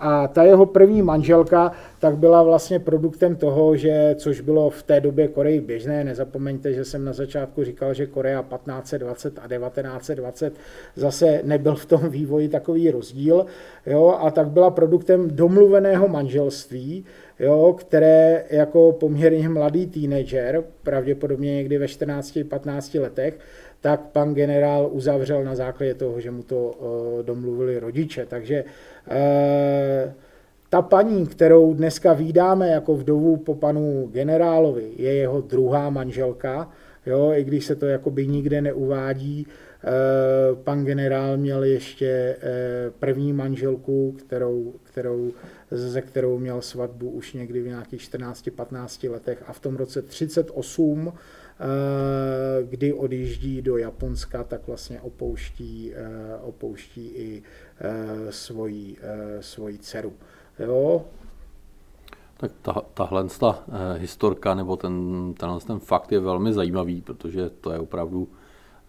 A 0.00 0.28
ta 0.28 0.42
jeho 0.42 0.66
první 0.66 1.02
manželka 1.02 1.72
tak 1.98 2.16
byla 2.16 2.42
vlastně 2.42 2.80
produktem 2.80 3.36
toho, 3.36 3.76
že, 3.76 4.14
což 4.18 4.40
bylo 4.40 4.70
v 4.70 4.82
té 4.82 5.00
době 5.00 5.28
Koreji 5.28 5.60
běžné, 5.60 6.04
nezapomeňte, 6.04 6.72
že 6.72 6.84
jsem 6.84 7.04
na 7.04 7.12
začátku 7.12 7.64
říkal, 7.64 7.94
že 7.94 8.06
Korea 8.06 8.42
1520 8.42 9.38
a 9.38 9.48
1920 9.48 10.54
zase 10.96 11.40
nebyl 11.44 11.74
v 11.74 11.86
tom 11.86 12.08
vývoji 12.08 12.48
takový 12.48 12.90
rozdíl, 12.90 13.46
jo, 13.86 14.18
a 14.20 14.30
tak 14.30 14.48
byla 14.48 14.70
produktem 14.70 15.30
domluveného 15.30 16.08
manželství, 16.08 17.04
jo, 17.38 17.76
které 17.78 18.44
jako 18.50 18.92
poměrně 18.92 19.48
mladý 19.48 19.86
teenager, 19.86 20.64
pravděpodobně 20.82 21.54
někdy 21.54 21.78
ve 21.78 21.86
14-15 21.86 23.00
letech, 23.00 23.38
tak 23.80 24.00
pan 24.00 24.34
generál 24.34 24.88
uzavřel 24.92 25.44
na 25.44 25.54
základě 25.54 25.94
toho, 25.94 26.20
že 26.20 26.30
mu 26.30 26.42
to 26.42 26.56
uh, 26.56 27.22
domluvili 27.22 27.78
rodiče. 27.78 28.26
Takže 28.26 28.64
uh, 28.64 30.12
ta 30.68 30.82
paní, 30.82 31.26
kterou 31.26 31.74
dneska 31.74 32.12
vídáme 32.12 32.68
jako 32.68 32.94
vdovu 32.94 33.36
po 33.36 33.54
panu 33.54 34.08
generálovi, 34.12 34.90
je 34.96 35.14
jeho 35.14 35.40
druhá 35.40 35.90
manželka, 35.90 36.70
jo, 37.06 37.32
i 37.34 37.44
když 37.44 37.64
se 37.64 37.76
to 37.76 37.86
jakoby 37.86 38.26
nikde 38.26 38.62
neuvádí. 38.62 39.46
Uh, 39.46 40.58
pan 40.58 40.84
generál 40.84 41.36
měl 41.36 41.64
ještě 41.64 42.36
první 42.98 43.32
manželku, 43.32 44.14
kterou, 44.18 44.72
kterou, 44.82 45.32
ze 45.74 46.02
kterou 46.02 46.38
měl 46.38 46.62
svatbu 46.62 47.10
už 47.10 47.32
někdy 47.32 47.62
v 47.62 47.66
nějakých 47.66 48.00
14-15 48.00 49.10
letech 49.10 49.44
a 49.46 49.52
v 49.52 49.60
tom 49.60 49.76
roce 49.76 50.02
38 50.02 51.12
Eh, 51.60 52.62
kdy 52.62 52.92
odjíždí 52.92 53.62
do 53.62 53.76
Japonska, 53.76 54.44
tak 54.44 54.66
vlastně 54.66 55.00
opouští, 55.00 55.92
eh, 55.94 56.36
opouští 56.42 57.06
i 57.06 57.42
eh, 57.80 58.32
svoji, 58.32 58.96
svoji 59.40 59.78
dceru. 59.78 60.12
Jo? 60.58 61.04
Tak 62.36 62.52
ta, 62.62 62.82
tahle 62.94 63.28
ta 63.40 63.64
historka 63.96 64.54
nebo 64.54 64.76
ten, 64.76 65.34
tenhle 65.38 65.60
ten 65.60 65.78
fakt 65.78 66.12
je 66.12 66.20
velmi 66.20 66.52
zajímavý, 66.52 67.00
protože 67.00 67.50
to 67.50 67.72
je 67.72 67.78
opravdu 67.78 68.28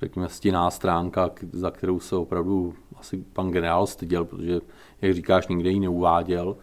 řekněme, 0.02 0.30
stinná 0.30 0.72
stránka, 0.72 1.32
za 1.52 1.72
kterou 1.72 2.00
se 2.00 2.16
opravdu 2.16 2.74
asi 2.96 3.18
pan 3.34 3.52
generál 3.52 3.88
styděl, 3.88 4.26
protože, 4.26 4.60
jak 5.02 5.14
říkáš, 5.14 5.48
nikde 5.48 5.70
ji 5.70 5.80
neuváděl. 5.80 6.58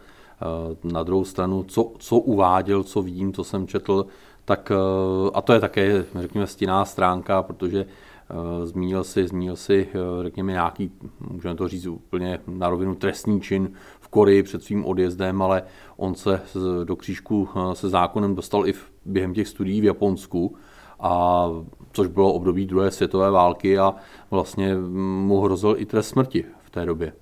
Na 0.85 1.03
druhou 1.03 1.25
stranu, 1.25 1.65
co, 1.69 1.93
co 1.99 2.17
uváděl, 2.19 2.83
co 2.83 3.03
vím, 3.03 3.33
co 3.33 3.45
jsem 3.45 3.67
četl, 3.67 4.07
tak 4.45 4.73
eh, 4.75 5.31
a 5.35 5.41
to 5.41 5.53
je 5.53 5.61
také, 5.61 6.05
řekněme, 6.15 6.47
stinná 6.47 6.85
stránka, 6.85 7.43
protože 7.43 7.81
eh, 7.81 8.67
zmínil 8.67 9.05
si, 9.05 9.27
zmínil 9.27 9.57
si, 9.57 9.89
eh, 9.91 10.23
řekněme, 10.23 10.53
nějaký, 10.53 10.93
můžeme 11.31 11.55
to 11.55 11.69
říct 11.69 11.87
úplně 11.87 12.41
na 12.47 12.71
rovinu, 12.71 12.95
trestní 12.95 13.41
čin 13.41 13.73
v 14.01 14.09
Koreji 14.09 14.43
před 14.43 14.63
svým 14.63 14.85
odjezdem, 14.85 15.43
ale 15.43 15.63
on 15.97 16.15
se 16.15 16.43
do 16.85 16.97
křížku 16.97 17.49
se 17.73 17.89
zákonem 17.89 18.35
dostal 18.35 18.67
i 18.67 18.73
v, 18.73 18.91
během 19.05 19.35
těch 19.35 19.49
studií 19.49 19.81
v 19.81 19.85
Japonsku, 19.85 20.57
a 21.01 21.47
což 21.93 22.09
bylo 22.09 22.33
období 22.33 22.67
druhé 22.67 22.91
světové 22.91 23.31
války 23.31 23.79
a 23.79 23.95
vlastně 24.31 24.77
mu 25.23 25.41
hrozil 25.41 25.75
i 25.79 25.87
trest 25.87 26.09
smrti 26.09 26.45
v 26.65 26.71
té 26.71 26.87
době. 26.87 27.13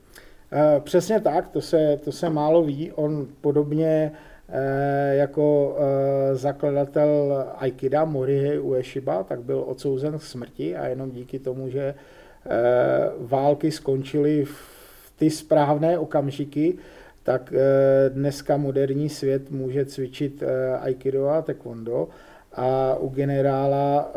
Přesně 0.81 1.21
tak, 1.21 1.49
to 1.49 1.61
se, 1.61 1.97
to 2.05 2.13
se 2.13 2.31
málo 2.31 2.63
ví. 2.63 2.93
On 2.93 3.27
podobně 3.41 4.13
Eh, 4.53 5.15
jako 5.17 5.77
eh, 5.79 6.37
zakladatel 6.37 7.45
Aikida 7.57 8.05
Morihei 8.05 8.59
Ueshiba, 8.59 9.23
tak 9.23 9.43
byl 9.43 9.65
odsouzen 9.67 10.19
k 10.19 10.23
smrti 10.23 10.77
a 10.77 10.87
jenom 10.87 11.11
díky 11.11 11.39
tomu, 11.39 11.69
že 11.69 11.81
eh, 11.85 12.51
války 13.19 13.71
skončily 13.71 14.45
v 14.45 15.13
ty 15.17 15.31
správné 15.31 15.99
okamžiky, 15.99 16.79
tak 17.23 17.53
dneska 18.09 18.57
moderní 18.57 19.09
svět 19.09 19.51
může 19.51 19.85
cvičit 19.85 20.43
Aikido 20.81 21.29
a 21.29 21.43
Taekwondo. 21.43 22.09
A 22.53 22.95
u 22.95 23.09
generála 23.09 24.13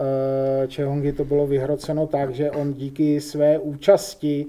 Čehongy 0.68 1.12
to 1.12 1.26
bylo 1.26 1.48
vyhroceno 1.48 2.08
tak, 2.08 2.32
že 2.32 2.52
on 2.52 2.74
díky 2.74 3.22
své 3.22 3.60
účasti 3.60 4.46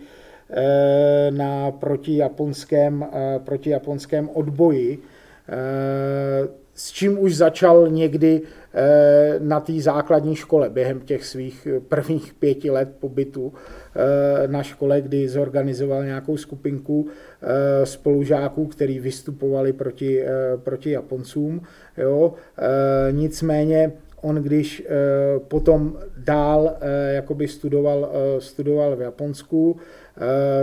na 1.30 1.70
protijaponském, 1.70 3.07
protijaponském 3.45 4.28
odboji 4.34 5.03
Eh, 5.49 6.49
s 6.74 6.92
čím 6.92 7.18
už 7.18 7.36
začal 7.36 7.88
někdy 7.88 8.42
eh, 8.74 9.34
na 9.38 9.61
té 9.61 9.72
základní 9.80 10.36
škole 10.36 10.70
během 10.70 11.01
těch 11.01 11.24
svých 11.24 11.68
prvních 11.88 12.34
pěti 12.34 12.70
let 12.70 12.88
pobytu 13.01 13.53
eh, 13.55 14.49
na 14.49 14.62
škole, 14.62 15.01
kdy 15.01 15.28
zorganizoval 15.28 16.05
nějakou 16.05 16.36
skupinku 16.36 17.07
spolužáků, 17.84 18.66
který 18.66 19.01
vystupovali 19.01 19.72
proti, 19.72 20.24
proti 20.57 20.90
Japoncům. 20.90 21.62
Jo. 21.97 22.34
Nicméně 23.11 23.92
on 24.20 24.36
když 24.36 24.86
potom 25.49 25.99
dál 26.16 26.76
jakoby 27.11 27.49
studoval, 27.49 28.12
studoval 28.38 28.97
v 28.97 29.01
Japonsku, 29.01 29.76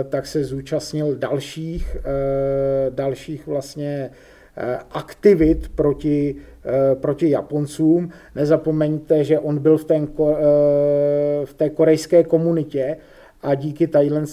tak 0.08 0.26
se 0.26 0.44
zúčastnil 0.44 1.16
dalších, 1.16 1.96
dalších 2.90 3.46
vlastně 3.46 4.10
Eh, 4.56 4.78
aktivit 4.90 5.68
proti, 5.74 6.34
eh, 6.64 6.94
proti 6.94 7.30
Japoncům. 7.30 8.10
Nezapomeňte, 8.34 9.24
že 9.24 9.38
on 9.38 9.58
byl 9.58 9.78
v, 9.78 9.84
ten, 9.84 10.08
eh, 10.20 10.34
v 11.46 11.54
té 11.56 11.70
korejské 11.70 12.24
komunitě 12.24 12.96
a 13.42 13.54
díky 13.54 13.86
tadyhle 13.86 14.24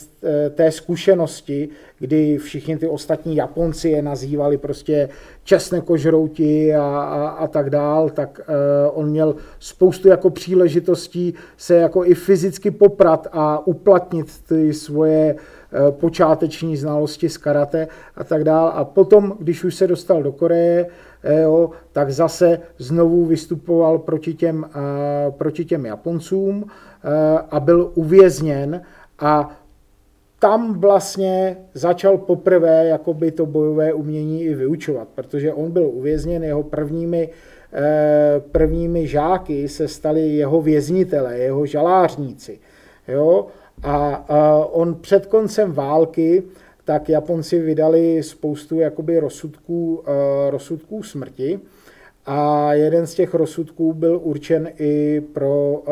té 0.50 0.72
zkušenosti, 0.72 1.70
kdy 2.00 2.38
všichni 2.38 2.78
ty 2.78 2.88
ostatní 2.88 3.36
Japonci 3.36 3.90
je 3.90 4.02
nazývali 4.02 4.58
prostě 4.58 5.10
čestné 5.44 5.82
kožrouti 5.82 6.76
a, 6.76 6.84
a, 6.84 7.28
a 7.28 7.48
tak 7.48 7.70
dál, 7.70 8.10
tak 8.10 8.40
uh, 8.40 9.00
on 9.00 9.10
měl 9.10 9.36
spoustu 9.60 10.08
jako 10.08 10.30
příležitostí 10.30 11.34
se 11.58 11.76
jako 11.76 12.06
i 12.06 12.14
fyzicky 12.14 12.72
poprat 12.72 13.28
a 13.32 13.68
uplatnit 13.68 14.28
ty 14.48 14.74
svoje 14.74 15.34
uh, 15.34 15.40
Eh, 15.74 15.92
počáteční 15.92 16.78
znalosti 16.78 17.30
z 17.30 17.38
karate 17.38 17.88
a 18.16 18.24
tak 18.24 18.44
dále. 18.44 18.72
A 18.72 18.84
potom, 18.84 19.34
když 19.40 19.64
už 19.64 19.76
se 19.76 19.88
dostal 19.88 20.24
do 20.24 20.32
Koreje, 20.32 20.88
eh, 21.24 21.42
jo, 21.42 21.70
tak 21.92 22.12
zase 22.12 22.60
znovu 22.78 23.26
vystupoval 23.26 24.00
proti 24.00 24.34
těm, 24.34 24.66
eh, 24.66 25.32
proti 25.32 25.66
těm 25.66 25.86
Japoncům 25.86 26.66
a 27.52 27.60
byl 27.60 27.92
uvězněn 27.96 28.82
a 29.20 29.60
tam 30.40 30.80
vlastně 30.80 31.58
začal 31.74 32.18
poprvé 32.18 32.86
jakoby 32.86 33.32
to 33.32 33.46
bojové 33.46 33.94
umění 33.94 34.44
i 34.44 34.56
vyučovat, 34.56 35.08
protože 35.16 35.54
on 35.54 35.72
byl 35.72 35.88
uvězněn, 35.88 36.44
jeho 36.44 36.64
prvními, 36.64 37.30
prvními 38.52 39.08
žáky 39.08 39.68
se 39.68 39.88
stali 39.88 40.22
jeho 40.22 40.62
věznitele, 40.62 41.38
jeho 41.38 41.66
žalářníci. 41.66 42.60
Jo? 43.08 43.48
A 43.84 44.26
on 44.72 44.96
před 44.96 45.26
koncem 45.26 45.74
války, 45.74 46.44
tak 46.86 47.10
Japonci 47.10 47.60
vydali 47.60 48.24
spoustu 48.24 48.80
jakoby 48.80 49.20
rozsudků, 49.20 50.04
rozsudků 50.50 51.04
smrti. 51.04 51.60
A 52.26 52.74
jeden 52.74 53.08
z 53.08 53.14
těch 53.14 53.34
rozsudků 53.34 53.94
byl 53.94 54.20
určen 54.24 54.72
i 54.80 55.22
pro 55.34 55.84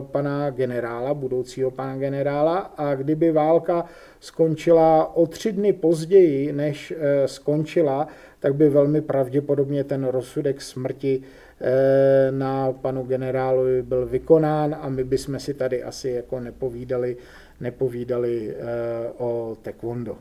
pana 0.00 0.50
generála, 0.50 1.14
budoucího 1.14 1.70
pana 1.70 1.96
generála. 1.96 2.58
A 2.58 2.94
kdyby 2.94 3.32
válka 3.32 3.84
skončila 4.20 5.16
o 5.16 5.26
tři 5.26 5.52
dny 5.52 5.72
později, 5.72 6.52
než 6.52 6.94
e, 6.96 7.28
skončila, 7.28 8.08
tak 8.40 8.54
by 8.54 8.68
velmi 8.68 9.00
pravděpodobně 9.00 9.84
ten 9.84 10.04
rozsudek 10.04 10.62
smrti 10.62 11.22
e, 11.60 12.32
na 12.32 12.72
panu 12.72 13.02
generálovi 13.02 13.82
byl 13.82 14.06
vykonán 14.06 14.76
a 14.80 14.88
my 14.88 15.04
bychom 15.04 15.40
si 15.40 15.54
tady 15.54 15.82
asi 15.82 16.10
jako 16.10 16.40
nepovídali 16.40 17.16
nepovídali 17.60 18.54
eh, 18.54 19.12
o 19.18 19.56
taekwondo. 19.62 20.18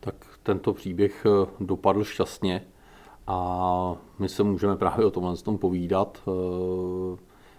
Tak 0.00 0.14
tento 0.42 0.72
příběh 0.72 1.26
eh, 1.26 1.46
dopadl 1.60 2.04
šťastně 2.04 2.64
a 3.26 3.96
my 4.18 4.28
se 4.28 4.42
můžeme 4.42 4.76
právě 4.76 5.06
o 5.06 5.10
tomhle 5.10 5.36
tom 5.36 5.58
povídat. 5.58 6.18
Eh, 6.28 7.16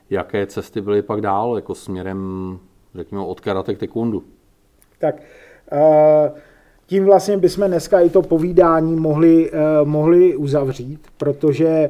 jaké 0.09 0.45
cesty 0.45 0.81
byly 0.81 1.01
pak 1.01 1.21
dál, 1.21 1.55
jako 1.55 1.75
směrem, 1.75 2.59
řekněme, 2.95 3.23
od 3.23 3.39
karate 3.39 3.75
k 3.75 3.79
taekwondu. 3.79 4.23
Tak 4.99 5.15
uh, 5.71 6.37
tím 6.85 7.05
vlastně 7.05 7.37
bychom 7.37 7.67
dneska 7.67 7.99
i 7.99 8.09
to 8.09 8.21
povídání 8.21 8.95
mohli, 8.95 9.51
uh, 9.51 9.57
mohli 9.87 10.35
uzavřít, 10.35 11.07
protože 11.17 11.89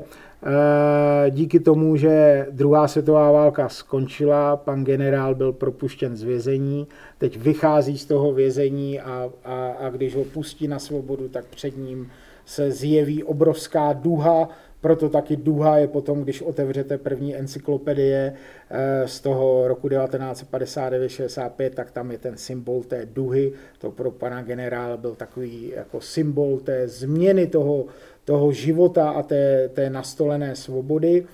díky 1.29 1.59
tomu, 1.59 1.97
že 1.97 2.47
druhá 2.51 2.87
světová 2.87 3.31
válka 3.31 3.69
skončila, 3.69 4.57
pan 4.57 4.83
generál 4.83 5.35
byl 5.35 5.53
propuštěn 5.53 6.17
z 6.17 6.23
vězení, 6.23 6.87
teď 7.17 7.37
vychází 7.37 7.97
z 7.97 8.05
toho 8.05 8.33
vězení 8.33 8.99
a, 8.99 9.29
a, 9.45 9.67
a 9.79 9.89
když 9.89 10.15
ho 10.15 10.23
pustí 10.23 10.67
na 10.67 10.79
svobodu, 10.79 11.27
tak 11.27 11.45
před 11.45 11.77
ním 11.77 12.11
se 12.45 12.71
zjeví 12.71 13.23
obrovská 13.23 13.93
duha 13.93 14.49
proto 14.83 15.09
taky 15.09 15.35
duha 15.35 15.77
je 15.77 15.87
potom, 15.87 16.21
když 16.21 16.41
otevřete 16.41 16.97
první 16.97 17.35
encyklopedie 17.35 18.33
eh, 18.69 19.07
z 19.07 19.19
toho 19.19 19.67
roku 19.67 19.87
1959-65, 19.87 21.69
tak 21.69 21.91
tam 21.91 22.11
je 22.11 22.17
ten 22.17 22.37
symbol 22.37 22.83
té 22.83 23.05
duhy. 23.05 23.53
To 23.79 23.91
pro 23.91 24.11
pana 24.11 24.41
generála 24.41 24.97
byl 24.97 25.15
takový 25.15 25.71
jako 25.75 26.01
symbol 26.01 26.59
té 26.59 26.87
změny 26.87 27.47
toho, 27.47 27.85
toho 28.25 28.51
života 28.51 29.09
a 29.09 29.23
té, 29.23 29.69
té 29.73 29.89
nastolené 29.89 30.55
svobody. 30.55 31.25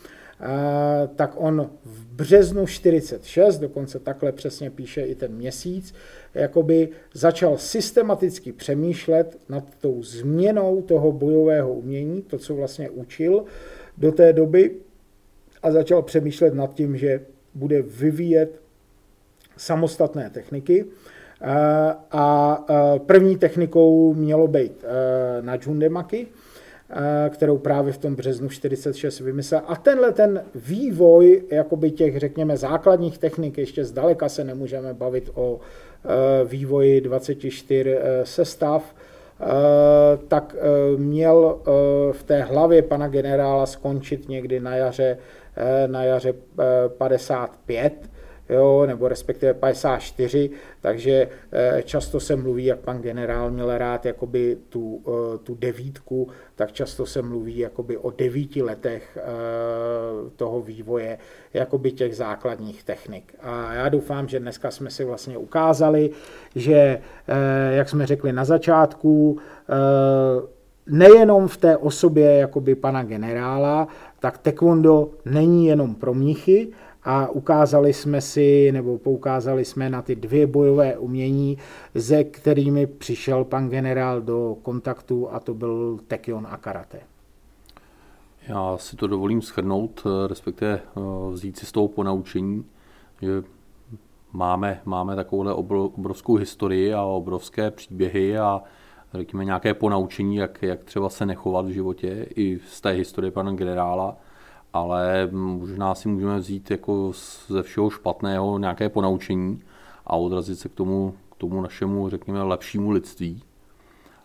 Eh, 0.42 1.08
tak 1.16 1.34
on 1.36 1.70
v 1.86 2.06
březnu 2.06 2.68
46, 2.68 3.60
dokonce 3.60 4.00
takhle 4.00 4.32
přesně 4.32 4.70
píše 4.70 5.02
i 5.02 5.16
ten 5.16 5.34
měsíc, 5.34 5.94
jakoby 6.34 6.90
začal 7.14 7.58
systematicky 7.58 8.52
přemýšlet 8.52 9.38
nad 9.50 9.64
tou 9.82 10.04
změnou 10.04 10.82
toho 10.82 11.12
bojového 11.12 11.74
umění, 11.74 12.22
to, 12.22 12.38
co 12.38 12.56
vlastně 12.56 12.90
učil 12.90 13.44
do 13.98 14.12
té 14.12 14.34
doby, 14.34 14.76
a 15.64 15.72
začal 15.72 16.02
přemýšlet 16.02 16.54
nad 16.54 16.74
tím, 16.74 16.98
že 16.98 17.22
bude 17.54 17.82
vyvíjet 17.82 18.62
samostatné 19.58 20.30
techniky. 20.30 20.86
A 22.12 22.66
první 23.06 23.38
technikou 23.38 24.14
mělo 24.14 24.48
být 24.48 24.86
na 25.42 25.58
Jundemaki, 25.62 26.28
kterou 27.30 27.58
právě 27.58 27.94
v 27.94 27.98
tom 27.98 28.16
březnu 28.16 28.50
46 28.50 29.20
vymyslel. 29.20 29.62
A 29.68 29.76
tenhle 29.76 30.12
ten 30.12 30.44
vývoj 30.56 31.44
jakoby 31.52 31.92
těch, 31.92 32.20
řekněme, 32.20 32.58
základních 32.58 33.18
technik, 33.18 33.58
ještě 33.58 33.86
zdaleka 33.86 34.30
se 34.30 34.44
nemůžeme 34.44 34.94
bavit 34.94 35.30
o 35.34 35.60
Eh, 36.06 36.46
vývoji 36.46 37.02
24 37.02 37.98
eh, 37.98 38.26
sestav, 38.26 38.96
eh, 39.42 39.46
tak 40.28 40.56
měl 40.98 41.60
v 42.12 42.24
té 42.24 42.42
hlavě 42.42 42.82
pana 42.82 43.08
generála 43.08 43.66
skončit 43.66 44.30
někdy 44.30 44.60
na 44.60 44.76
jaře, 44.76 45.18
na 45.88 46.04
jaře 46.04 46.34
55 46.98 47.94
jo, 48.50 48.86
nebo 48.86 49.08
respektive 49.08 49.54
54, 49.54 50.50
takže 50.82 51.28
eh, 51.52 51.84
často 51.84 52.20
se 52.20 52.36
mluví, 52.36 52.66
jak 52.66 52.80
pan 52.80 53.02
generál 53.02 53.52
měl 53.52 53.78
rád 53.78 54.06
jakoby 54.06 54.58
tu, 54.70 55.02
eh, 55.08 55.38
tu 55.38 55.56
devítku, 55.56 56.28
tak 56.56 56.72
často 56.72 57.06
se 57.06 57.22
mluví 57.22 57.58
jakoby 57.58 57.97
o 57.97 58.12
devíti 58.12 58.62
letech 58.62 59.18
eh, 59.18 59.24
toho 60.36 60.62
vývoje 60.62 61.18
jakoby 61.54 61.91
těch 61.91 62.16
základních 62.16 62.84
technik. 62.84 63.36
A 63.41 63.74
já 63.74 63.89
doufám, 63.89 64.28
že 64.28 64.39
dneska 64.39 64.72
jsme 64.72 64.89
si 64.89 65.04
vlastně 65.04 65.38
ukázali, 65.38 66.10
že, 66.56 67.02
jak 67.72 67.89
jsme 67.89 68.08
řekli 68.08 68.34
na 68.34 68.45
začátku, 68.45 69.39
nejenom 70.89 71.47
v 71.47 71.58
té 71.58 71.78
osobě 71.78 72.34
jakoby 72.34 72.76
pana 72.76 73.04
generála, 73.04 73.88
tak 74.20 74.38
taekwondo 74.38 75.10
není 75.26 75.66
jenom 75.66 75.95
pro 75.95 76.14
mnichy, 76.14 76.68
a 77.10 77.28
ukázali 77.30 77.93
jsme 77.93 78.22
si, 78.22 78.72
nebo 78.72 78.97
poukázali 78.97 79.66
jsme 79.66 79.89
na 79.89 80.01
ty 80.01 80.16
dvě 80.16 80.47
bojové 80.47 80.97
umění, 80.97 81.57
ze 81.95 82.24
kterými 82.24 82.88
přišel 82.88 83.43
pan 83.43 83.70
generál 83.70 84.22
do 84.22 84.57
kontaktu 84.62 85.32
a 85.32 85.39
to 85.39 85.53
byl 85.53 85.99
Tekion 86.07 86.47
a 86.49 86.57
karate. 86.57 86.99
Já 88.47 88.78
si 88.78 88.95
to 88.95 89.07
dovolím 89.07 89.41
schrnout, 89.41 90.03
respektive 90.28 90.80
eh, 90.80 91.01
vzít 91.32 91.57
si 91.57 91.66
z 91.66 91.72
toho 91.72 91.88
ponaučení, 91.88 92.66
že 93.22 93.43
máme, 94.34 94.82
máme 94.86 95.16
takovouhle 95.16 95.53
obrovskou 95.53 96.36
historii 96.36 96.93
a 96.93 97.03
obrovské 97.03 97.72
příběhy 97.72 98.38
a 98.38 98.62
řekněme 99.14 99.45
nějaké 99.45 99.74
ponaučení, 99.74 100.36
jak, 100.36 100.62
jak 100.62 100.84
třeba 100.84 101.10
se 101.10 101.26
nechovat 101.26 101.66
v 101.66 101.70
životě 101.70 102.26
i 102.36 102.60
z 102.68 102.82
té 102.82 102.89
historie 102.89 103.32
pana 103.32 103.51
generála 103.51 104.18
ale 104.74 105.30
možná 105.32 105.96
si 105.96 106.10
můžeme 106.10 106.40
vzít 106.40 106.72
jako 106.72 107.12
ze 107.48 107.64
všeho 107.64 107.90
špatného 107.90 108.60
nějaké 108.60 108.90
ponaučení 108.90 109.62
a 110.06 110.16
odrazit 110.16 110.60
se 110.60 110.70
k 110.70 110.74
tomu, 110.74 111.14
k 111.32 111.36
tomu 111.36 111.62
našemu, 111.62 112.10
řekněme, 112.10 112.44
lepšímu 112.44 112.92
lidství. 112.92 113.44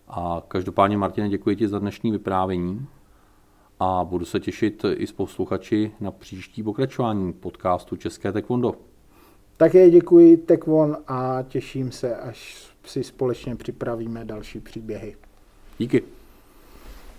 A 0.07 0.43
každopádně, 0.47 0.97
Martine, 0.97 1.29
děkuji 1.29 1.55
ti 1.55 1.67
za 1.67 1.79
dnešní 1.79 2.11
vyprávění 2.11 2.87
a 3.79 4.03
budu 4.03 4.25
se 4.25 4.39
těšit 4.39 4.85
i 4.93 5.07
s 5.07 5.11
posluchači 5.11 5.91
na 5.99 6.11
příští 6.11 6.63
pokračování 6.63 7.33
podcastu 7.33 7.95
České 7.95 8.31
Taekwondo. 8.31 8.75
Také 9.57 9.89
děkuji 9.89 10.37
Tekvon 10.37 10.97
a 11.07 11.43
těším 11.47 11.91
se, 11.91 12.15
až 12.15 12.69
si 12.85 13.03
společně 13.03 13.55
připravíme 13.55 14.25
další 14.25 14.59
příběhy. 14.59 15.15
Díky. 15.77 16.03